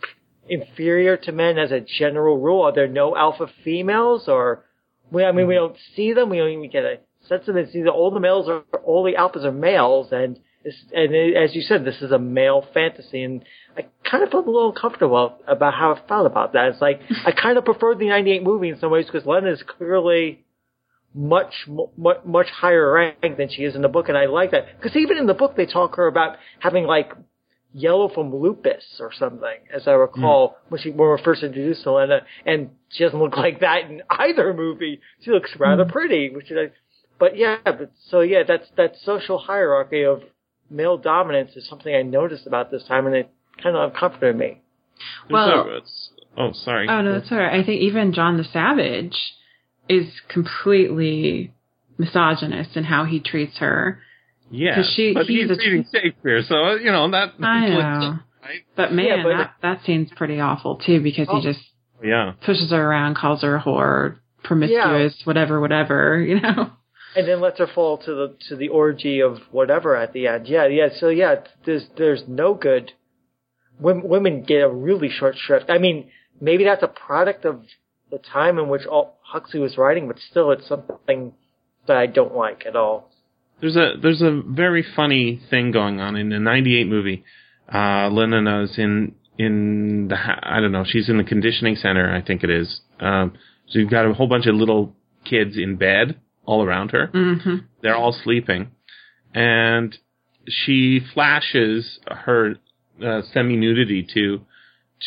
inferior 0.50 1.18
to 1.18 1.32
men 1.32 1.58
as 1.58 1.72
a 1.72 1.80
general 1.80 2.38
rule? 2.40 2.64
Are 2.64 2.74
there 2.74 2.88
no 2.88 3.16
alpha 3.16 3.48
females, 3.64 4.28
or 4.28 4.66
we? 5.12 5.24
I 5.24 5.32
mean, 5.32 5.48
we 5.48 5.56
mm-hmm. 5.56 5.74
don't 5.74 5.78
see 5.96 6.14
them. 6.14 6.30
We 6.30 6.38
don't 6.38 6.50
even 6.50 6.70
get 6.70 6.84
a 6.84 7.00
sense 7.28 7.48
of 7.48 7.56
it. 7.56 7.72
See, 7.72 7.86
all 7.88 8.12
the 8.12 8.20
males 8.20 8.48
are 8.48 8.64
all 8.84 9.04
the 9.04 9.14
alphas 9.14 9.44
are 9.44 9.52
males, 9.52 10.12
and 10.12 10.40
this, 10.64 10.76
and 10.94 11.16
as 11.36 11.56
you 11.56 11.62
said, 11.62 11.86
this 11.86 12.02
is 12.02 12.12
a 12.12 12.20
male 12.20 12.66
fantasy, 12.74 13.24
and 13.24 13.44
I 13.78 13.86
kind 14.10 14.24
of 14.24 14.30
felt 14.30 14.48
a 14.48 14.52
little 14.52 14.70
uncomfortable 14.70 15.38
about 15.48 15.74
how 15.74 15.94
I 15.94 16.08
felt 16.08 16.26
about 16.26 16.54
that. 16.54 16.70
It's 16.70 16.82
like 16.82 17.02
I 17.26 17.32
kind 17.32 17.58
of 17.58 17.66
preferred 17.66 18.00
the 18.00 18.08
'98 18.10 18.44
movie 18.44 18.70
in 18.70 18.80
some 18.80 18.92
ways 18.92 19.06
because 19.06 19.26
Len 19.26 19.48
is 19.48 19.64
clearly 19.64 20.46
much 21.18 21.68
much 21.98 22.18
much 22.26 22.48
higher 22.50 22.92
rank 22.94 23.38
than 23.38 23.50
she 23.50 23.64
is 23.64 23.76
in 23.76 23.82
the 23.82 23.88
book, 23.88 24.08
and 24.08 24.18
I 24.18 24.28
like 24.28 24.52
that 24.52 24.66
because 24.80 24.96
even 24.96 25.18
in 25.18 25.26
the 25.26 25.34
book 25.34 25.56
they 25.58 25.66
talk 25.66 25.96
her 25.96 26.06
about 26.06 26.38
having 26.60 26.86
like 26.86 27.12
yellow 27.74 28.08
from 28.08 28.34
lupus 28.34 28.84
or 29.00 29.12
something, 29.12 29.58
as 29.74 29.88
I 29.88 29.92
recall 29.92 30.50
hmm. 30.50 30.70
when 30.70 30.82
she 30.82 30.90
when 30.90 31.00
we 31.00 31.06
were 31.06 31.18
first 31.18 31.42
introduced 31.42 31.84
to 31.84 31.94
Lena, 31.94 32.22
and 32.46 32.70
she 32.90 33.04
doesn't 33.04 33.20
look 33.20 33.36
like 33.38 33.62
that 33.62 33.90
in 33.90 34.04
either 34.10 34.54
movie. 34.54 35.02
She 35.24 35.32
looks 35.32 35.50
rather 35.58 35.86
hmm. 35.86 35.92
pretty, 35.92 36.30
which 36.30 36.52
is, 36.52 36.70
but 37.20 37.36
yeah, 37.36 37.58
but 37.66 37.92
so 38.10 38.22
yeah, 38.22 38.44
that's 38.48 38.68
that 38.78 38.94
social 39.04 39.40
hierarchy 39.40 40.04
of 40.04 40.22
male 40.70 40.98
dominance 40.98 41.56
is 41.56 41.68
something 41.68 41.94
I 41.94 42.04
noticed 42.04 42.46
about 42.46 42.70
this 42.70 42.84
time, 42.84 43.08
and 43.08 43.16
it 43.16 43.32
kind 43.62 43.76
of 43.76 43.94
comforted 43.94 44.36
me. 44.36 44.62
Well- 45.32 45.68
a- 45.68 45.78
it's- 45.78 46.12
oh, 46.38 46.52
sorry. 46.54 46.88
oh 46.88 47.02
no, 47.02 47.20
that's 47.20 47.32
all 47.32 47.40
right. 47.40 47.60
I 47.60 47.64
think 47.64 47.82
even 47.82 48.14
John 48.14 48.38
the 48.38 48.44
Savage 48.44 49.16
is 49.90 50.08
completely 50.30 51.54
misogynist 51.98 52.76
in 52.78 52.84
how 52.84 53.06
he 53.06 53.20
treats 53.20 53.58
her. 53.58 54.00
Yeah, 54.50 54.82
she- 54.96 55.14
but 55.14 55.26
he's 55.26 55.42
he's 55.50 55.52
a- 55.52 55.56
reading 55.60 55.86
Shakespeare, 55.94 56.42
so 56.44 56.76
you 56.76 56.92
know 56.92 57.10
that. 57.12 57.34
I 57.42 57.70
know. 57.70 58.20
Right? 58.44 58.62
But 58.76 58.94
man, 58.94 59.06
Yeah, 59.06 59.24
but- 59.24 59.38
that 59.38 59.54
that 59.62 59.82
scene's 59.86 60.10
pretty 60.16 60.40
awful 60.40 60.76
too 60.78 61.02
because 61.02 61.28
Oh. 61.30 61.38
he 61.40 61.44
just 61.44 61.60
oh, 62.02 62.06
Yeah, 62.08 62.34
pushes 62.46 62.72
her 62.72 62.82
around, 62.90 63.16
calls 63.18 63.42
her 63.42 63.56
a 63.58 63.62
whore, 63.62 64.18
promiscuous, 64.44 65.26
whatever, 65.26 65.60
whatever, 65.60 66.20
you 66.30 66.40
know. 66.40 66.72
and 67.16 67.28
then 67.28 67.42
lets 67.42 67.60
her 67.60 67.68
fall 67.68 67.98
to 67.98 68.14
the 68.14 68.36
to 68.48 68.56
the 68.56 68.70
orgy 68.70 69.20
of 69.22 69.40
whatever 69.52 69.96
at 69.98 70.14
the 70.14 70.28
end. 70.28 70.48
Yeah, 70.48 70.68
yeah. 70.68 70.90
So 70.98 71.10
yeah, 71.10 71.42
there's 71.66 71.88
there's 71.98 72.24
no 72.28 72.54
good. 72.54 72.94
Women, 73.80 74.08
women 74.08 74.44
get 74.44 74.62
a 74.64 74.70
really 74.70 75.10
short 75.10 75.36
shrift. 75.38 75.70
I 75.70 75.78
mean, 75.78 76.10
maybe 76.42 76.64
that's 76.64 76.82
a 76.84 76.88
product 76.88 77.44
of 77.46 77.64
the 78.12 78.18
time 78.20 78.58
in 78.60 78.70
which 78.70 78.86
all 78.86 79.18
Huxley 79.22 79.60
was 79.60 79.78
writing, 79.78 80.08
but 80.08 80.18
still, 80.20 80.52
it's 80.52 80.68
something 80.68 81.34
that 81.88 81.98
I 81.98 82.06
don't 82.06 82.36
like 82.36 82.66
at 82.66 82.76
all. 82.76 83.10
there's 83.62 83.76
a 83.76 83.94
there's 84.02 84.22
a 84.22 84.42
very 84.46 84.84
funny 84.96 85.42
thing 85.50 85.72
going 85.72 86.00
on 86.00 86.16
in 86.16 86.30
the 86.30 86.40
'98 86.40 86.88
movie. 86.88 87.24
Uh, 87.72 88.10
is 88.64 88.78
in 88.78 89.16
in 89.38 90.08
the 90.10 90.16
ha- 90.16 90.40
I 90.42 90.60
don't 90.62 90.72
know. 90.72 90.84
She's 90.86 91.10
in 91.10 91.18
the 91.18 91.24
conditioning 91.24 91.76
center, 91.76 92.14
I 92.14 92.22
think 92.22 92.44
it 92.44 92.50
is. 92.50 92.82
Um, 93.00 93.34
so 93.68 93.80
you've 93.80 93.92
got 93.92 94.06
a 94.06 94.14
whole 94.14 94.28
bunch 94.28 94.46
of 94.48 94.56
little 94.56 94.96
kids 95.26 95.58
in 95.58 95.76
bed 95.76 96.20
all 96.46 96.64
around 96.64 96.92
her. 96.92 97.08
hmm 97.08 97.58
They're 97.82 97.96
all 97.96 98.14
sleeping, 98.14 98.72
and 99.34 99.98
she 100.48 101.02
flashes 101.14 102.00
her 102.08 102.56
uh, 103.06 103.22
semi 103.34 103.58
nudity 103.58 104.08
to 104.14 104.42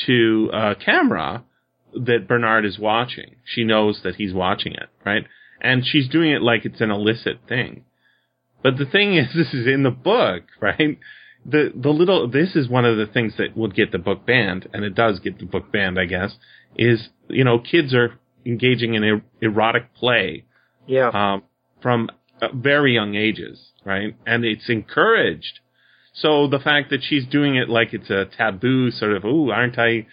to 0.06 0.50
a 0.52 0.74
camera 0.74 1.42
that 1.94 2.26
Bernard 2.28 2.64
is 2.64 2.78
watching. 2.78 3.36
She 3.44 3.64
knows 3.64 4.00
that 4.04 4.16
he's 4.16 4.32
watching 4.32 4.72
it, 4.72 4.88
right? 5.04 5.24
And 5.60 5.84
she's 5.86 6.08
doing 6.08 6.30
it 6.30 6.42
like 6.42 6.64
it's 6.64 6.80
an 6.80 6.90
illicit 6.90 7.38
thing. 7.48 7.84
But 8.62 8.76
the 8.78 8.86
thing 8.86 9.14
is, 9.16 9.28
this 9.34 9.52
is 9.54 9.66
in 9.66 9.82
the 9.82 9.90
book, 9.90 10.44
right? 10.60 10.98
The 11.46 11.72
the 11.74 11.88
little 11.90 12.28
this 12.28 12.54
is 12.54 12.68
one 12.68 12.84
of 12.84 12.98
the 12.98 13.06
things 13.06 13.34
that 13.38 13.56
would 13.56 13.74
get 13.74 13.92
the 13.92 13.98
book 13.98 14.26
banned, 14.26 14.68
and 14.74 14.84
it 14.84 14.94
does 14.94 15.20
get 15.20 15.38
the 15.38 15.46
book 15.46 15.72
banned, 15.72 15.98
I 15.98 16.04
guess. 16.04 16.36
Is 16.76 17.08
you 17.28 17.44
know 17.44 17.58
kids 17.58 17.94
are 17.94 18.18
engaging 18.44 18.94
in 18.94 19.04
er- 19.04 19.22
erotic 19.40 19.94
play 19.94 20.44
Yeah. 20.86 21.08
um, 21.12 21.42
from 21.82 22.10
uh, 22.42 22.48
very 22.54 22.92
young 22.94 23.14
ages, 23.14 23.70
right? 23.84 24.14
And 24.26 24.44
it's 24.44 24.68
encouraged. 24.68 25.60
So 26.12 26.46
the 26.48 26.58
fact 26.58 26.90
that 26.90 27.02
she's 27.02 27.26
doing 27.26 27.56
it 27.56 27.68
like 27.70 27.94
it's 27.94 28.10
a 28.10 28.26
taboo, 28.36 28.90
sort 28.90 29.12
of, 29.12 29.24
ooh, 29.24 29.50
aren't 29.50 29.78
I 29.78 30.06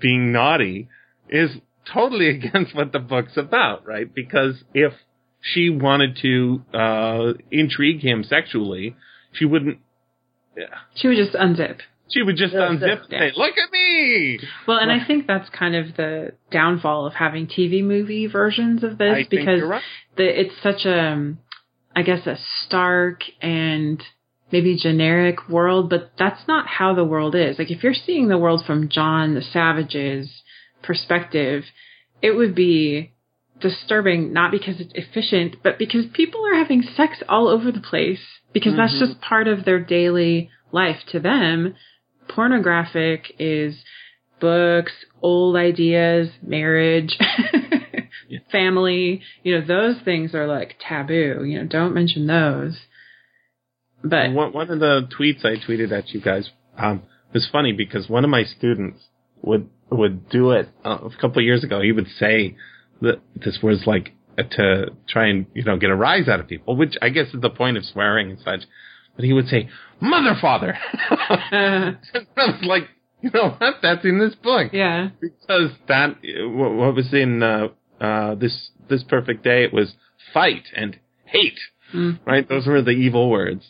being 0.00 0.32
naughty, 0.32 0.88
is 1.30 1.50
totally 1.92 2.28
against 2.36 2.74
what 2.74 2.92
the 2.92 2.98
book's 2.98 3.36
about, 3.36 3.86
right? 3.86 4.12
Because 4.12 4.62
if 4.74 4.92
she 5.40 5.70
wanted 5.70 6.18
to 6.22 6.62
uh, 6.76 7.32
intrigue 7.50 8.00
him 8.00 8.24
sexually, 8.24 8.96
she 9.32 9.44
wouldn't. 9.44 9.78
Yeah. 10.56 10.66
She 10.94 11.08
would 11.08 11.16
just 11.16 11.34
unzip. 11.34 11.78
She 12.10 12.22
would 12.22 12.36
just 12.36 12.52
Yeah, 12.52 12.60
unzip 12.60 13.02
and 13.04 13.12
yeah. 13.12 13.18
say, 13.20 13.32
"Look 13.36 13.56
at 13.56 13.72
me." 13.72 14.40
Well, 14.66 14.78
and 14.78 14.90
I 14.90 15.04
think 15.06 15.26
that's 15.26 15.48
kind 15.50 15.76
of 15.76 15.96
the 15.96 16.32
downfall 16.50 17.06
of 17.06 17.14
having 17.14 17.46
TV 17.46 17.84
movie 17.84 18.26
versions 18.26 18.82
of 18.82 18.98
this 18.98 19.12
I 19.12 19.14
think 19.18 19.30
because 19.30 19.58
you're 19.58 19.68
right. 19.68 19.82
the, 20.16 20.40
it's 20.40 20.54
such 20.60 20.84
a, 20.84 21.34
I 21.94 22.02
guess, 22.02 22.26
a 22.26 22.36
stark 22.66 23.22
and 23.40 24.02
maybe 24.50 24.76
generic 24.76 25.48
world, 25.48 25.88
but 25.88 26.10
that's 26.18 26.48
not 26.48 26.66
how 26.66 26.94
the 26.94 27.04
world 27.04 27.36
is. 27.36 27.58
Like, 27.60 27.70
if 27.70 27.84
you're 27.84 27.94
seeing 27.94 28.26
the 28.26 28.38
world 28.38 28.64
from 28.66 28.88
John 28.88 29.34
the 29.34 29.42
Savage's 29.42 30.42
perspective, 30.82 31.64
it 32.22 32.32
would 32.32 32.54
be 32.54 33.12
disturbing, 33.60 34.32
not 34.32 34.50
because 34.50 34.80
it's 34.80 34.92
efficient, 34.94 35.56
but 35.62 35.78
because 35.78 36.06
people 36.12 36.46
are 36.46 36.54
having 36.58 36.82
sex 36.82 37.22
all 37.28 37.48
over 37.48 37.70
the 37.70 37.80
place, 37.80 38.20
because 38.52 38.74
that's 38.76 38.94
Mhm. 38.94 38.98
just 39.00 39.20
part 39.20 39.48
of 39.48 39.64
their 39.64 39.78
daily 39.80 40.50
life 40.72 41.04
to 41.08 41.20
them. 41.20 41.74
Pornographic 42.28 43.34
is 43.38 43.82
books, 44.40 44.92
old 45.20 45.56
ideas, 45.56 46.30
marriage, 46.42 47.18
family, 48.52 49.20
you 49.42 49.54
know, 49.58 49.64
those 49.66 49.98
things 50.00 50.34
are 50.34 50.46
like 50.46 50.76
taboo. 50.80 51.44
You 51.44 51.58
know, 51.60 51.66
don't 51.66 51.94
mention 51.94 52.26
those. 52.26 52.78
But 54.02 54.32
one, 54.32 54.52
one 54.52 54.70
of 54.70 54.80
the 54.80 55.08
tweets 55.18 55.44
I 55.44 55.56
tweeted 55.56 55.92
at 55.92 56.10
you 56.10 56.20
guys 56.20 56.50
um, 56.78 57.02
was 57.34 57.46
funny 57.50 57.72
because 57.72 58.08
one 58.08 58.24
of 58.24 58.30
my 58.30 58.44
students 58.44 59.00
would 59.42 59.68
would 59.90 60.28
do 60.28 60.52
it 60.52 60.68
uh, 60.84 60.98
a 61.02 61.10
couple 61.20 61.38
of 61.38 61.44
years 61.44 61.64
ago. 61.64 61.80
He 61.80 61.92
would 61.92 62.08
say 62.18 62.56
that 63.00 63.20
this 63.34 63.58
was 63.62 63.82
like 63.86 64.12
uh, 64.38 64.42
to 64.42 64.86
try 65.08 65.26
and 65.28 65.46
you 65.54 65.64
know 65.64 65.76
get 65.76 65.90
a 65.90 65.96
rise 65.96 66.28
out 66.28 66.40
of 66.40 66.48
people, 66.48 66.76
which 66.76 66.94
I 67.02 67.08
guess 67.08 67.26
is 67.34 67.40
the 67.40 67.50
point 67.50 67.76
of 67.76 67.84
swearing 67.84 68.30
and 68.30 68.38
such. 68.40 68.60
But 69.16 69.24
he 69.24 69.32
would 69.32 69.48
say, 69.48 69.68
"Mother, 70.00 70.36
father." 70.40 70.78
I 71.10 71.96
was 72.36 72.62
like, 72.62 72.84
you 73.22 73.30
know 73.32 73.50
what? 73.58 73.76
That's 73.82 74.04
in 74.04 74.18
this 74.18 74.34
book 74.36 74.72
yeah, 74.72 75.10
because 75.20 75.70
that 75.88 76.16
what, 76.22 76.72
what 76.74 76.94
was 76.94 77.12
in 77.12 77.42
uh, 77.42 77.68
uh, 78.00 78.34
this 78.36 78.70
this 78.88 79.02
perfect 79.02 79.42
day. 79.44 79.64
It 79.64 79.72
was 79.72 79.94
fight 80.32 80.64
and 80.76 80.98
hate 81.24 81.58
Mm. 81.94 82.20
right? 82.24 82.48
Those 82.48 82.68
were 82.68 82.82
the 82.82 82.92
evil 82.92 83.28
words. 83.28 83.64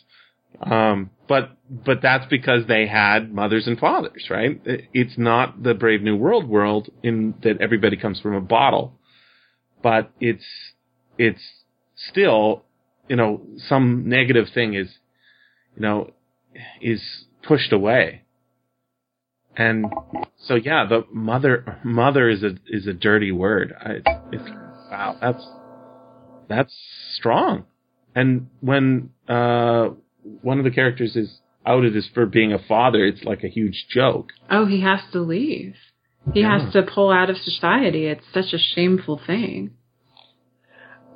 Um, 0.59 1.09
but 1.27 1.57
but 1.69 2.01
that's 2.01 2.25
because 2.25 2.67
they 2.67 2.87
had 2.87 3.33
mothers 3.33 3.67
and 3.67 3.79
fathers, 3.79 4.27
right? 4.29 4.61
It's 4.93 5.17
not 5.17 5.63
the 5.63 5.73
Brave 5.73 6.01
New 6.01 6.15
World 6.15 6.47
world 6.47 6.89
in 7.01 7.35
that 7.43 7.61
everybody 7.61 7.97
comes 7.97 8.19
from 8.19 8.35
a 8.35 8.41
bottle, 8.41 8.99
but 9.81 10.11
it's 10.19 10.45
it's 11.17 11.41
still 11.95 12.65
you 13.07 13.15
know 13.15 13.41
some 13.57 14.09
negative 14.09 14.47
thing 14.53 14.73
is 14.73 14.89
you 15.75 15.81
know 15.81 16.11
is 16.81 17.01
pushed 17.43 17.71
away. 17.71 18.23
And 19.55 19.85
so 20.37 20.55
yeah, 20.55 20.85
the 20.87 21.05
mother 21.11 21.79
mother 21.83 22.29
is 22.29 22.43
a 22.43 22.55
is 22.67 22.87
a 22.87 22.93
dirty 22.93 23.31
word. 23.31 23.73
I, 23.79 24.01
it's, 24.31 24.49
wow, 24.89 25.17
that's 25.21 25.47
that's 26.47 26.75
strong. 27.13 27.65
And 28.15 28.49
when 28.59 29.11
uh, 29.27 29.89
one 30.41 30.57
of 30.57 30.63
the 30.63 30.71
characters 30.71 31.15
is 31.15 31.39
outed 31.65 31.95
as 31.95 32.07
for 32.13 32.25
being 32.25 32.53
a 32.53 32.59
father, 32.59 33.05
it's 33.05 33.23
like 33.23 33.43
a 33.43 33.47
huge 33.47 33.85
joke. 33.89 34.31
Oh, 34.49 34.65
he 34.65 34.81
has 34.81 34.99
to 35.13 35.21
leave. 35.21 35.75
He 36.33 36.41
Yeah. 36.41 36.59
has 36.59 36.73
to 36.73 36.83
pull 36.83 37.11
out 37.11 37.29
of 37.29 37.37
society. 37.37 38.05
It's 38.07 38.25
such 38.33 38.53
a 38.53 38.57
shameful 38.59 39.19
thing. 39.25 39.71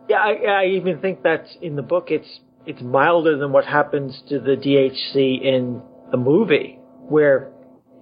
Yeah, 0.09 0.17
I, 0.17 0.61
I 0.61 0.65
even 0.77 0.99
think 0.99 1.23
that 1.23 1.45
in 1.61 1.75
the 1.75 1.81
book 1.81 2.07
it's 2.09 2.39
it's 2.67 2.81
milder 2.81 3.37
than 3.37 3.51
what 3.51 3.65
happens 3.65 4.21
to 4.29 4.39
the 4.39 4.55
DHC 4.55 5.41
in 5.43 5.81
the 6.11 6.17
movie, 6.17 6.79
where 7.07 7.51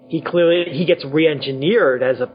he 0.07 0.21
clearly 0.21 0.65
he 0.71 0.85
gets 0.85 1.03
re-engineered 1.05 2.01
as 2.03 2.19
a 2.21 2.31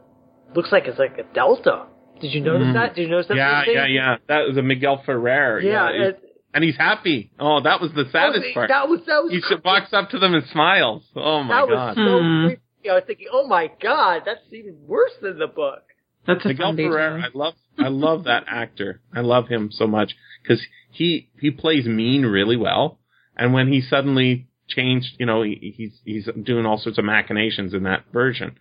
looks 0.55 0.73
like 0.73 0.85
it's 0.87 0.99
like 0.99 1.19
a 1.19 1.35
Delta. 1.35 1.87
Did 2.21 2.33
you 2.35 2.41
notice 2.41 2.69
Mhm. 2.69 2.73
that? 2.75 2.95
Did 2.95 3.03
you 3.03 3.09
notice 3.09 3.29
that? 3.29 3.37
yeah, 3.37 3.63
yeah, 3.67 3.87
yeah. 3.87 4.17
That 4.27 4.47
was 4.49 4.57
a 4.57 4.63
Miguel 4.63 4.99
Ferrer. 5.07 5.61
Yeah, 5.61 5.89
it- 5.91 6.01
it- 6.01 6.23
and 6.59 6.65
he's 6.65 6.77
happy. 6.77 7.31
Oh, 7.39 7.61
that 7.63 7.81
was 7.81 7.93
the 7.93 8.05
saddest 8.11 8.43
that, 8.43 8.55
part. 8.55 8.69
That 8.69 8.89
was 8.89 9.01
that 9.07 9.23
was 9.23 9.31
he 9.33 9.39
s- 9.39 9.61
walks 9.65 9.93
up 9.93 10.11
to 10.11 10.19
them 10.19 10.35
and 10.35 10.45
smiles. 10.51 11.05
Oh 11.15 11.45
my 11.45 11.61
that 11.61 11.69
god. 11.69 11.97
was 11.97 12.07
so 12.07 12.19
Hmm. 12.21 12.47
creepy. 12.47 12.91
I 12.91 12.95
was 12.95 13.05
thinking, 13.07 13.29
oh 13.33 13.47
my 13.47 13.71
god, 13.81 14.23
that's 14.27 14.41
even 14.53 14.77
worse 14.87 15.13
than 15.23 15.39
the 15.39 15.47
book. 15.47 15.83
That's 16.27 16.45
a 16.45 16.49
Miguel. 16.49 16.75
Ferrer, 16.75 17.23
I 17.25 17.29
love, 17.33 17.55
I 17.79 17.89
love 17.89 18.25
that 18.25 18.45
actor. 18.49 19.01
I 19.15 19.21
love 19.21 19.47
him 19.49 19.71
so 19.73 19.87
much 19.87 20.15
because 20.43 20.61
he 20.91 21.31
he 21.41 21.51
plays 21.53 21.87
mean 21.87 22.27
really 22.27 22.57
well, 22.57 22.99
and 23.37 23.53
when 23.53 23.69
he 23.73 23.81
suddenly 23.81 24.49
changed, 24.69 25.15
you 25.19 25.27
know, 25.27 25.43
he, 25.43 25.75
he's 25.77 25.93
he's 26.05 26.29
doing 26.43 26.67
all 26.67 26.79
sorts 26.79 26.99
of 26.99 27.05
machinations 27.05 27.73
in 27.73 27.85
that 27.85 28.05
version, 28.13 28.59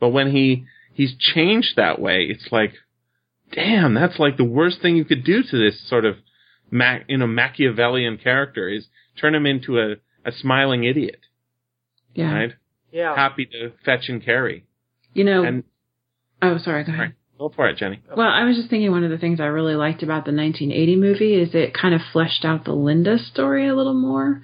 but 0.00 0.10
when 0.10 0.30
he 0.30 0.64
he's 0.92 1.14
changed 1.16 1.76
that 1.76 2.00
way, 2.00 2.26
it's 2.28 2.48
like, 2.52 2.74
damn, 3.52 3.94
that's 3.94 4.18
like 4.18 4.36
the 4.36 4.44
worst 4.44 4.80
thing 4.82 4.96
you 4.96 5.04
could 5.04 5.24
do 5.24 5.42
to 5.42 5.56
this 5.58 5.80
sort 5.88 6.04
of, 6.04 6.16
Mac, 6.70 7.04
you 7.08 7.16
know, 7.18 7.26
Machiavellian 7.26 8.18
character 8.18 8.68
is 8.68 8.86
turn 9.20 9.34
him 9.34 9.46
into 9.46 9.78
a 9.78 9.96
a 10.24 10.32
smiling 10.32 10.84
idiot, 10.84 11.20
Yeah. 12.14 12.32
right? 12.34 12.52
Yeah. 12.92 13.14
Happy 13.14 13.46
to 13.46 13.72
fetch 13.84 14.08
and 14.08 14.22
carry, 14.22 14.64
You 15.14 15.24
know, 15.24 15.42
and 15.44 15.64
oh, 16.42 16.58
sorry, 16.58 16.84
go 16.84 16.92
ahead. 16.92 17.00
Right. 17.00 17.12
go 17.38 17.48
for 17.54 17.68
it, 17.68 17.76
Jenny. 17.76 18.00
Well, 18.14 18.28
I 18.28 18.44
was 18.44 18.56
just 18.56 18.68
thinking 18.68 18.90
one 18.90 19.04
of 19.04 19.10
the 19.10 19.18
things 19.18 19.40
I 19.40 19.46
really 19.46 19.74
liked 19.76 20.02
about 20.02 20.24
the 20.24 20.32
1980 20.32 20.96
movie 20.96 21.34
is 21.34 21.54
it 21.54 21.72
kind 21.72 21.94
of 21.94 22.00
fleshed 22.12 22.44
out 22.44 22.64
the 22.64 22.72
Linda 22.74 23.16
story 23.18 23.68
a 23.68 23.74
little 23.74 23.94
more. 23.94 24.42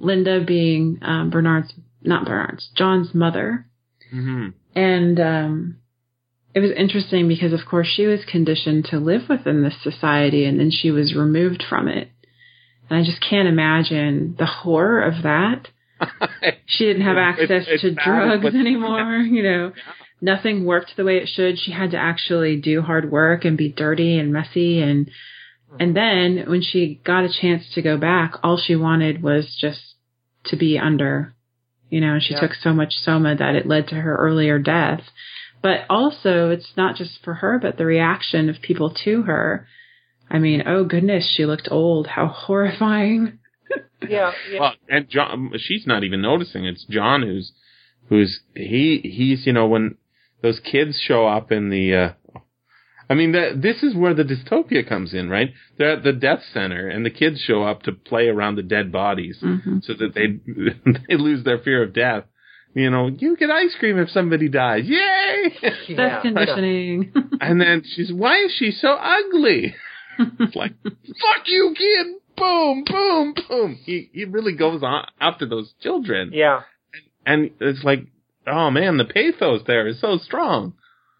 Linda 0.00 0.42
being 0.44 0.98
um, 1.02 1.30
Bernard's, 1.30 1.72
not 2.02 2.24
Bernard's, 2.24 2.68
John's 2.74 3.14
mother. 3.14 3.66
hmm 4.10 4.48
And 4.74 5.20
um, 5.20 5.76
it 6.54 6.60
was 6.60 6.70
interesting 6.76 7.28
because, 7.28 7.52
of 7.52 7.60
course, 7.68 7.86
she 7.88 8.06
was 8.06 8.20
conditioned 8.30 8.86
to 8.86 8.98
live 8.98 9.22
within 9.28 9.62
this 9.62 9.76
society 9.82 10.44
and 10.44 10.60
then 10.60 10.70
she 10.70 10.90
was 10.90 11.14
removed 11.14 11.64
from 11.68 11.88
it. 11.88 12.08
And 12.90 12.98
I 12.98 13.04
just 13.04 13.22
can't 13.22 13.48
imagine 13.48 14.36
the 14.38 14.46
horror 14.46 15.02
of 15.02 15.22
that. 15.22 15.68
She 16.66 16.86
didn't 16.86 17.02
have 17.02 17.16
access 17.18 17.66
to 17.80 17.94
drugs 17.94 18.46
anymore, 18.46 19.18
you 19.30 19.42
know. 19.42 19.72
Nothing 20.20 20.64
worked 20.64 20.96
the 20.96 21.04
way 21.04 21.18
it 21.18 21.28
should. 21.28 21.58
She 21.58 21.70
had 21.70 21.90
to 21.92 21.98
actually 21.98 22.56
do 22.60 22.80
hard 22.80 23.10
work 23.10 23.44
and 23.44 23.56
be 23.58 23.68
dirty 23.70 24.18
and 24.18 24.32
messy 24.32 24.80
and 24.80 25.10
and 25.80 25.96
then 25.96 26.44
when 26.48 26.60
she 26.62 27.00
got 27.04 27.24
a 27.24 27.32
chance 27.32 27.64
to 27.74 27.82
go 27.82 27.96
back, 27.96 28.34
all 28.42 28.58
she 28.58 28.76
wanted 28.76 29.22
was 29.22 29.56
just 29.58 29.80
to 30.46 30.56
be 30.56 30.78
under. 30.78 31.34
You 31.88 32.00
know, 32.00 32.14
and 32.14 32.22
she 32.22 32.34
Yeah. 32.34 32.40
took 32.40 32.54
so 32.54 32.72
much 32.72 32.94
soma 32.94 33.34
that 33.36 33.54
it 33.54 33.66
led 33.66 33.88
to 33.88 33.94
her 33.96 34.16
earlier 34.16 34.58
death. 34.58 35.02
But 35.62 35.86
also, 35.88 36.50
it's 36.50 36.72
not 36.76 36.96
just 36.96 37.22
for 37.22 37.34
her, 37.34 37.58
but 37.60 37.78
the 37.78 37.86
reaction 37.86 38.48
of 38.48 38.60
people 38.60 38.94
to 39.04 39.22
her. 39.22 39.66
I 40.28 40.38
mean, 40.38 40.62
oh 40.66 40.84
goodness, 40.84 41.32
she 41.36 41.46
looked 41.46 41.68
old. 41.70 42.06
How 42.08 42.26
horrifying. 42.34 43.38
Yeah. 44.06 44.32
yeah. 44.50 44.60
Well, 44.60 44.74
and 44.88 45.08
John, 45.08 45.52
she's 45.56 45.86
not 45.86 46.04
even 46.04 46.20
noticing. 46.20 46.64
It's 46.66 46.84
John 46.84 47.22
who's, 47.22 47.52
who's 48.08 48.40
he 48.54 49.00
he's 49.02 49.46
you 49.46 49.52
know 49.52 49.66
when 49.66 49.96
those 50.42 50.60
kids 50.60 51.00
show 51.00 51.26
up 51.26 51.52
in 51.52 51.70
the. 51.70 51.94
uh 51.94 52.12
I 53.10 53.14
mean, 53.14 53.32
that 53.32 53.60
this 53.60 53.82
is 53.82 53.94
where 53.94 54.14
the 54.14 54.22
dystopia 54.24 54.88
comes 54.88 55.12
in, 55.12 55.28
right? 55.28 55.50
They're 55.76 55.98
at 55.98 56.02
the 56.02 56.12
death 56.14 56.40
center, 56.54 56.88
and 56.88 57.04
the 57.04 57.10
kids 57.10 57.40
show 57.40 57.62
up 57.62 57.82
to 57.82 57.92
play 57.92 58.28
around 58.28 58.56
the 58.56 58.62
dead 58.62 58.90
bodies, 58.90 59.38
hmm 59.40 59.78
so 59.82 59.92
that 59.94 60.14
they 60.14 60.40
they 61.08 61.16
lose 61.16 61.44
their 61.44 61.58
fear 61.58 61.82
of 61.82 61.92
death. 61.92 62.24
You 62.74 62.88
know, 62.90 63.08
you 63.08 63.36
get 63.36 63.50
ice 63.50 63.76
cream 63.78 63.98
if 63.98 64.08
somebody 64.08 64.48
dies. 64.48 64.84
Yay! 64.86 65.21
That's 65.62 65.88
yeah. 65.88 66.20
conditioning. 66.22 67.12
and 67.40 67.60
then 67.60 67.82
she's, 67.84 68.12
why 68.12 68.38
is 68.44 68.52
she 68.56 68.70
so 68.70 68.92
ugly? 68.92 69.74
It's 70.18 70.54
like, 70.56 70.72
fuck 70.84 71.46
you, 71.46 71.74
kid! 71.76 72.06
Boom, 72.36 72.84
boom, 72.86 73.34
boom. 73.48 73.78
He 73.84 74.08
he 74.12 74.24
really 74.24 74.54
goes 74.54 74.82
on 74.82 75.06
after 75.20 75.46
those 75.46 75.74
children, 75.80 76.30
Yeah. 76.32 76.60
and 77.26 77.50
it's 77.60 77.84
like, 77.84 78.06
oh 78.46 78.70
man, 78.70 78.96
the 78.96 79.04
pathos 79.04 79.62
there 79.66 79.86
is 79.86 80.00
so 80.00 80.16
strong. 80.18 80.74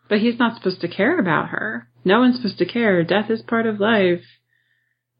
But 0.09 0.19
he's 0.21 0.39
not 0.39 0.57
supposed 0.57 0.81
to 0.81 0.89
care 0.89 1.19
about 1.19 1.49
her. 1.51 1.89
No 2.05 2.21
one's 2.21 2.37
supposed 2.37 2.59
to 2.59 2.67
care. 2.67 3.03
Death 3.05 3.31
is 3.31 3.43
part 3.43 3.67
of 3.67 3.79
life. 3.81 4.23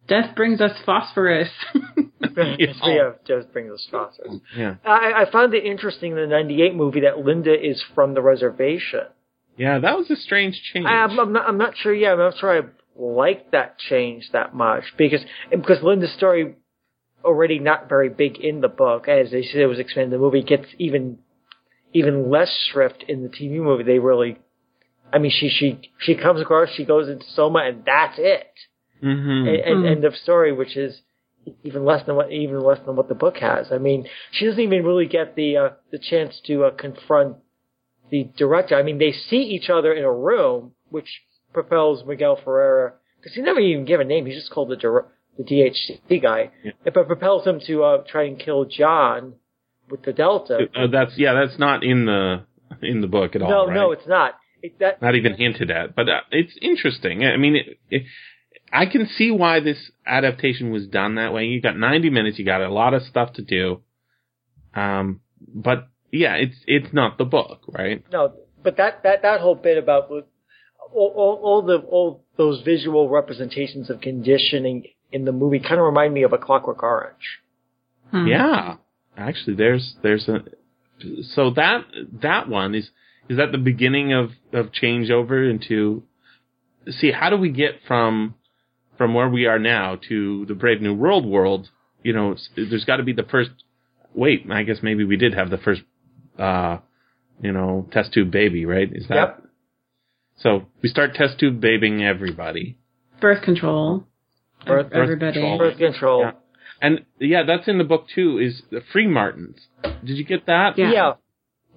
Death 0.09 0.35
brings 0.35 0.61
us 0.61 0.73
phosphorus. 0.85 1.49
yeah, 2.37 3.13
just 3.27 3.53
brings 3.53 3.73
us 3.73 3.87
phosphorus. 3.91 4.41
Yeah, 4.57 4.77
I, 4.85 5.25
I 5.27 5.31
found 5.31 5.55
it 5.55 5.65
interesting 5.65 6.13
in 6.13 6.17
the 6.17 6.27
'98 6.27 6.75
movie 6.75 7.01
that 7.01 7.19
Linda 7.19 7.53
is 7.53 7.83
from 7.95 8.15
the 8.15 8.23
reservation. 8.23 9.05
yeah, 9.57 9.79
that 9.79 9.97
was 9.97 10.11
a 10.11 10.17
strange 10.17 10.61
change. 10.73 10.87
I, 10.87 11.05
I'm, 11.05 11.19
I'm 11.19 11.33
not. 11.33 11.49
I'm 11.49 11.59
not 11.59 11.77
sure. 11.77 11.95
Yeah, 11.95 12.13
I'm 12.13 12.19
not 12.19 12.39
sure. 12.39 12.63
I 12.63 12.67
like 12.97 13.53
that 13.53 13.79
change 13.79 14.31
that 14.33 14.55
much 14.55 14.85
because 14.97 15.25
because 15.51 15.83
Linda's 15.83 16.13
story 16.13 16.57
already 17.25 17.59
not 17.59 17.89
very 17.89 18.09
big 18.09 18.39
in 18.39 18.61
the 18.61 18.69
book, 18.69 19.09
as 19.09 19.31
they 19.31 19.43
said 19.43 19.61
it 19.61 19.67
was 19.67 19.79
expanded. 19.79 20.13
in 20.13 20.19
The 20.19 20.25
movie 20.25 20.43
gets 20.43 20.67
even 20.79 21.19
even 21.93 22.31
less 22.31 22.51
shrift 22.73 23.05
in 23.09 23.23
the 23.23 23.29
TV 23.29 23.53
movie. 23.53 23.85
They 23.85 23.99
really, 23.99 24.39
I 25.13 25.19
mean, 25.19 25.31
she 25.31 25.49
she 25.49 25.91
she 25.99 26.15
comes 26.17 26.41
across, 26.41 26.71
she 26.75 26.85
goes 26.85 27.09
into 27.09 27.25
Soma, 27.35 27.61
and 27.61 27.85
that's 27.85 28.19
it. 28.19 28.49
Hmm 29.03 29.47
and, 29.49 29.49
and 29.49 29.81
Hmm. 29.81 29.87
end 29.87 30.05
of 30.05 30.15
story, 30.17 30.53
which 30.53 30.77
is 30.77 31.01
even 31.65 31.85
less 31.85 32.07
than 32.07 32.15
what 32.15 32.31
even 32.31 32.61
less 32.61 32.79
than 32.87 32.95
what 32.97 33.09
the 33.09 33.15
book 33.17 33.37
has. 33.39 33.73
I 33.73 33.79
mean, 33.79 34.07
she 34.31 34.47
doesn't 34.47 34.61
even 34.61 34.85
really 34.85 35.07
get 35.07 35.35
the 35.35 35.57
uh, 35.57 35.69
the 35.91 35.99
chance 35.99 36.41
to 36.47 36.65
uh, 36.65 36.71
confront 36.71 37.37
the 38.11 38.29
director. 38.37 38.77
I 38.77 38.83
mean, 38.83 38.99
they 38.99 39.13
see 39.13 39.39
each 39.39 39.69
other 39.71 39.93
in 39.93 40.05
a 40.05 40.13
room, 40.13 40.73
which 40.91 41.09
propels 41.53 42.05
Miguel 42.07 42.39
Ferrer 42.45 42.95
because 43.19 43.35
he 43.35 43.43
never 43.43 43.61
even 43.61 43.85
gave 43.85 44.01
a 44.01 44.05
name. 44.05 44.27
He's 44.27 44.37
just 44.37 44.51
called 44.53 44.69
the 44.71 44.77
dir- 44.77 45.07
the 45.37 45.45
DHC 45.45 46.23
guy. 46.23 46.51
Yeah. 46.63 46.73
It 46.85 46.95
but 46.95 47.07
propels 47.07 47.47
him 47.47 47.61
to 47.67 47.83
uh, 47.85 48.05
try 48.07 48.25
and 48.25 48.39
kill 48.39 48.65
John 48.67 49.35
with 49.91 50.03
the 50.05 50.13
Delta. 50.13 50.69
Uh, 50.77 50.87
that's 50.93 51.13
yeah, 51.17 51.35
that's 51.35 51.59
not 51.59 51.83
in 51.83 52.07
the 52.07 52.45
in 52.83 53.01
the 53.01 53.07
book 53.09 53.35
at 53.35 53.43
all. 53.43 53.51
no, 53.51 53.67
right? 53.67 53.75
no, 53.75 53.93
it's 53.93 54.07
not. 54.07 54.35
It, 54.63 54.79
that 54.79 55.03
not 55.03 55.17
even 55.17 55.35
hinted 55.35 55.71
at. 55.73 55.97
But 55.97 56.09
uh, 56.09 56.21
it's 56.31 56.57
interesting. 56.63 57.25
I 57.25 57.37
mean, 57.37 57.57
it, 57.57 57.79
it, 57.91 58.03
I 58.73 58.87
can 58.87 59.07
see 59.07 59.31
why 59.31 59.61
this 59.61 59.91
adaptation 60.07 60.71
was 60.71 60.87
done 60.87 61.17
that 61.17 61.33
way. 61.35 61.45
You 61.45 61.61
got 61.61 61.77
90 61.77 62.11
minutes. 62.11 62.39
You 62.39 62.45
got 62.45 62.63
a 62.63 62.73
lot 62.73 62.95
of 62.95 63.03
stuff 63.03 63.35
to 63.35 63.43
do. 63.43 63.83
Um, 64.75 65.21
but 65.55 65.89
yeah, 66.11 66.35
it's 66.35 66.57
it's 66.67 66.93
not 66.93 67.19
the 67.19 67.25
book, 67.25 67.63
right? 67.69 68.05
No, 68.11 68.33
but 68.63 68.77
that 68.79 69.03
that 69.03 69.23
that 69.23 69.41
whole 69.41 69.55
bit 69.55 69.77
about 69.77 70.11
all, 70.11 70.27
all, 70.93 71.41
all 71.43 71.63
the 71.63 71.79
all 71.79 72.25
those 72.37 72.63
visual 72.63 73.09
representations 73.09 73.91
of 73.91 74.01
conditioning 74.01 74.85
in 75.11 75.25
the 75.25 75.33
movie 75.33 75.59
kind 75.59 75.75
of 75.75 75.85
remind 75.85 76.15
me 76.15 76.23
of 76.23 76.33
a 76.33 76.39
Clockwork 76.39 76.83
Orange. 76.83 77.41
Hmm. 78.11 78.27
Yeah, 78.27 78.77
actually, 79.17 79.57
there's 79.57 79.97
there's 80.03 80.29
a 80.29 80.45
so 81.35 81.51
that 81.51 81.85
that 82.23 82.49
one 82.49 82.75
is 82.75 82.91
is 83.29 83.37
that 83.37 83.53
the 83.53 83.59
beginning 83.59 84.13
of 84.13 84.31
of 84.53 84.71
changeover 84.73 85.51
into 85.51 86.05
see 86.89 87.11
how 87.11 87.31
do 87.31 87.37
we 87.37 87.51
get 87.51 87.81
from 87.87 88.35
from 89.03 89.15
where 89.15 89.29
we 89.29 89.47
are 89.47 89.59
now 89.59 89.99
to 90.09 90.47
the 90.47 90.55
Brave 90.55 90.81
New 90.81 90.95
World 90.95 91.27
world? 91.27 91.69
You 92.05 92.13
know, 92.13 92.37
there's 92.55 92.85
got 92.85 92.99
to 92.99 93.03
be 93.03 93.13
the 93.13 93.25
first. 93.25 93.51
Wait, 94.15 94.47
I 94.49 94.63
guess 94.63 94.77
maybe 94.81 95.03
we 95.05 95.17
did 95.17 95.35
have 95.35 95.51
the 95.51 95.59
first, 95.59 95.83
uh, 96.39 96.79
you 97.41 97.51
know, 97.51 97.89
test 97.91 98.13
tube 98.13 98.31
baby, 98.31 98.65
right? 98.65 98.89
Is 98.93 99.09
that 99.09 99.15
Yep. 99.17 99.43
so? 100.39 100.67
We 100.83 100.89
start 100.89 101.15
test 101.15 101.41
tube 101.41 101.61
babying 101.61 102.05
everybody. 102.05 102.77
Birth 103.21 103.43
control. 103.43 104.07
Birth- 104.67 104.93
Ev- 104.93 105.03
Everybody. 105.03 105.33
control. 105.41 105.59
Birth 105.59 105.79
control. 105.79 106.21
Yeah. 106.21 106.33
And 106.81 107.05
yeah, 107.19 107.43
that's 107.45 107.67
in 107.67 107.79
the 107.79 107.85
book 107.85 108.07
too. 108.15 108.39
Is 108.39 108.63
the 108.71 108.83
freemartins? 108.95 109.57
Did 109.83 110.17
you 110.19 110.25
get 110.25 110.47
that? 110.47 110.79
Yeah. 110.79 110.93
Yeah. 110.93 111.13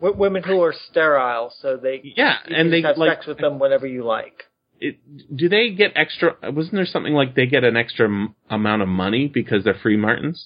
W- 0.01 0.15
women 0.19 0.43
who 0.43 0.61
are 0.61 0.73
sterile, 0.89 1.51
so 1.61 1.77
they 1.77 2.01
Yeah, 2.15 2.35
you 2.47 2.55
and 2.55 2.65
can 2.65 2.69
they 2.71 2.81
have 2.81 2.97
like. 2.97 3.11
sex 3.13 3.25
with 3.27 3.37
them 3.39 3.57
whenever 3.57 3.87
you 3.87 4.03
like. 4.03 4.43
It, 4.79 4.97
do 5.35 5.49
they 5.49 5.69
get 5.71 5.93
extra? 5.95 6.35
Wasn't 6.43 6.73
there 6.73 6.85
something 6.85 7.13
like 7.13 7.35
they 7.35 7.45
get 7.45 7.63
an 7.63 7.77
extra 7.77 8.07
m- 8.07 8.35
amount 8.49 8.81
of 8.81 8.87
money 8.87 9.27
because 9.27 9.63
they're 9.63 9.73
freemartins? 9.73 10.45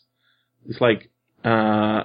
It's 0.67 0.79
like, 0.79 1.09
uh, 1.43 2.03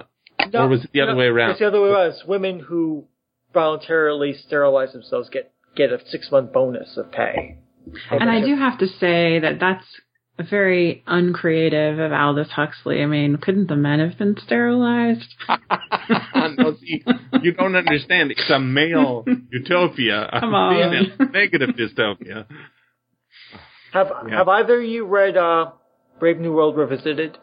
No, 0.51 0.63
or 0.63 0.67
was 0.67 0.83
it 0.83 0.91
the 0.91 1.01
other 1.01 1.15
way 1.15 1.25
around? 1.25 1.51
It's 1.51 1.59
the 1.59 1.67
other 1.67 1.81
way 1.81 1.89
around. 1.89 2.11
It's 2.11 2.25
women 2.25 2.59
who 2.59 3.05
voluntarily 3.53 4.33
sterilize 4.33 4.93
themselves 4.93 5.29
get 5.29 5.51
get 5.75 5.91
a 5.91 5.99
six 6.07 6.31
month 6.31 6.53
bonus 6.53 6.97
of 6.97 7.11
pay. 7.11 7.57
And 8.09 8.29
I 8.29 8.43
do 8.43 8.55
have 8.55 8.79
to 8.79 8.87
say 8.87 9.39
that 9.39 9.59
that's 9.59 9.85
very 10.43 11.03
uncreative 11.07 11.99
of 11.99 12.11
Aldous 12.11 12.49
Huxley. 12.51 13.01
I 13.01 13.05
mean, 13.05 13.37
couldn't 13.37 13.67
the 13.67 13.75
men 13.75 13.99
have 13.99 14.17
been 14.17 14.35
sterilized? 14.43 15.33
no, 16.57 16.75
see, 16.81 17.03
you 17.41 17.53
don't 17.53 17.75
understand. 17.75 18.31
It's 18.31 18.49
a 18.49 18.59
male 18.59 19.23
utopia. 19.51 20.29
a 20.31 20.39
Come 20.41 20.53
on. 20.53 20.91
female 20.91 21.29
negative 21.31 21.69
dystopia. 21.69 22.45
Have 23.93 24.11
Yeah. 24.27 24.37
Have 24.37 24.49
either 24.49 24.79
of 24.79 24.83
you 24.83 25.05
read 25.05 25.37
uh, 25.37 25.71
Brave 26.19 26.37
New 26.39 26.51
World 26.53 26.75
Revisited? 26.77 27.37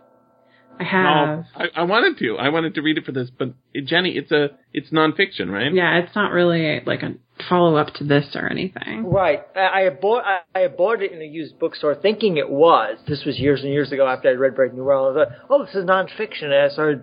I 0.83 0.89
have. 0.89 1.39
No, 1.39 1.45
I, 1.55 1.81
I 1.81 1.83
wanted 1.85 2.19
to. 2.19 2.37
I 2.39 2.49
wanted 2.49 2.75
to 2.75 2.83
read 2.83 2.99
it 2.99 3.05
for 3.05 3.13
this, 3.13 3.31
but 3.31 3.55
Jenny, 3.85 4.11
it's 4.11 4.33
a 4.33 4.51
it's 4.73 4.91
nonfiction, 4.91 5.51
right? 5.51 5.73
Yeah, 5.73 5.99
it's 5.99 6.15
not 6.15 6.33
really 6.33 6.81
like 6.85 7.03
a 7.03 7.15
follow 7.49 7.77
up 7.77 7.95
to 7.95 8.05
this 8.05 8.35
or 8.35 8.49
anything. 8.49 9.05
Right. 9.05 9.41
I, 9.57 9.87
I 9.87 9.91
bought 9.91 10.25
I, 10.25 10.65
I 10.65 10.69
bought 10.69 11.03
it 11.03 11.13
in 11.13 11.21
a 11.21 11.25
used 11.25 11.59
bookstore, 11.59 11.95
thinking 11.95 12.37
it 12.37 12.51
was. 12.51 12.99
This 13.07 13.25
was 13.25 13.39
years 13.39 13.63
and 13.63 13.73
years 13.73 13.93
ago 13.93 14.07
after 14.07 14.29
I 14.29 14.33
read 14.33 14.55
Brave 14.55 14.75
New 14.75 14.85
World. 14.85 15.17
I 15.17 15.25
thought, 15.25 15.37
oh, 15.51 15.65
this 15.65 15.75
is 15.75 15.85
nonfiction. 15.85 16.45
And 16.45 16.55
I 16.55 16.69
started. 16.69 17.03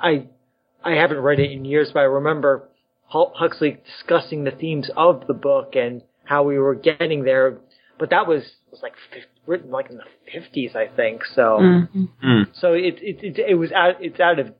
I 0.00 0.26
I 0.84 0.92
haven't 0.92 1.18
read 1.18 1.40
it 1.40 1.50
in 1.50 1.64
years, 1.64 1.90
but 1.92 2.00
I 2.00 2.04
remember 2.04 2.68
Hu- 3.12 3.32
Huxley 3.34 3.78
discussing 3.84 4.44
the 4.44 4.50
themes 4.50 4.90
of 4.96 5.26
the 5.26 5.34
book 5.34 5.74
and 5.74 6.02
how 6.24 6.42
we 6.42 6.58
were 6.58 6.74
getting 6.74 7.24
there. 7.24 7.58
But 7.98 8.10
that 8.10 8.26
was 8.26 8.42
was 8.70 8.80
like 8.82 8.94
50, 9.12 9.26
written 9.46 9.70
like 9.70 9.90
in 9.90 9.96
the 9.96 10.04
fifties, 10.32 10.72
I 10.74 10.86
think. 10.86 11.24
So. 11.34 11.58
Mhm. 11.60 12.08
Mm. 12.24 12.46
So 12.60 12.72
it, 12.74 12.98
it 13.00 13.22
it 13.22 13.38
it 13.38 13.54
was 13.54 13.72
out 13.72 13.96
it's 14.00 14.20
out 14.20 14.38
of 14.38 14.52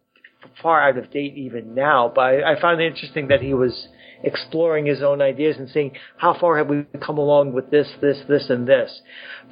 far 0.62 0.80
out 0.80 0.96
of 0.96 1.10
date 1.10 1.34
even 1.36 1.74
now. 1.74 2.10
But 2.14 2.20
I, 2.22 2.52
I 2.52 2.60
found 2.60 2.80
it 2.80 2.86
interesting 2.86 3.28
that 3.28 3.42
he 3.42 3.54
was 3.54 3.88
exploring 4.22 4.86
his 4.86 5.02
own 5.02 5.20
ideas 5.20 5.56
and 5.58 5.68
seeing 5.70 5.92
how 6.16 6.38
far 6.38 6.58
have 6.58 6.68
we 6.68 6.84
come 7.04 7.18
along 7.18 7.52
with 7.52 7.70
this, 7.70 7.88
this, 8.00 8.18
this, 8.28 8.48
and 8.48 8.66
this. 8.66 9.00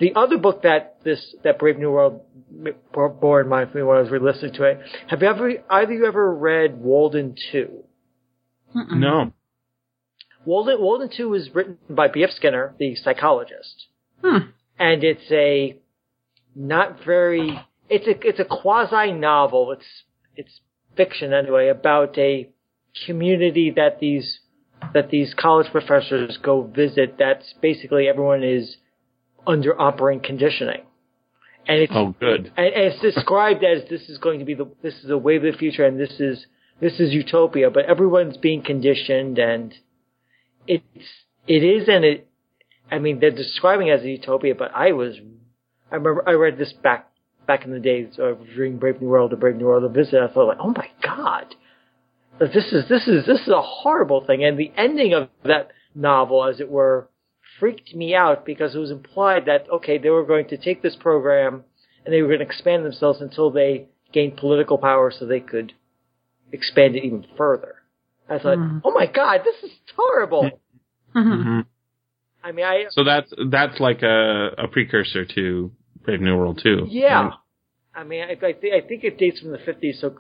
The 0.01 0.15
other 0.17 0.39
book 0.39 0.63
that 0.63 0.97
this 1.05 1.35
that 1.45 1.59
Brave 1.59 1.79
New 1.79 1.91
World 1.91 2.23
bore 2.93 3.11
bore 3.11 3.41
in 3.41 3.49
mind 3.49 3.71
for 3.71 3.79
me 3.79 3.85
when 3.85 3.99
I 3.99 4.01
was 4.01 4.11
re-listening 4.11 4.55
to 4.55 4.65
it. 4.65 4.81
Have 5.09 5.23
you 5.23 5.29
ever 5.29 5.51
either 5.71 5.93
of 5.93 5.99
you 5.99 6.07
ever 6.07 6.35
read 6.35 6.79
Walden 6.79 7.37
Two? 7.53 7.85
No. 8.75 9.33
Walden 10.45 10.81
Walden 10.81 11.09
Two 11.15 11.29
was 11.31 11.51
written 11.55 11.79
by 11.89 12.09
B.F. 12.09 12.31
Skinner, 12.31 12.75
the 12.79 12.95
psychologist. 12.97 13.87
Hmm. 14.23 14.39
and 14.79 15.05
it's 15.05 15.31
a 15.31 15.79
not 16.55 17.05
very 17.05 17.61
it's 17.91 18.07
a 18.07 18.27
it's 18.27 18.41
a 18.41 18.45
quasi 18.45 19.13
novel 19.13 19.73
it's 19.73 20.05
it's 20.37 20.61
fiction 20.97 21.33
anyway 21.35 21.69
about 21.69 22.17
a 22.17 22.49
community 23.07 23.71
that 23.77 23.99
these 24.01 24.41
that 24.95 25.11
these 25.11 25.35
college 25.35 25.71
professors 25.73 26.39
go 26.43 26.63
visit 26.63 27.17
that's 27.19 27.53
basically 27.61 28.09
everyone 28.09 28.43
is 28.43 28.77
under 29.47 29.79
operant 29.81 30.23
conditioning 30.23 30.83
and 31.67 31.81
it's 31.81 31.93
Oh, 31.95 32.15
good. 32.21 32.53
and, 32.57 32.67
and 32.67 32.85
it's 32.93 33.01
described 33.03 33.65
as 33.65 33.89
this 33.91 34.09
is 34.09 34.19
going 34.19 34.39
to 34.39 34.45
be 34.45 34.55
the 34.55 34.69
this 34.83 34.95
is 35.05 35.11
a 35.11 35.19
wave 35.19 35.45
of 35.45 35.53
the 35.53 35.59
future 35.59 35.85
and 35.85 35.99
this 36.01 36.19
is 36.21 36.47
this 36.81 36.99
is 37.01 37.13
utopia 37.13 37.69
but 37.71 37.85
everyone's 37.87 38.37
being 38.39 38.63
conditioned 38.63 39.39
and 39.39 39.75
it's 40.67 40.85
it 41.47 41.63
is 41.63 41.89
and 41.89 42.05
it 42.05 42.29
I 42.91 42.99
mean 42.99 43.21
they're 43.21 43.31
describing 43.31 43.89
it 43.89 43.93
as 43.93 44.03
a 44.03 44.11
utopia 44.11 44.55
but 44.55 44.71
I 44.75 44.93
was 44.93 45.17
I 45.91 45.97
remember 45.97 46.29
I 46.29 46.33
read 46.33 46.59
this 46.59 46.73
back 46.73 47.11
back 47.47 47.65
in 47.65 47.73
the 47.73 47.81
days 47.81 48.15
of 48.19 48.39
reading 48.57 48.79
Brave 48.79 49.01
New 49.01 49.09
World 49.09 49.33
or 49.33 49.37
Brave 49.37 49.57
New 49.57 49.67
World 49.67 49.85
a 49.85 49.89
visit 49.89 50.23
I 50.23 50.33
thought 50.33 50.49
like 50.49 50.59
oh 50.61 50.75
my 50.77 50.89
god 51.03 51.55
this 52.39 52.73
is 52.73 52.89
this 52.89 53.07
is 53.07 53.27
this 53.27 53.41
is 53.41 53.49
a 53.49 53.63
horrible 53.63 54.25
thing 54.27 54.45
and 54.45 54.59
the 54.59 54.73
ending 54.77 55.15
of 55.15 55.29
that 55.45 55.71
novel 55.95 56.45
as 56.45 56.61
it 56.61 56.71
were 56.71 57.09
freaked 57.61 57.95
me 57.95 58.15
out 58.15 58.45
because 58.45 58.75
it 58.75 58.79
was 58.79 58.91
implied 58.91 59.47
that 59.47 59.67
okay 59.71 59.99
they 59.99 60.11
were 60.11 60.25
going 60.25 60.49
to 60.49 60.57
take 60.57 60.83
this 60.83 60.97
program 60.97 61.65
and 62.05 62.13
they 62.13 62.23
were 62.23 62.29
going 62.29 62.41
to 62.41 62.45
expand 62.45 62.85
themselves 62.85 63.21
until 63.21 63.51
they 63.51 63.87
gained 64.13 64.37
political 64.37 64.79
power 64.79 65.11
so 65.11 65.27
they 65.27 65.41
could 65.41 65.73
expand 66.53 66.97
it 66.97 67.05
even 67.05 67.27
further. 67.37 67.77
I 68.29 68.39
thought, 68.39 68.59
Mhm. 68.59 68.81
oh 68.85 68.91
my 68.93 69.07
god, 69.07 69.43
this 69.45 69.63
is 69.63 69.71
horrible. 69.97 70.61
Mhm. 71.15 71.43
hmm 71.43 71.61
I 72.43 72.53
mean, 72.53 72.65
I 72.67 72.87
So 72.91 73.05
that's 73.05 73.33
that's 73.49 73.81
like 73.81 74.03
a, 74.03 74.55
a 74.59 74.69
precursor 74.69 75.25
to 75.25 75.73
Brave 76.05 76.21
New 76.21 76.37
World 76.37 76.59
too. 76.63 76.87
yeah, 76.89 77.23
right? 77.23 77.33
I 77.95 78.05
mean, 78.05 78.23
I, 78.23 78.33
I, 78.33 78.53
th- 78.53 78.73
I 78.85 78.87
think 78.87 79.05
it 79.05 79.19
dates 79.19 79.41
from 79.41 79.51
the 79.53 79.59
fifties. 79.59 80.01
So, 80.01 80.17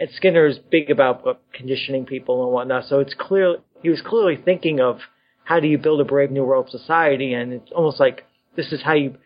and 0.00 0.10
Skinner 0.10 0.46
is 0.46 0.58
big 0.58 0.90
about 0.90 1.26
uh, 1.26 1.34
conditioning 1.52 2.04
people 2.06 2.42
and 2.44 2.52
whatnot. 2.52 2.86
So 2.86 2.98
it's 3.00 3.14
clear 3.14 3.58
he 3.82 3.90
was 3.90 4.00
clearly 4.02 4.36
thinking 4.36 4.80
of 4.80 5.00
how 5.44 5.60
do 5.60 5.68
you 5.68 5.78
build 5.78 6.00
a 6.00 6.04
brave 6.04 6.30
new 6.30 6.44
world 6.44 6.68
society, 6.70 7.32
and 7.32 7.52
it's 7.52 7.70
almost 7.70 8.00
like 8.00 8.24
this 8.56 8.72
is 8.72 8.82
how 8.82 8.94
you 8.94 9.16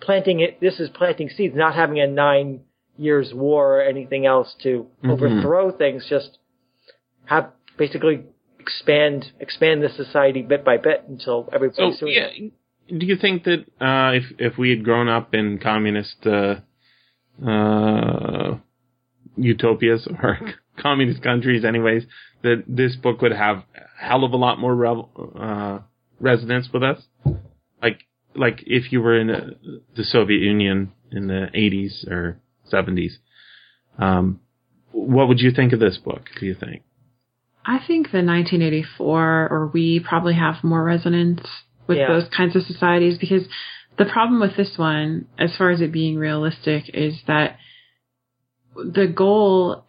planting 0.00 0.40
it. 0.40 0.60
This 0.60 0.80
is 0.80 0.90
planting 0.90 1.28
seeds, 1.30 1.54
not 1.54 1.74
having 1.74 2.00
a 2.00 2.06
nine 2.06 2.60
years 2.98 3.32
war 3.32 3.78
or 3.78 3.82
anything 3.82 4.26
else 4.26 4.54
to 4.62 4.86
Mhm. 5.02 5.10
overthrow 5.12 5.70
things. 5.70 6.06
Just 6.08 6.38
have 7.24 7.50
basically 7.76 8.24
expand 8.58 9.26
expand 9.40 9.82
the 9.82 9.88
society 9.90 10.42
bit 10.42 10.64
by 10.64 10.76
bit 10.76 11.04
until 11.08 11.44
So 11.44 11.50
everybody's 11.52 11.98
doing 11.98 12.12
yeah, 12.14 12.28
it. 12.32 12.98
do 12.98 13.06
you 13.06 13.16
think 13.16 13.44
that 13.44 13.60
uh, 13.80 14.12
if 14.16 14.24
if 14.38 14.58
we 14.58 14.70
had 14.70 14.84
grown 14.84 15.08
up 15.08 15.34
in 15.34 15.58
communist 15.58 16.26
uh, 16.26 16.56
uh, 17.46 18.58
utopias 19.36 20.06
or 20.22 20.38
communist 20.78 21.22
countries, 21.22 21.64
anyways, 21.64 22.04
that 22.42 22.64
this 22.66 22.96
book 22.96 23.20
would 23.22 23.32
have 23.32 23.58
a 23.58 24.04
hell 24.06 24.24
of 24.24 24.32
a 24.32 24.36
lot 24.36 24.58
more 24.58 24.86
uh, 24.86 25.80
resonance 26.20 26.68
with 26.72 26.82
us? 26.82 27.02
Like 27.82 28.00
like 28.34 28.62
if 28.66 28.92
you 28.92 29.00
were 29.02 29.18
in 29.18 29.30
uh 29.30 29.50
the 29.96 30.04
Soviet 30.04 30.40
Union 30.40 30.92
in 31.12 31.28
the 31.28 31.48
80s 31.54 32.08
or 32.10 32.40
70s, 32.72 33.12
um, 33.98 34.40
what 34.90 35.28
would 35.28 35.40
you 35.40 35.52
think 35.52 35.72
of 35.72 35.80
this 35.80 35.98
book? 35.98 36.28
Do 36.40 36.46
you 36.46 36.54
think? 36.54 36.82
I 37.66 37.78
think 37.78 38.10
the 38.12 38.18
1984 38.22 39.48
or 39.50 39.70
we 39.72 40.00
probably 40.00 40.34
have 40.34 40.62
more 40.62 40.84
resonance 40.84 41.40
with 41.86 41.98
Yeah. 41.98 42.08
those 42.08 42.28
kinds 42.28 42.54
of 42.56 42.62
societies 42.64 43.18
because 43.18 43.44
the 43.96 44.04
problem 44.04 44.40
with 44.40 44.56
this 44.56 44.76
one, 44.76 45.26
as 45.38 45.56
far 45.56 45.70
as 45.70 45.80
it 45.80 45.92
being 45.92 46.16
realistic, 46.18 46.88
is 46.92 47.14
that 47.26 47.56
the 48.74 49.06
goal 49.06 49.86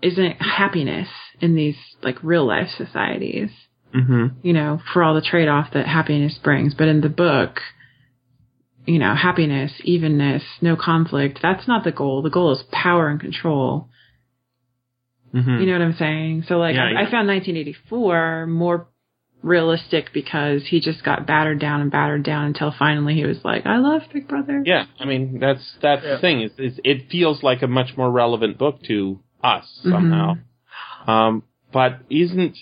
isn't 0.00 0.40
happiness 0.40 1.08
in 1.40 1.54
these 1.54 1.76
like 2.02 2.22
real 2.22 2.46
life 2.46 2.68
societies, 2.76 3.50
Mm-hmm. 3.94 4.38
you 4.42 4.54
know, 4.54 4.80
for 4.92 5.02
all 5.02 5.14
the 5.14 5.20
trade 5.20 5.48
off 5.48 5.72
that 5.74 5.86
happiness 5.86 6.38
brings. 6.42 6.72
But 6.72 6.88
in 6.88 7.02
the 7.02 7.10
book, 7.10 7.60
you 8.86 8.98
know, 8.98 9.14
happiness, 9.14 9.70
evenness, 9.84 10.42
no 10.62 10.76
conflict, 10.76 11.40
that's 11.42 11.68
not 11.68 11.84
the 11.84 11.92
goal. 11.92 12.22
The 12.22 12.30
goal 12.30 12.52
is 12.52 12.62
power 12.72 13.08
and 13.08 13.20
control. 13.20 13.88
Mm-hmm. 15.34 15.60
You 15.60 15.66
know 15.66 15.72
what 15.72 15.82
I'm 15.82 15.96
saying? 15.96 16.44
So 16.48 16.58
like 16.58 16.74
Yeah, 16.74 16.84
I, 16.84 16.90
yeah. 16.90 16.98
I 17.08 17.10
found 17.10 17.28
1984 17.28 18.46
more 18.46 18.88
realistic 19.42 20.10
because 20.14 20.62
he 20.68 20.80
just 20.80 21.02
got 21.04 21.26
battered 21.26 21.58
down 21.60 21.80
and 21.80 21.90
battered 21.90 22.22
down 22.22 22.44
until 22.46 22.72
finally 22.78 23.14
he 23.14 23.24
was 23.24 23.38
like, 23.44 23.66
"I 23.66 23.78
love 23.78 24.02
Big 24.12 24.28
Brother." 24.28 24.62
Yeah, 24.64 24.84
I 25.00 25.04
mean 25.04 25.38
that's 25.40 25.76
that's 25.82 26.04
Yeah. 26.04 26.14
the 26.14 26.20
thing. 26.20 26.42
Is, 26.42 26.52
is 26.58 26.80
it 26.84 27.08
feels 27.10 27.42
like 27.42 27.62
a 27.62 27.66
much 27.66 27.96
more 27.96 28.10
relevant 28.10 28.58
book 28.58 28.82
to 28.84 29.20
us 29.42 29.64
somehow. 29.82 30.34
Um, 31.06 31.42
but 31.72 32.00
isn't 32.10 32.56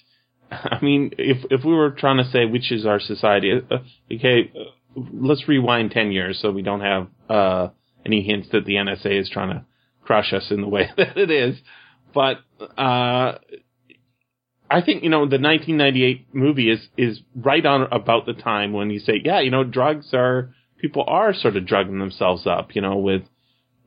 I 0.50 0.78
mean 0.80 1.12
if 1.18 1.44
if 1.50 1.64
we 1.64 1.74
were 1.74 1.90
trying 1.90 2.16
to 2.18 2.30
say 2.30 2.46
which 2.46 2.72
is 2.72 2.86
our 2.86 3.00
society, 3.00 3.52
uh, 3.70 3.78
okay, 4.12 4.50
uh, 4.58 5.00
let's 5.12 5.46
rewind 5.48 5.90
ten 5.90 6.12
years 6.12 6.38
so 6.40 6.50
we 6.50 6.62
don't 6.62 6.80
have 6.80 7.08
uh, 7.28 7.68
any 8.06 8.22
hints 8.22 8.48
that 8.52 8.64
the 8.64 8.74
NSA 8.76 9.20
is 9.20 9.28
trying 9.28 9.50
to 9.50 9.64
crush 10.02 10.32
us 10.32 10.50
in 10.50 10.62
the 10.62 10.68
way 10.68 10.88
that 10.96 11.16
it 11.18 11.30
is. 11.30 11.56
But 12.12 12.38
uh, 12.78 13.38
I 14.70 14.82
think 14.82 15.02
you 15.02 15.10
know 15.10 15.20
the 15.20 15.38
1998 15.38 16.34
movie 16.34 16.70
is 16.70 16.80
is 16.96 17.20
right 17.34 17.64
on 17.64 17.88
about 17.90 18.26
the 18.26 18.34
time 18.34 18.72
when 18.72 18.90
you 18.90 19.00
say, 19.00 19.20
yeah, 19.24 19.40
you 19.40 19.50
know, 19.50 19.64
drugs 19.64 20.10
are 20.14 20.54
people 20.78 21.04
are 21.06 21.34
sort 21.34 21.56
of 21.56 21.66
drugging 21.66 21.98
themselves 21.98 22.46
up, 22.46 22.74
you 22.74 22.80
know, 22.80 22.96
with 22.96 23.22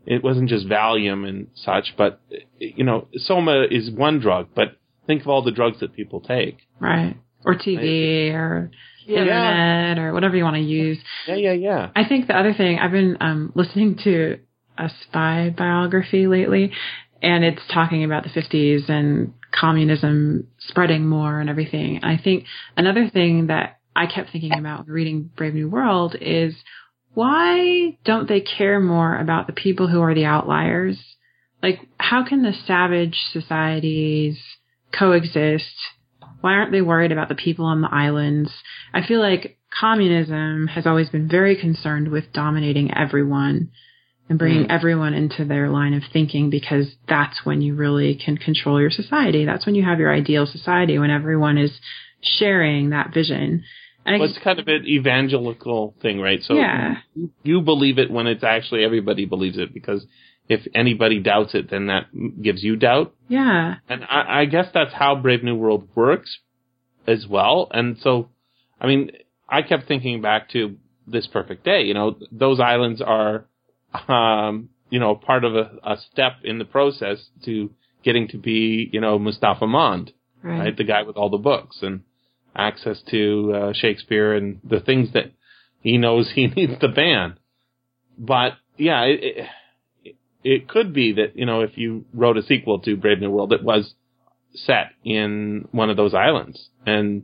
it 0.05 0.23
wasn't 0.23 0.49
just 0.49 0.67
Valium 0.67 1.27
and 1.27 1.47
such, 1.55 1.95
but 1.97 2.19
you 2.59 2.83
know, 2.83 3.07
Soma 3.15 3.65
is 3.69 3.89
one 3.89 4.19
drug, 4.19 4.49
but 4.53 4.77
think 5.07 5.21
of 5.21 5.27
all 5.27 5.41
the 5.41 5.51
drugs 5.51 5.79
that 5.79 5.93
people 5.93 6.19
take. 6.19 6.57
Right. 6.79 7.15
Or 7.45 7.55
TV 7.55 8.33
or 8.33 8.71
Yeah. 9.05 9.19
internet 9.21 9.99
or 9.99 10.13
whatever 10.13 10.35
you 10.35 10.43
want 10.43 10.57
to 10.57 10.61
use. 10.61 10.97
Yeah, 11.27 11.35
yeah, 11.35 11.51
yeah. 11.53 11.89
I 11.95 12.05
think 12.05 12.27
the 12.27 12.37
other 12.37 12.53
thing 12.53 12.79
I've 12.79 12.91
been 12.91 13.17
um, 13.21 13.51
listening 13.55 13.97
to 14.03 14.39
a 14.77 14.89
spy 15.03 15.53
biography 15.55 16.27
lately, 16.27 16.71
and 17.23 17.43
it's 17.43 17.61
talking 17.73 18.03
about 18.03 18.23
the 18.23 18.29
50s 18.29 18.89
and 18.89 19.33
communism 19.51 20.47
spreading 20.59 21.07
more 21.07 21.39
and 21.39 21.49
everything. 21.49 21.97
And 21.97 22.05
I 22.05 22.21
think 22.21 22.45
another 22.77 23.09
thing 23.09 23.47
that 23.47 23.79
I 23.95 24.05
kept 24.05 24.31
thinking 24.31 24.57
about 24.57 24.87
reading 24.87 25.31
Brave 25.35 25.55
New 25.55 25.69
World 25.69 26.15
is 26.19 26.55
why 27.13 27.97
don't 28.05 28.27
they 28.27 28.41
care 28.41 28.79
more 28.79 29.17
about 29.17 29.47
the 29.47 29.53
people 29.53 29.87
who 29.87 30.01
are 30.01 30.13
the 30.13 30.25
outliers? 30.25 30.99
like 31.63 31.79
how 31.97 32.23
can 32.27 32.43
the 32.43 32.53
savage 32.67 33.17
societies 33.31 34.37
coexist? 34.91 35.73
Why 36.41 36.51
aren't 36.51 36.73
they 36.73 36.81
worried 36.81 37.13
about 37.13 37.29
the 37.29 37.35
people 37.35 37.65
on 37.65 37.81
the 37.81 37.89
islands? 37.89 38.51
I 38.93 39.07
feel 39.07 39.21
like 39.21 39.57
communism 39.79 40.67
has 40.67 40.85
always 40.85 41.09
been 41.09 41.29
very 41.29 41.55
concerned 41.55 42.09
with 42.09 42.33
dominating 42.33 42.93
everyone 42.93 43.71
and 44.29 44.39
bringing 44.39 44.65
mm. 44.65 44.71
everyone 44.71 45.13
into 45.13 45.45
their 45.45 45.69
line 45.69 45.93
of 45.93 46.03
thinking 46.11 46.49
because 46.49 46.95
that's 47.07 47.45
when 47.45 47.61
you 47.61 47.75
really 47.75 48.15
can 48.15 48.37
control 48.37 48.79
your 48.79 48.89
society. 48.89 49.45
That's 49.45 49.65
when 49.65 49.75
you 49.75 49.83
have 49.83 49.99
your 49.99 50.13
ideal 50.13 50.45
society 50.45 50.97
when 50.97 51.11
everyone 51.11 51.57
is 51.57 51.71
sharing 52.21 52.91
that 52.91 53.13
vision. 53.13 53.63
And 54.05 54.19
Well, 54.19 54.27
guess, 54.27 54.37
it's 54.37 54.43
kind 54.43 54.59
of 54.59 54.67
an 54.67 54.85
evangelical 54.87 55.95
thing, 56.01 56.19
right? 56.19 56.41
So 56.41 56.55
Yeah. 56.55 56.95
you, 57.15 57.31
you 57.43 57.61
believe 57.61 57.99
it 57.99 58.11
when 58.11 58.27
it's 58.27 58.43
actually 58.43 58.83
everybody 58.83 59.25
believes 59.25 59.57
it 59.57 59.73
because 59.73 60.05
if 60.49 60.61
anybody 60.73 61.19
doubts 61.19 61.55
it, 61.55 61.69
then 61.69 61.87
that 61.87 62.07
gives 62.41 62.63
you 62.63 62.75
doubt. 62.75 63.13
yeah, 63.29 63.75
And 63.87 64.03
I, 64.03 64.41
I 64.41 64.45
guess 64.45 64.67
that's 64.73 64.93
how 64.93 65.15
Brave 65.15 65.43
New 65.43 65.55
World 65.55 65.87
works 65.95 66.37
as 67.07 67.25
well. 67.27 67.69
And 67.71 67.97
so, 68.01 68.29
I 68.79 68.87
mean, 68.87 69.11
I 69.47 69.61
kept 69.61 69.87
thinking 69.87 70.21
back 70.21 70.49
to 70.49 70.75
this 71.07 71.27
perfect 71.27 71.63
day. 71.63 71.83
You 71.83 71.93
know, 71.93 72.17
those 72.31 72.59
islands 72.59 73.01
are, 73.01 73.45
um, 74.07 74.69
you 74.89 74.99
know, 74.99 75.15
part 75.15 75.43
of 75.43 75.55
a, 75.55 75.71
a 75.83 75.97
step 76.11 76.33
in 76.43 76.59
the 76.59 76.65
process 76.65 77.17
to 77.45 77.71
getting 78.03 78.27
to 78.29 78.37
be, 78.37 78.89
you 78.91 79.01
know, 79.01 79.17
Mustapha 79.17 79.65
Mond, 79.65 80.11
right. 80.41 80.59
right? 80.59 80.77
The 80.77 80.83
guy 80.83 81.03
with 81.03 81.17
all 81.17 81.29
the 81.29 81.37
books 81.37 81.79
and 81.81 82.01
access 82.55 83.01
to 83.09 83.53
uh, 83.55 83.73
Shakespeare 83.73 84.33
and 84.35 84.59
the 84.63 84.79
things 84.79 85.13
that 85.13 85.31
he 85.79 85.97
knows 85.97 86.31
he 86.33 86.47
needs 86.55 86.79
to 86.79 86.87
ban. 86.89 87.37
But 88.17 88.53
yeah, 88.77 89.03
it, 89.03 89.47
it, 90.03 90.15
it 90.43 90.67
could 90.67 90.93
be 90.93 91.13
that, 91.13 91.35
you 91.35 91.45
know, 91.45 91.61
if 91.61 91.77
you 91.77 92.05
wrote 92.13 92.37
a 92.37 92.43
sequel 92.43 92.79
to 92.79 92.97
Brave 92.97 93.19
New 93.19 93.31
World, 93.31 93.53
it 93.53 93.63
was 93.63 93.93
set 94.53 94.91
in 95.03 95.67
one 95.71 95.89
of 95.89 95.97
those 95.97 96.13
islands 96.13 96.69
and 96.85 97.23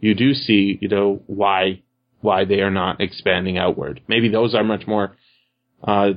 you 0.00 0.14
do 0.14 0.32
see, 0.32 0.78
you 0.80 0.88
know, 0.88 1.22
why, 1.26 1.82
why 2.20 2.44
they 2.44 2.60
are 2.60 2.70
not 2.70 3.00
expanding 3.00 3.58
outward. 3.58 4.00
Maybe 4.08 4.28
those 4.28 4.54
are 4.54 4.64
much 4.64 4.86
more, 4.86 5.16
uh, 5.84 6.12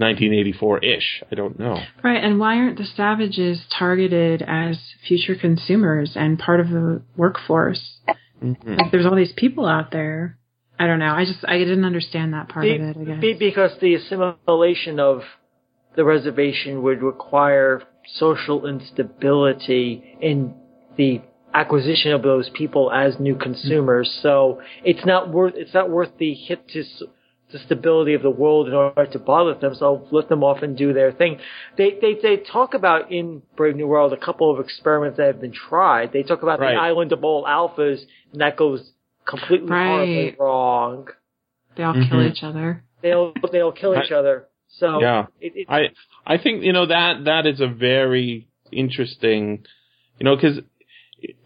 1984-ish. 0.00 1.22
I 1.30 1.34
don't 1.34 1.58
know. 1.58 1.78
Right, 2.02 2.22
and 2.22 2.38
why 2.38 2.56
aren't 2.56 2.78
the 2.78 2.84
savages 2.84 3.64
targeted 3.78 4.42
as 4.46 4.78
future 5.06 5.34
consumers 5.34 6.12
and 6.16 6.38
part 6.38 6.60
of 6.60 6.68
the 6.70 7.02
workforce? 7.16 7.98
Mhm. 8.42 8.78
Like, 8.78 8.90
there's 8.90 9.06
all 9.06 9.14
these 9.14 9.32
people 9.32 9.66
out 9.66 9.90
there. 9.92 10.38
I 10.78 10.86
don't 10.86 10.98
know. 10.98 11.12
I 11.14 11.24
just 11.24 11.44
I 11.46 11.58
didn't 11.58 11.84
understand 11.84 12.34
that 12.34 12.48
part 12.48 12.64
Be- 12.64 12.74
of 12.74 12.80
it. 12.82 12.96
I 13.00 13.04
guess. 13.04 13.20
be- 13.20 13.34
because 13.34 13.78
the 13.78 13.94
assimilation 13.94 14.98
of 14.98 15.22
the 15.94 16.04
reservation 16.04 16.82
would 16.82 17.02
require 17.02 17.82
social 18.16 18.66
instability 18.66 20.16
in 20.20 20.54
the 20.96 21.20
acquisition 21.54 22.12
of 22.12 22.22
those 22.22 22.48
people 22.50 22.90
as 22.90 23.20
new 23.20 23.36
consumers. 23.36 24.10
So 24.22 24.60
it's 24.84 25.04
not 25.04 25.30
worth 25.30 25.54
it's 25.54 25.74
not 25.74 25.90
worth 25.90 26.16
the 26.18 26.32
hit 26.34 26.66
to 26.68 26.80
s- 26.80 27.02
the 27.52 27.58
stability 27.60 28.14
of 28.14 28.22
the 28.22 28.30
world 28.30 28.68
in 28.68 28.74
order 28.74 29.06
to 29.06 29.18
bother 29.18 29.54
them. 29.54 29.74
So 29.74 30.06
let 30.10 30.28
them 30.28 30.42
off 30.42 30.62
and 30.62 30.76
do 30.76 30.92
their 30.92 31.12
thing. 31.12 31.38
They 31.76 31.98
they 32.00 32.14
they 32.22 32.36
talk 32.38 32.74
about 32.74 33.12
in 33.12 33.42
Brave 33.56 33.76
New 33.76 33.86
World 33.86 34.12
a 34.12 34.16
couple 34.16 34.50
of 34.52 34.58
experiments 34.58 35.18
that 35.18 35.26
have 35.26 35.40
been 35.40 35.52
tried. 35.52 36.12
They 36.12 36.22
talk 36.22 36.42
about 36.42 36.58
Right. 36.60 36.74
the 36.74 36.80
island 36.80 37.12
of 37.12 37.22
all 37.24 37.44
alphas, 37.44 38.00
and 38.32 38.40
that 38.40 38.56
goes 38.56 38.92
completely 39.24 39.68
horribly 39.70 40.34
wrong 40.38 41.08
they 41.76 41.82
all 41.82 41.94
kill 41.94 42.18
Mhm. 42.18 42.30
each 42.30 42.42
other. 42.42 42.82
they'll 43.02 43.34
they'll 43.50 43.72
kill 43.72 43.96
each 44.00 44.12
other. 44.12 44.46
So 44.68 45.00
Yeah. 45.00 45.26
it, 45.40 45.56
it, 45.56 45.66
I 45.68 45.90
I 46.24 46.38
think 46.38 46.62
you 46.62 46.72
know 46.72 46.86
that 46.86 47.24
that 47.24 47.46
is 47.46 47.60
a 47.60 47.66
very 47.66 48.46
interesting, 48.70 49.64
you 50.18 50.24
know, 50.24 50.36
because 50.36 50.60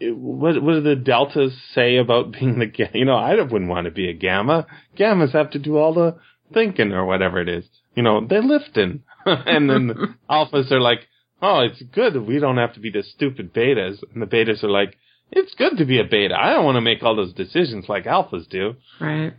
what 0.01 0.61
what 0.61 0.73
do 0.73 0.81
the 0.81 0.95
deltas 0.95 1.53
say 1.73 1.97
about 1.97 2.31
being 2.39 2.59
the 2.59 2.65
ga- 2.67 2.91
you 2.93 3.05
know 3.05 3.15
I 3.15 3.35
wouldn't 3.41 3.69
want 3.69 3.85
to 3.85 3.91
be 3.91 4.09
a 4.09 4.13
gamma. 4.13 4.65
Gammas 4.97 5.31
have 5.33 5.51
to 5.51 5.59
do 5.59 5.77
all 5.77 5.93
the 5.93 6.17
thinking 6.53 6.91
or 6.93 7.05
whatever 7.05 7.39
it 7.41 7.49
is. 7.49 7.65
You 7.95 8.03
know 8.03 8.25
they're 8.25 8.41
lifting, 8.43 9.03
and 9.25 9.69
then 9.69 9.87
the 9.87 10.15
alphas 10.29 10.71
are 10.71 10.79
like, 10.81 11.01
oh, 11.41 11.59
it's 11.61 11.81
good 11.93 12.15
we 12.27 12.39
don't 12.39 12.57
have 12.57 12.73
to 12.73 12.79
be 12.79 12.89
the 12.91 13.03
stupid 13.03 13.53
betas, 13.53 13.97
and 14.13 14.21
the 14.21 14.27
betas 14.27 14.63
are 14.63 14.69
like, 14.69 14.97
it's 15.31 15.53
good 15.55 15.77
to 15.77 15.85
be 15.85 15.99
a 15.99 16.03
beta. 16.05 16.35
I 16.39 16.53
don't 16.53 16.65
want 16.65 16.77
to 16.77 16.81
make 16.81 17.03
all 17.03 17.15
those 17.15 17.33
decisions 17.33 17.85
like 17.89 18.05
alphas 18.05 18.47
do. 18.49 18.75
Right. 19.01 19.33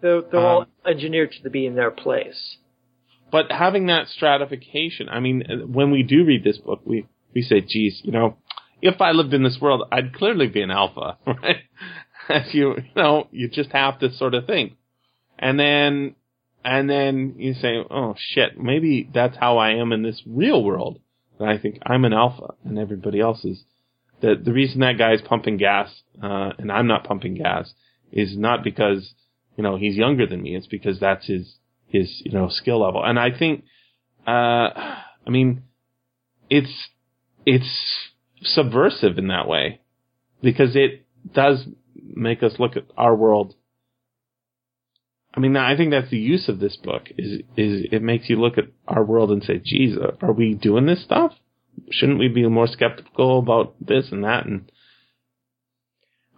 they're, 0.00 0.22
they're 0.22 0.40
all 0.40 0.62
Um, 0.62 0.66
engineered 0.86 1.32
to 1.42 1.50
be 1.50 1.66
in 1.66 1.74
their 1.74 1.90
place. 1.90 2.56
but 3.30 3.52
having 3.52 3.86
that 3.86 4.08
stratification, 4.08 5.08
I 5.08 5.20
mean, 5.20 5.44
when 5.72 5.90
we 5.90 6.02
do 6.02 6.24
read 6.24 6.42
this 6.42 6.58
book, 6.58 6.80
we, 6.84 7.06
we 7.34 7.42
say, 7.42 7.60
geez, 7.60 8.00
you 8.02 8.12
know, 8.12 8.36
if 8.82 9.00
I 9.00 9.12
lived 9.12 9.34
in 9.34 9.42
this 9.42 9.58
world, 9.60 9.82
I'd 9.90 10.14
clearly 10.14 10.48
be 10.48 10.62
an 10.62 10.70
alpha, 10.70 11.18
right? 11.26 11.56
As 12.28 12.54
you, 12.54 12.76
you 12.76 12.94
know, 12.96 13.28
you 13.30 13.48
just 13.48 13.70
have 13.70 13.98
to 14.00 14.12
sort 14.12 14.34
of 14.34 14.46
think. 14.46 14.74
And 15.38 15.58
then, 15.58 16.14
and 16.64 16.88
then 16.88 17.34
you 17.38 17.54
say, 17.54 17.76
oh 17.90 18.14
shit, 18.18 18.58
maybe 18.60 19.08
that's 19.12 19.36
how 19.36 19.58
I 19.58 19.70
am 19.70 19.92
in 19.92 20.02
this 20.02 20.22
real 20.26 20.62
world. 20.62 21.00
And 21.38 21.48
I 21.48 21.58
think 21.58 21.78
I'm 21.84 22.04
an 22.04 22.12
alpha 22.12 22.54
and 22.64 22.78
everybody 22.78 23.20
else 23.20 23.44
is. 23.44 23.64
The, 24.20 24.34
the 24.42 24.52
reason 24.52 24.80
that 24.80 24.98
guy's 24.98 25.22
pumping 25.22 25.56
gas, 25.56 25.90
uh, 26.22 26.50
and 26.58 26.70
I'm 26.70 26.86
not 26.86 27.04
pumping 27.04 27.36
gas 27.36 27.72
is 28.12 28.36
not 28.36 28.62
because, 28.62 29.14
you 29.56 29.62
know, 29.62 29.76
he's 29.76 29.96
younger 29.96 30.26
than 30.26 30.42
me. 30.42 30.54
It's 30.54 30.66
because 30.66 31.00
that's 31.00 31.26
his, 31.26 31.54
his, 31.86 32.20
you 32.24 32.32
know, 32.32 32.50
skill 32.50 32.82
level. 32.82 33.02
And 33.02 33.18
I 33.18 33.36
think, 33.36 33.64
uh, 34.26 34.30
I 34.30 35.30
mean, 35.30 35.62
it's, 36.50 36.88
it's 37.46 38.09
subversive 38.42 39.18
in 39.18 39.28
that 39.28 39.46
way 39.48 39.80
because 40.42 40.74
it 40.76 41.06
does 41.32 41.64
make 41.94 42.42
us 42.42 42.54
look 42.58 42.76
at 42.76 42.84
our 42.96 43.14
world. 43.14 43.54
I 45.34 45.40
mean, 45.40 45.56
I 45.56 45.76
think 45.76 45.90
that's 45.92 46.10
the 46.10 46.18
use 46.18 46.48
of 46.48 46.58
this 46.58 46.76
book 46.76 47.04
is, 47.16 47.40
is 47.56 47.86
it 47.92 48.02
makes 48.02 48.28
you 48.28 48.36
look 48.40 48.58
at 48.58 48.64
our 48.88 49.04
world 49.04 49.30
and 49.30 49.42
say, 49.42 49.60
geez, 49.62 49.96
are 50.22 50.32
we 50.32 50.54
doing 50.54 50.86
this 50.86 51.04
stuff? 51.04 51.32
Shouldn't 51.90 52.18
we 52.18 52.28
be 52.28 52.46
more 52.48 52.66
skeptical 52.66 53.38
about 53.38 53.74
this 53.80 54.08
and 54.10 54.24
that? 54.24 54.46
And 54.46 54.70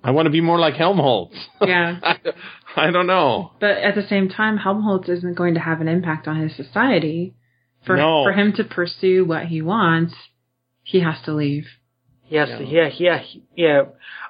I 0.04 0.10
want 0.10 0.26
to 0.26 0.30
be 0.30 0.40
more 0.42 0.58
like 0.58 0.74
Helmholtz. 0.74 1.36
Yeah. 1.60 1.98
I, 2.02 2.16
I 2.76 2.90
don't 2.90 3.06
know. 3.06 3.52
But 3.60 3.78
at 3.78 3.94
the 3.94 4.06
same 4.06 4.28
time, 4.28 4.58
Helmholtz 4.58 5.08
isn't 5.08 5.36
going 5.36 5.54
to 5.54 5.60
have 5.60 5.80
an 5.80 5.88
impact 5.88 6.28
on 6.28 6.40
his 6.40 6.54
society. 6.56 7.34
For 7.86 7.96
No. 7.96 8.22
for 8.24 8.32
him 8.32 8.52
to 8.54 8.64
pursue 8.64 9.24
what 9.24 9.46
he 9.46 9.60
wants, 9.62 10.14
he 10.84 11.00
has 11.00 11.16
to 11.24 11.32
leave. 11.34 11.66
Yes, 12.32 12.48
yeah, 12.60 12.88
yeah, 12.98 13.22
yeah. 13.54 13.82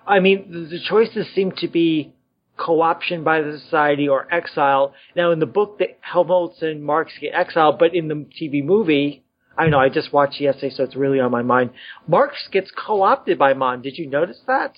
I 0.06 0.18
mean, 0.20 0.50
the, 0.50 0.58
the 0.76 0.80
choices 0.80 1.26
seem 1.34 1.52
to 1.58 1.68
be 1.68 2.12
co-option 2.56 3.22
by 3.24 3.40
the 3.40 3.58
society 3.58 4.08
or 4.08 4.32
exile. 4.32 4.94
Now, 5.16 5.30
in 5.30 5.38
the 5.38 5.46
book, 5.46 5.78
that 5.78 5.98
Helmholtz 6.00 6.62
and 6.62 6.82
Marx 6.84 7.12
get 7.20 7.32
exiled, 7.34 7.78
but 7.78 7.94
in 7.94 8.08
the 8.08 8.26
TV 8.40 8.64
movie, 8.64 9.22
I 9.56 9.68
know 9.68 9.78
I 9.78 9.88
just 9.88 10.12
watched 10.12 10.38
the 10.38 10.48
essay, 10.48 10.70
so 10.70 10.82
it's 10.84 10.96
really 10.96 11.20
on 11.20 11.30
my 11.30 11.42
mind. 11.42 11.70
Marx 12.08 12.34
gets 12.50 12.70
co-opted 12.70 13.38
by 13.38 13.54
Mond. 13.54 13.82
Did 13.82 13.98
you 13.98 14.08
notice 14.08 14.40
that? 14.46 14.74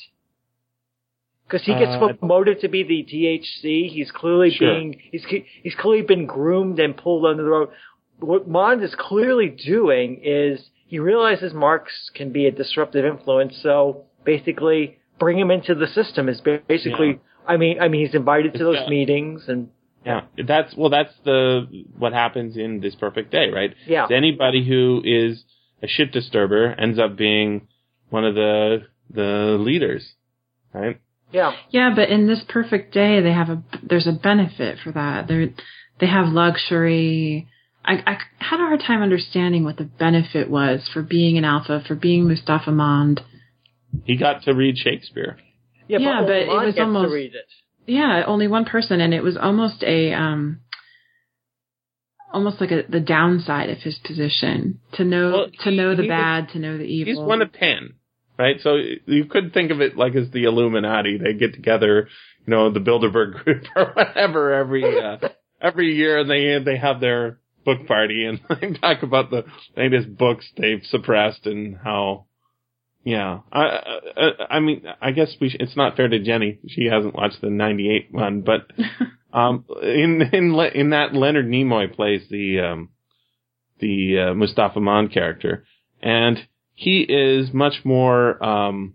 Because 1.46 1.64
he 1.64 1.72
gets 1.74 1.92
Uh, 1.92 2.12
promoted 2.18 2.60
to 2.60 2.68
be 2.68 2.82
the 2.82 3.02
DHC. 3.10 3.88
He's 3.88 4.10
clearly 4.10 4.50
Sure. 4.50 4.74
being 4.74 5.00
he's 5.12 5.24
he's 5.62 5.74
clearly 5.74 6.02
been 6.02 6.26
groomed 6.26 6.78
and 6.80 6.96
pulled 6.96 7.24
under 7.26 7.42
the 7.42 7.48
road. 7.50 7.68
What 8.18 8.48
Mond 8.48 8.82
is 8.82 8.94
clearly 8.94 9.48
doing 9.48 10.20
is 10.24 10.70
he 10.94 11.00
realizes 11.00 11.52
Marx 11.52 11.90
can 12.14 12.30
be 12.30 12.46
a 12.46 12.52
disruptive 12.52 13.04
influence. 13.04 13.58
So 13.60 14.04
basically, 14.24 14.98
bring 15.18 15.36
him 15.36 15.50
into 15.50 15.74
the 15.74 15.88
system 15.88 16.28
is 16.28 16.40
basically. 16.40 17.08
Yeah. 17.08 17.52
I 17.52 17.56
mean, 17.56 17.80
I 17.80 17.88
mean, 17.88 18.06
he's 18.06 18.14
invited 18.14 18.52
to 18.54 18.62
those 18.68 18.76
Yeah. 18.82 18.88
meetings 18.88 19.48
and 19.48 19.70
Yeah, 20.06 20.20
that's 20.52 20.72
well. 20.76 20.90
That's 20.90 21.12
the 21.24 21.66
what 21.98 22.12
happens 22.12 22.56
in 22.56 22.78
this 22.78 22.94
perfect 22.94 23.32
day, 23.32 23.50
right? 23.50 23.74
Yeah. 23.88 24.04
Is 24.04 24.12
anybody 24.12 24.64
who 24.70 25.02
is 25.04 25.42
a 25.82 25.88
shit 25.88 26.12
disturber 26.12 26.62
ends 26.78 27.00
up 27.00 27.16
being 27.16 27.66
one 28.10 28.24
of 28.24 28.36
the 28.36 28.84
the 29.10 29.56
leaders, 29.68 30.04
right? 30.72 30.96
yeah, 31.32 31.50
Yeah, 31.70 31.92
but 31.98 32.08
in 32.08 32.28
this 32.28 32.42
perfect 32.48 32.94
day, 32.94 33.20
they 33.20 33.32
have 33.32 33.50
a 33.50 33.58
there's 33.82 34.06
a 34.06 34.12
benefit 34.30 34.78
for 34.84 34.92
that. 34.92 35.26
They 35.26 35.52
they 35.98 36.06
have 36.06 36.28
luxury. 36.28 37.48
I, 37.84 37.94
I 38.06 38.18
had 38.38 38.60
a 38.60 38.66
hard 38.66 38.80
time 38.80 39.02
understanding 39.02 39.64
what 39.64 39.76
the 39.76 39.84
benefit 39.84 40.48
was 40.50 40.88
for 40.92 41.02
being 41.02 41.36
an 41.38 41.44
alpha, 41.44 41.82
for 41.86 41.94
being 41.94 42.26
Mustapha 42.26 42.70
Mond. 42.70 43.20
He 44.04 44.16
got 44.16 44.42
to 44.44 44.54
read 44.54 44.78
Shakespeare. 44.78 45.36
yeah, 45.86 45.98
Yeah, 45.98 46.20
but, 46.22 46.26
but 46.28 46.36
it 46.42 46.66
was 46.66 46.78
almost- 46.78 47.10
to 47.10 47.14
read 47.14 47.34
it. 47.34 47.46
Yeah, 47.86 48.22
only 48.26 48.48
one 48.48 48.64
person, 48.64 49.02
and 49.02 49.12
it 49.12 49.22
was 49.22 49.36
almost 49.36 49.82
a 49.82 50.12
um, 50.14 50.60
almost 52.32 52.60
like 52.60 52.70
a, 52.70 52.82
the 52.88 52.98
downside 53.00 53.68
of 53.68 53.78
his 53.78 53.98
position 54.04 54.80
to 54.94 55.04
know 55.04 55.30
Well, 55.32 55.46
to 55.64 55.70
know 55.70 55.90
the 55.94 56.02
he 56.04 56.08
was- 56.08 56.14
bad, 56.14 56.48
to 56.54 56.58
know 56.58 56.78
the 56.78 56.84
evil. 56.84 57.12
He's 57.12 57.20
one 57.28 57.42
of 57.42 57.52
ten, 57.52 57.94
right? 58.38 58.56
So 58.62 58.76
you 59.06 59.26
could 59.26 59.52
think 59.52 59.70
of 59.70 59.80
it 59.82 59.96
like 59.98 60.14
as 60.14 60.30
the 60.30 60.44
Illuminati. 60.44 61.18
They 61.18 61.34
get 61.34 61.52
together, 61.54 62.08
you 62.46 62.50
know, 62.50 62.70
the 62.70 62.80
Bilderberg 62.80 63.34
group 63.44 63.64
or 63.76 63.92
whatever 63.92 64.54
every 64.54 64.84
uh, 65.00 65.18
every 65.60 65.94
year, 65.94 66.18
and 66.18 66.30
they 66.30 66.58
they 66.64 66.78
have 66.78 67.00
their 67.00 67.38
book 67.64 67.86
party 67.86 68.24
and 68.24 68.40
talk 68.80 69.02
about 69.02 69.30
the 69.30 69.44
latest 69.76 70.16
books 70.16 70.50
they've 70.56 70.82
suppressed 70.84 71.46
and 71.46 71.76
how. 71.82 72.26
Yeah, 73.04 73.40
I, 73.52 73.62
I, 74.16 74.30
I 74.50 74.60
mean, 74.60 74.84
I 75.00 75.10
guess 75.10 75.36
we. 75.38 75.50
Sh- 75.50 75.56
it's 75.60 75.76
not 75.76 75.94
fair 75.94 76.08
to 76.08 76.20
Jenny; 76.20 76.58
she 76.68 76.86
hasn't 76.86 77.14
watched 77.14 77.42
the 77.42 77.50
'98 77.50 78.08
one, 78.10 78.40
but 78.40 78.66
um, 79.38 79.66
in 79.82 80.22
in 80.32 80.56
Le- 80.56 80.70
in 80.70 80.90
that 80.90 81.12
Leonard 81.12 81.46
Nimoy 81.46 81.94
plays 81.94 82.22
the 82.30 82.60
um, 82.60 82.88
the 83.78 84.30
uh, 84.30 84.34
Mustapha 84.34 84.80
Mon 84.80 85.08
character, 85.08 85.66
and 86.00 86.38
he 86.72 87.00
is 87.00 87.52
much 87.52 87.84
more 87.84 88.42
um, 88.42 88.94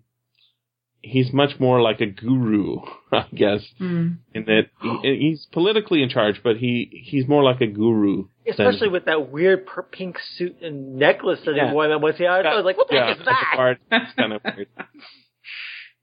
he's 1.01 1.31
much 1.33 1.59
more 1.59 1.81
like 1.81 2.01
a 2.01 2.05
guru, 2.05 2.77
I 3.11 3.25
guess, 3.33 3.61
Mm. 3.79 4.17
in 4.33 4.45
that 4.45 4.63
he, 4.81 5.17
he's 5.29 5.47
politically 5.51 6.03
in 6.03 6.09
charge, 6.09 6.41
but 6.43 6.57
he 6.57 6.89
he's 7.05 7.27
more 7.27 7.43
like 7.43 7.61
a 7.61 7.67
guru. 7.67 8.25
than- 8.45 8.53
Especially 8.67 8.89
with 8.89 9.05
that 9.05 9.31
weird 9.31 9.65
pink 9.91 10.17
suit 10.35 10.57
and 10.61 10.95
necklace 10.97 11.39
that 11.45 11.55
Yeah. 11.55 11.67
he 11.69 11.73
wore. 11.73 11.87
That 11.87 12.01
was, 12.01 12.15
yeah, 12.19 12.33
I 12.33 12.55
was 12.55 12.65
like, 12.65 12.77
what 12.77 12.89
the 12.89 12.95
yeah, 12.95 13.07
heck 13.07 13.15
is 13.15 13.19
at 13.21 13.25
the 13.25 13.31
that? 13.31 13.53
part, 13.55 13.77
it's 13.91 14.13
kind 14.15 14.33
of 14.33 14.41
weird. 14.43 14.67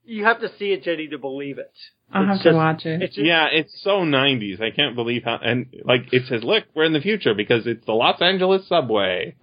You 0.05 0.23
have 0.23 0.39
to 0.39 0.49
see 0.57 0.71
it, 0.71 0.83
Jenny, 0.83 1.09
to 1.09 1.17
believe 1.17 1.57
it. 1.57 1.71
I'll 2.13 2.23
It's 2.33 2.43
have 2.43 2.51
to 2.53 2.55
watch 2.57 2.85
it. 2.85 3.01
It's 3.01 3.15
just, 3.15 3.25
Yeah, 3.27 3.47
it's 3.51 3.81
so 3.83 3.99
90s. 4.05 4.61
I 4.61 4.71
can't 4.71 4.95
believe 4.95 5.23
how, 5.25 5.37
and 5.43 5.65
like 5.83 6.13
it 6.13 6.23
says, 6.27 6.43
look, 6.45 6.63
we're 6.73 6.85
in 6.85 6.93
the 6.93 7.01
future 7.01 7.33
because 7.33 7.67
it's 7.67 7.85
the 7.85 7.91
Los 7.91 8.21
Angeles 8.21 8.65
subway. 8.69 9.35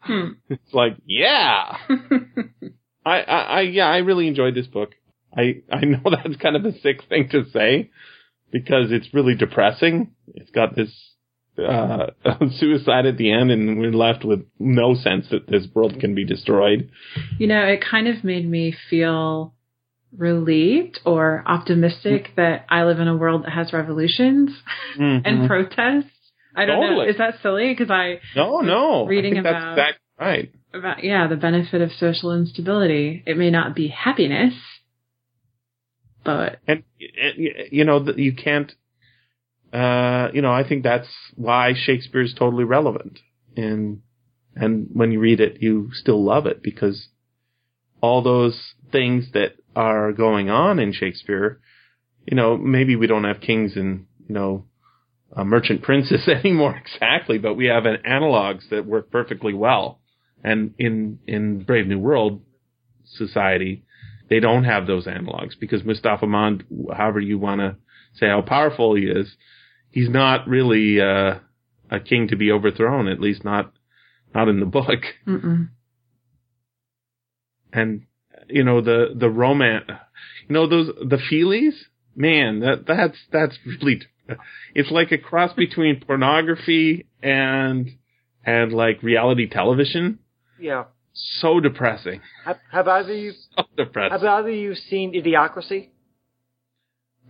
Hmm. 0.00 0.30
it's 0.50 0.74
like, 0.74 0.96
yeah. 1.06 1.76
I, 3.06 3.20
I, 3.22 3.38
I, 3.40 3.60
yeah, 3.62 3.86
I 3.86 3.98
really 3.98 4.26
enjoyed 4.26 4.56
this 4.56 4.66
book. 4.66 4.90
I, 5.36 5.62
I 5.70 5.84
know 5.84 6.00
that's 6.10 6.36
kind 6.40 6.56
of 6.56 6.64
a 6.64 6.72
sick 6.80 7.04
thing 7.08 7.28
to 7.30 7.44
say 7.52 7.90
because 8.50 8.90
it's 8.90 9.12
really 9.12 9.34
depressing. 9.34 10.12
It's 10.34 10.50
got 10.50 10.74
this, 10.74 10.90
uh, 11.58 12.06
suicide 12.58 13.04
at 13.06 13.16
the 13.16 13.32
end 13.32 13.50
and 13.50 13.78
we're 13.80 13.90
left 13.92 14.24
with 14.24 14.46
no 14.58 14.94
sense 14.94 15.26
that 15.30 15.48
this 15.48 15.66
world 15.74 15.98
can 16.00 16.14
be 16.14 16.24
destroyed. 16.24 16.90
You 17.38 17.48
know, 17.48 17.62
it 17.64 17.84
kind 17.84 18.06
of 18.08 18.22
made 18.24 18.48
me 18.48 18.74
feel 18.88 19.54
relieved 20.16 21.00
or 21.04 21.42
optimistic 21.46 22.30
that 22.36 22.64
I 22.70 22.84
live 22.84 22.98
in 23.00 23.08
a 23.08 23.16
world 23.16 23.44
that 23.44 23.52
has 23.52 23.72
revolutions 23.72 24.50
and 24.98 25.24
Mhm. 25.24 25.46
protests. 25.46 26.10
I 26.56 26.64
don't 26.64 26.80
know. 26.80 27.02
Is 27.02 27.18
that 27.18 27.40
silly? 27.42 27.68
Because 27.68 27.90
I 27.90 28.20
no, 28.34 28.60
no. 28.60 29.06
reading 29.06 29.38
about- 29.38 29.76
right. 30.18 30.50
about 30.74 31.04
yeah 31.04 31.26
the 31.28 31.36
benefit 31.36 31.80
of 31.82 31.92
social 31.92 32.32
instability. 32.34 33.22
It 33.26 33.36
may 33.36 33.50
not 33.50 33.76
be 33.76 33.88
happiness, 33.88 34.54
but 36.24 36.58
and 36.66 36.82
you 36.98 37.84
know 37.84 38.04
you 38.16 38.34
can't 38.34 38.72
uh 39.72 40.28
you 40.32 40.42
know 40.42 40.52
i 40.52 40.66
think 40.66 40.82
that's 40.82 41.08
why 41.36 41.72
shakespeare 41.74 42.22
is 42.22 42.34
totally 42.38 42.64
relevant. 42.64 43.18
And 43.56 44.02
and 44.54 44.88
when 44.92 45.12
you 45.12 45.20
read 45.20 45.40
it 45.40 45.60
you 45.60 45.90
still 45.92 46.22
love 46.22 46.46
it 46.46 46.62
because 46.62 47.08
all 48.00 48.22
those 48.22 48.74
things 48.92 49.32
that 49.32 49.56
are 49.74 50.12
going 50.12 50.48
on 50.50 50.78
in 50.78 50.92
shakespeare 50.92 51.60
you 52.26 52.36
know 52.36 52.56
maybe 52.56 52.96
we 52.96 53.06
don't 53.06 53.24
have 53.24 53.40
kings 53.40 53.76
and 53.76 54.06
you 54.28 54.34
know 54.34 54.64
uh, 55.34 55.44
merchant 55.44 55.82
princes 55.88 56.28
anymore 56.28 56.76
exactly 56.76 57.38
but 57.38 57.54
we 57.54 57.66
have 57.66 57.84
an 57.84 57.98
analogs 58.06 58.68
that 58.70 58.86
work 58.86 59.10
perfectly 59.10 59.54
well. 59.54 60.00
And 60.42 60.74
in 60.78 61.18
in 61.26 61.64
brave 61.64 61.88
new 61.88 61.98
world 61.98 62.42
society 63.04 63.84
they 64.28 64.40
don't 64.40 64.64
have 64.64 64.86
those 64.86 65.06
analogs 65.06 65.58
because 65.58 65.84
Mustapha 65.84 66.26
Mond, 66.26 66.64
however 66.94 67.20
you 67.20 67.38
want 67.38 67.60
to 67.60 67.76
say 68.14 68.26
how 68.26 68.42
powerful 68.42 68.94
he 68.94 69.04
is, 69.04 69.34
he's 69.90 70.08
not 70.08 70.48
really 70.48 71.00
uh, 71.00 71.38
a 71.90 72.00
king 72.00 72.28
to 72.28 72.36
be 72.36 72.52
overthrown. 72.52 73.08
At 73.08 73.20
least 73.20 73.44
not 73.44 73.72
not 74.34 74.48
in 74.48 74.60
the 74.60 74.66
book. 74.66 75.00
mm-mm. 75.26 75.68
And 77.72 78.06
you 78.48 78.64
know 78.64 78.80
the 78.80 79.14
the 79.14 79.28
romance, 79.28 79.84
you 80.48 80.54
know 80.54 80.66
those 80.66 80.86
the 80.86 81.18
feelies. 81.30 81.74
Man, 82.16 82.60
that 82.60 82.84
that's 82.86 83.16
that's 83.30 83.58
really 83.64 84.02
it's 84.74 84.90
like 84.90 85.12
a 85.12 85.18
cross 85.18 85.52
between 85.52 86.00
pornography 86.00 87.06
and 87.22 87.90
and 88.44 88.72
like 88.72 89.02
reality 89.02 89.48
television. 89.48 90.18
yeah. 90.58 90.84
So 91.40 91.58
depressing. 91.58 92.20
Have, 92.44 92.58
have 92.70 92.86
either 92.86 93.12
you 93.14 93.32
So 93.56 93.64
depressing. 93.78 94.12
have 94.12 94.24
either 94.24 94.50
you 94.50 94.74
seen 94.74 95.14
Idiocracy? 95.14 95.88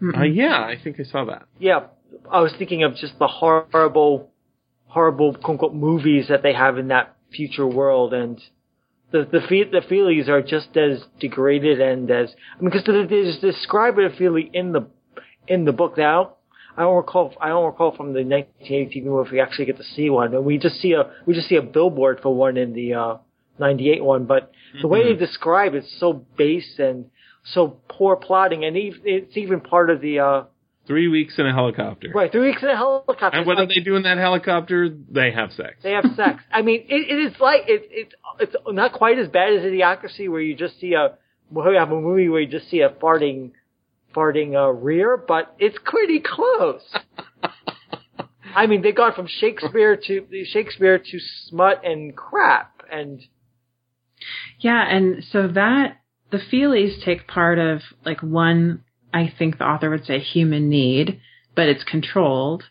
Uh, 0.02 0.22
yeah, 0.22 0.54
I 0.54 0.76
think 0.82 0.98
I 1.00 1.04
saw 1.04 1.24
that. 1.26 1.44
Yeah, 1.58 1.86
I 2.30 2.40
was 2.40 2.52
thinking 2.58 2.82
of 2.84 2.96
just 2.96 3.18
the 3.18 3.26
horrible, 3.26 4.30
horrible 4.86 5.34
quote 5.34 5.50
unquote 5.50 5.74
movies 5.74 6.26
that 6.28 6.42
they 6.42 6.54
have 6.54 6.78
in 6.78 6.88
that 6.88 7.16
future 7.32 7.66
world, 7.66 8.14
and 8.14 8.40
the 9.10 9.28
the 9.30 9.40
fe- 9.48 9.70
the 9.70 9.80
feelies 9.80 10.28
are 10.28 10.42
just 10.42 10.76
as 10.76 11.02
degraded 11.20 11.80
and 11.80 12.10
as 12.10 12.34
I 12.56 12.62
mean, 12.62 12.70
because 12.70 12.84
there's 12.84 13.38
describe 13.38 13.98
a 13.98 14.10
feely 14.16 14.50
in 14.52 14.72
the 14.72 14.88
in 15.46 15.64
the 15.64 15.72
book 15.72 15.96
now. 15.96 16.34
I 16.76 16.82
don't 16.82 16.96
recall. 16.96 17.34
I 17.40 17.48
don't 17.48 17.66
recall 17.66 17.96
from 17.96 18.12
the 18.12 18.22
1980 18.22 19.00
movie 19.00 19.26
if 19.26 19.32
we 19.32 19.40
actually 19.40 19.64
get 19.64 19.78
to 19.78 19.84
see 19.84 20.10
one, 20.10 20.32
and 20.32 20.44
we 20.44 20.58
just 20.58 20.76
see 20.76 20.92
a 20.92 21.10
we 21.26 21.34
just 21.34 21.48
see 21.48 21.56
a 21.56 21.62
billboard 21.62 22.20
for 22.22 22.32
one 22.32 22.56
in 22.56 22.72
the 22.72 22.94
uh, 22.94 23.16
98 23.58 24.04
one. 24.04 24.24
But 24.26 24.52
the 24.80 24.88
way 24.88 25.04
they 25.04 25.18
describe 25.18 25.74
it's 25.74 25.92
so 25.98 26.12
base 26.12 26.78
and 26.78 27.06
so 27.44 27.80
poor 27.88 28.16
plotting, 28.16 28.64
and 28.64 28.76
it's 28.76 29.36
even 29.36 29.60
part 29.60 29.90
of 29.90 30.00
the. 30.00 30.20
Uh, 30.20 30.44
Three 30.86 31.08
weeks 31.08 31.38
in 31.38 31.46
a 31.46 31.52
helicopter. 31.52 32.10
Right, 32.14 32.32
three 32.32 32.48
weeks 32.48 32.62
in 32.62 32.70
a 32.70 32.76
helicopter. 32.76 33.36
And 33.36 33.46
what 33.46 33.58
Like, 33.58 33.68
do 33.68 33.74
they 33.74 33.80
do 33.80 33.96
in 33.96 34.04
that 34.04 34.16
helicopter? 34.16 34.88
They 34.88 35.32
have 35.32 35.52
sex. 35.52 35.76
They 35.82 35.92
have 35.92 36.06
sex. 36.16 36.42
I 36.50 36.62
mean, 36.62 36.86
it, 36.88 37.10
it 37.10 37.32
is 37.32 37.38
like 37.38 37.64
it, 37.66 37.82
it, 37.90 38.14
it's 38.40 38.56
not 38.66 38.94
quite 38.94 39.18
as 39.18 39.28
bad 39.28 39.52
as 39.52 39.62
Idiocracy, 39.64 40.30
where 40.30 40.40
you 40.40 40.54
just 40.54 40.80
see 40.80 40.94
a 40.94 41.18
we 41.50 41.74
have 41.76 41.90
a 41.90 42.00
movie 42.00 42.28
where 42.28 42.40
you 42.40 42.48
just 42.48 42.70
see 42.70 42.80
a 42.80 42.88
farting, 42.88 43.52
farting 44.14 44.54
uh, 44.54 44.70
rear, 44.70 45.16
but 45.16 45.54
it's 45.58 45.78
pretty 45.84 46.20
close. 46.20 46.82
I 48.54 48.66
mean, 48.66 48.82
they 48.82 48.92
got 48.92 49.14
from 49.14 49.26
Shakespeare 49.26 49.96
to 49.96 50.44
Shakespeare 50.46 50.98
to 50.98 51.18
smut 51.48 51.82
and 51.84 52.16
crap, 52.16 52.82
and 52.90 53.20
Yeah, 54.60 54.84
and 54.88 55.24
so 55.32 55.48
that 55.48 55.98
the 56.30 56.38
feelies 56.38 57.02
take 57.04 57.26
part 57.26 57.58
of 57.58 57.80
like 58.04 58.20
one 58.22 58.84
I 59.12 59.32
think 59.38 59.58
the 59.58 59.64
author 59.64 59.90
would 59.90 60.04
say 60.04 60.18
human 60.18 60.68
need, 60.68 61.20
but 61.54 61.68
it's 61.68 61.84
controlled. 61.84 62.64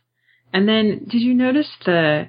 And 0.54 0.68
then 0.68 1.06
did 1.10 1.22
you 1.22 1.34
notice 1.34 1.70
the 1.86 2.28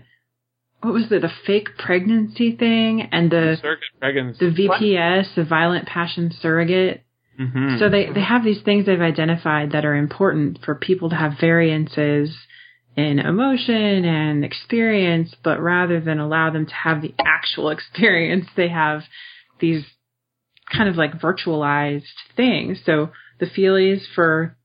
what 0.80 0.94
was 0.94 1.10
it, 1.10 1.22
the 1.22 1.30
fake 1.46 1.70
pregnancy 1.76 2.54
thing 2.56 3.08
and 3.12 3.30
the 3.30 3.58
Surrogate 3.60 3.84
pregnancy. 4.00 4.50
the 4.50 4.68
VPS, 4.68 5.34
the 5.34 5.44
violent 5.44 5.86
passion 5.86 6.32
surrogate? 6.40 7.02
Mhm. 7.38 7.78
So 7.78 7.88
they, 7.88 8.10
they 8.12 8.20
have 8.22 8.44
these 8.44 8.62
things 8.62 8.86
they've 8.86 9.00
identified 9.00 9.72
that 9.72 9.84
are 9.84 9.94
important 9.94 10.64
for 10.64 10.74
people 10.74 11.10
to 11.10 11.16
have 11.16 11.34
variances 11.40 12.36
in 12.96 13.18
emotion 13.20 14.04
and 14.04 14.44
experience, 14.44 15.34
but 15.44 15.60
rather 15.60 16.00
than 16.00 16.18
allow 16.18 16.50
them 16.50 16.66
to 16.66 16.74
have 16.74 17.00
the 17.02 17.14
actual 17.24 17.70
experience, 17.76 18.46
they 18.56 18.68
have 18.68 19.02
these 19.60 19.84
kind 20.72 20.88
of 20.88 20.96
like 20.96 21.12
virtualized 21.20 22.04
things. 22.36 22.78
So 22.84 23.10
the 23.40 23.46
feelies 23.46 24.00
for, 24.14 24.56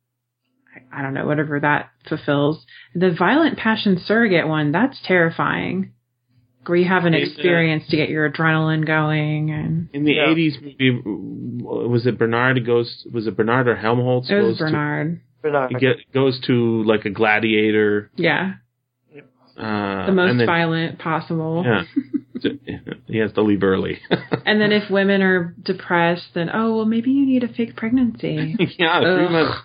I 0.91 1.01
don't 1.01 1.13
know, 1.13 1.25
whatever 1.25 1.59
that 1.59 1.89
fulfills. 2.07 2.65
The 2.95 3.15
violent 3.17 3.57
passion 3.57 4.01
surrogate 4.05 4.47
one, 4.47 4.71
that's 4.71 4.99
terrifying. 5.05 5.93
Where 6.65 6.77
you 6.77 6.87
have 6.87 7.03
an 7.03 7.13
experience 7.13 7.83
to 7.89 7.97
get 7.97 8.07
your 8.07 8.29
adrenaline 8.31 8.87
going 8.87 9.51
and 9.51 9.89
in 9.91 10.05
the 10.05 10.13
Yeah. 10.13 10.31
eighties 10.31 10.57
movie, 10.61 11.01
was 11.61 12.05
it 12.05 12.17
Bernard 12.17 12.65
goes? 12.65 13.05
Was 13.11 13.27
it 13.27 13.35
Bernard 13.35 13.67
or 13.67 13.75
Helmholtz 13.75 14.29
it 14.29 14.35
was 14.35 14.57
goes 14.57 14.59
Bernard. 14.59 15.19
but 15.41 15.51
not. 15.51 15.67
to? 15.71 15.75
He 15.75 15.79
get, 15.81 15.97
goes 16.13 16.39
to 16.47 16.83
like 16.83 17.03
a 17.03 17.09
gladiator. 17.09 18.11
Yeah. 18.15 18.53
Uh, 19.57 20.05
the 20.07 20.13
most 20.13 20.37
then, 20.37 20.45
violent 20.47 20.99
possible. 20.99 21.63
Yeah. 21.65 21.83
he 23.07 23.17
has 23.17 23.31
to 23.33 23.41
leave 23.41 23.63
early. 23.63 23.99
And 24.45 24.59
then 24.59 24.73
if 24.73 24.89
women 24.89 25.21
are 25.21 25.55
depressed, 25.63 26.33
then 26.35 26.49
oh 26.53 26.75
well, 26.75 26.85
maybe 26.85 27.11
you 27.11 27.25
need 27.25 27.43
a 27.43 27.47
fake 27.47 27.77
pregnancy. 27.77 28.55
yeah, 28.77 28.99
three 28.99 29.25
Ugh. 29.25 29.31
months 29.31 29.61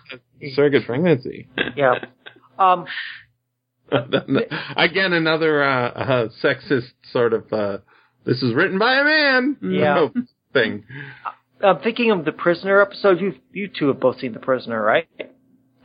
surrogate 0.55 0.85
pregnancy. 0.85 1.47
Yeah. 1.75 1.95
Um, 2.57 2.85
Again, 3.91 5.13
another 5.13 5.63
uh, 5.63 5.89
uh, 5.89 6.29
sexist 6.43 6.91
sort 7.11 7.33
of. 7.33 7.51
Uh, 7.51 7.77
this 8.25 8.41
is 8.43 8.53
written 8.53 8.77
by 8.77 8.99
a 8.99 9.03
man. 9.03 9.57
Yeah. 9.61 10.07
thing. 10.53 10.83
I'm 11.61 11.79
thinking 11.79 12.11
of 12.11 12.23
the 12.25 12.31
prisoner 12.31 12.81
episode. 12.81 13.19
You 13.19 13.35
you 13.51 13.67
two 13.67 13.87
have 13.87 13.99
both 13.99 14.19
seen 14.19 14.33
the 14.33 14.39
prisoner, 14.39 14.81
right? 14.81 15.07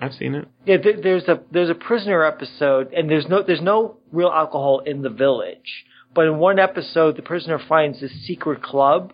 I've 0.01 0.13
seen 0.13 0.35
it. 0.35 0.49
Yeah, 0.67 0.77
there, 0.83 1.01
there's 1.01 1.25
a 1.25 1.41
there's 1.51 1.71
a 1.71 1.75
prisoner 1.75 2.25
episode, 2.25 2.93
and 2.93 3.09
there's 3.11 3.27
no 3.29 3.43
there's 3.43 3.63
no 3.63 3.97
real 4.13 4.29
alcohol 4.29 4.81
in 4.81 5.03
the 5.03 5.11
village. 5.11 5.85
But 6.15 6.27
in 6.27 6.39
one 6.39 6.59
episode, 6.59 7.17
the 7.17 7.23
prisoner 7.23 7.59
finds 7.59 8.01
this 8.01 8.13
secret 8.27 8.63
club, 8.63 9.13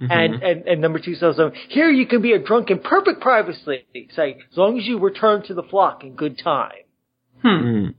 Mm-hmm. 0.00 0.12
and, 0.12 0.42
and 0.42 0.66
and 0.66 0.80
number 0.80 0.98
two 0.98 1.14
tells 1.14 1.36
them, 1.36 1.52
"Here 1.68 1.90
you 1.90 2.06
can 2.06 2.22
be 2.22 2.32
a 2.32 2.38
drunk 2.38 2.70
in 2.70 2.78
perfect 2.78 3.20
privacy. 3.20 3.84
It's 3.92 4.16
like 4.16 4.38
as 4.50 4.56
long 4.56 4.78
as 4.78 4.86
you 4.86 4.98
return 4.98 5.42
to 5.42 5.52
the 5.52 5.62
flock 5.62 6.04
in 6.04 6.14
good 6.14 6.38
time." 6.38 6.84
Hmm. 7.42 7.48
Mm. 7.48 7.94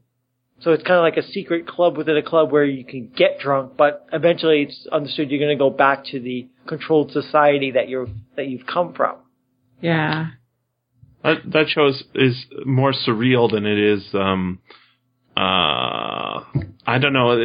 So 0.61 0.71
it's 0.71 0.82
kind 0.84 0.97
of 0.97 1.03
like 1.03 1.17
a 1.17 1.27
secret 1.27 1.67
club 1.67 1.97
within 1.97 2.17
a 2.17 2.23
club 2.23 2.51
where 2.51 2.65
you 2.65 2.86
can 2.86 3.11
get 3.15 3.39
drunk, 3.39 3.73
but 3.77 4.07
eventually 4.11 4.63
it's 4.63 4.88
understood 4.91 5.29
you're 5.29 5.39
going 5.39 5.55
to 5.55 5.61
go 5.63 5.69
back 5.69 6.05
to 6.05 6.19
the 6.19 6.47
controlled 6.67 7.11
society 7.11 7.71
that 7.71 7.88
you're 7.88 8.07
that 8.36 8.47
you've 8.47 8.65
come 8.65 8.93
from. 8.93 9.17
Yeah. 9.79 10.29
That 11.23 11.38
that 11.51 11.69
show 11.69 11.88
is, 11.88 12.03
is 12.15 12.45
more 12.65 12.93
surreal 12.93 13.51
than 13.51 13.67
it 13.67 13.77
is. 13.77 14.07
Um, 14.13 14.59
uh, 15.38 16.43
I 16.86 16.97
don't 16.99 17.13
know. 17.13 17.38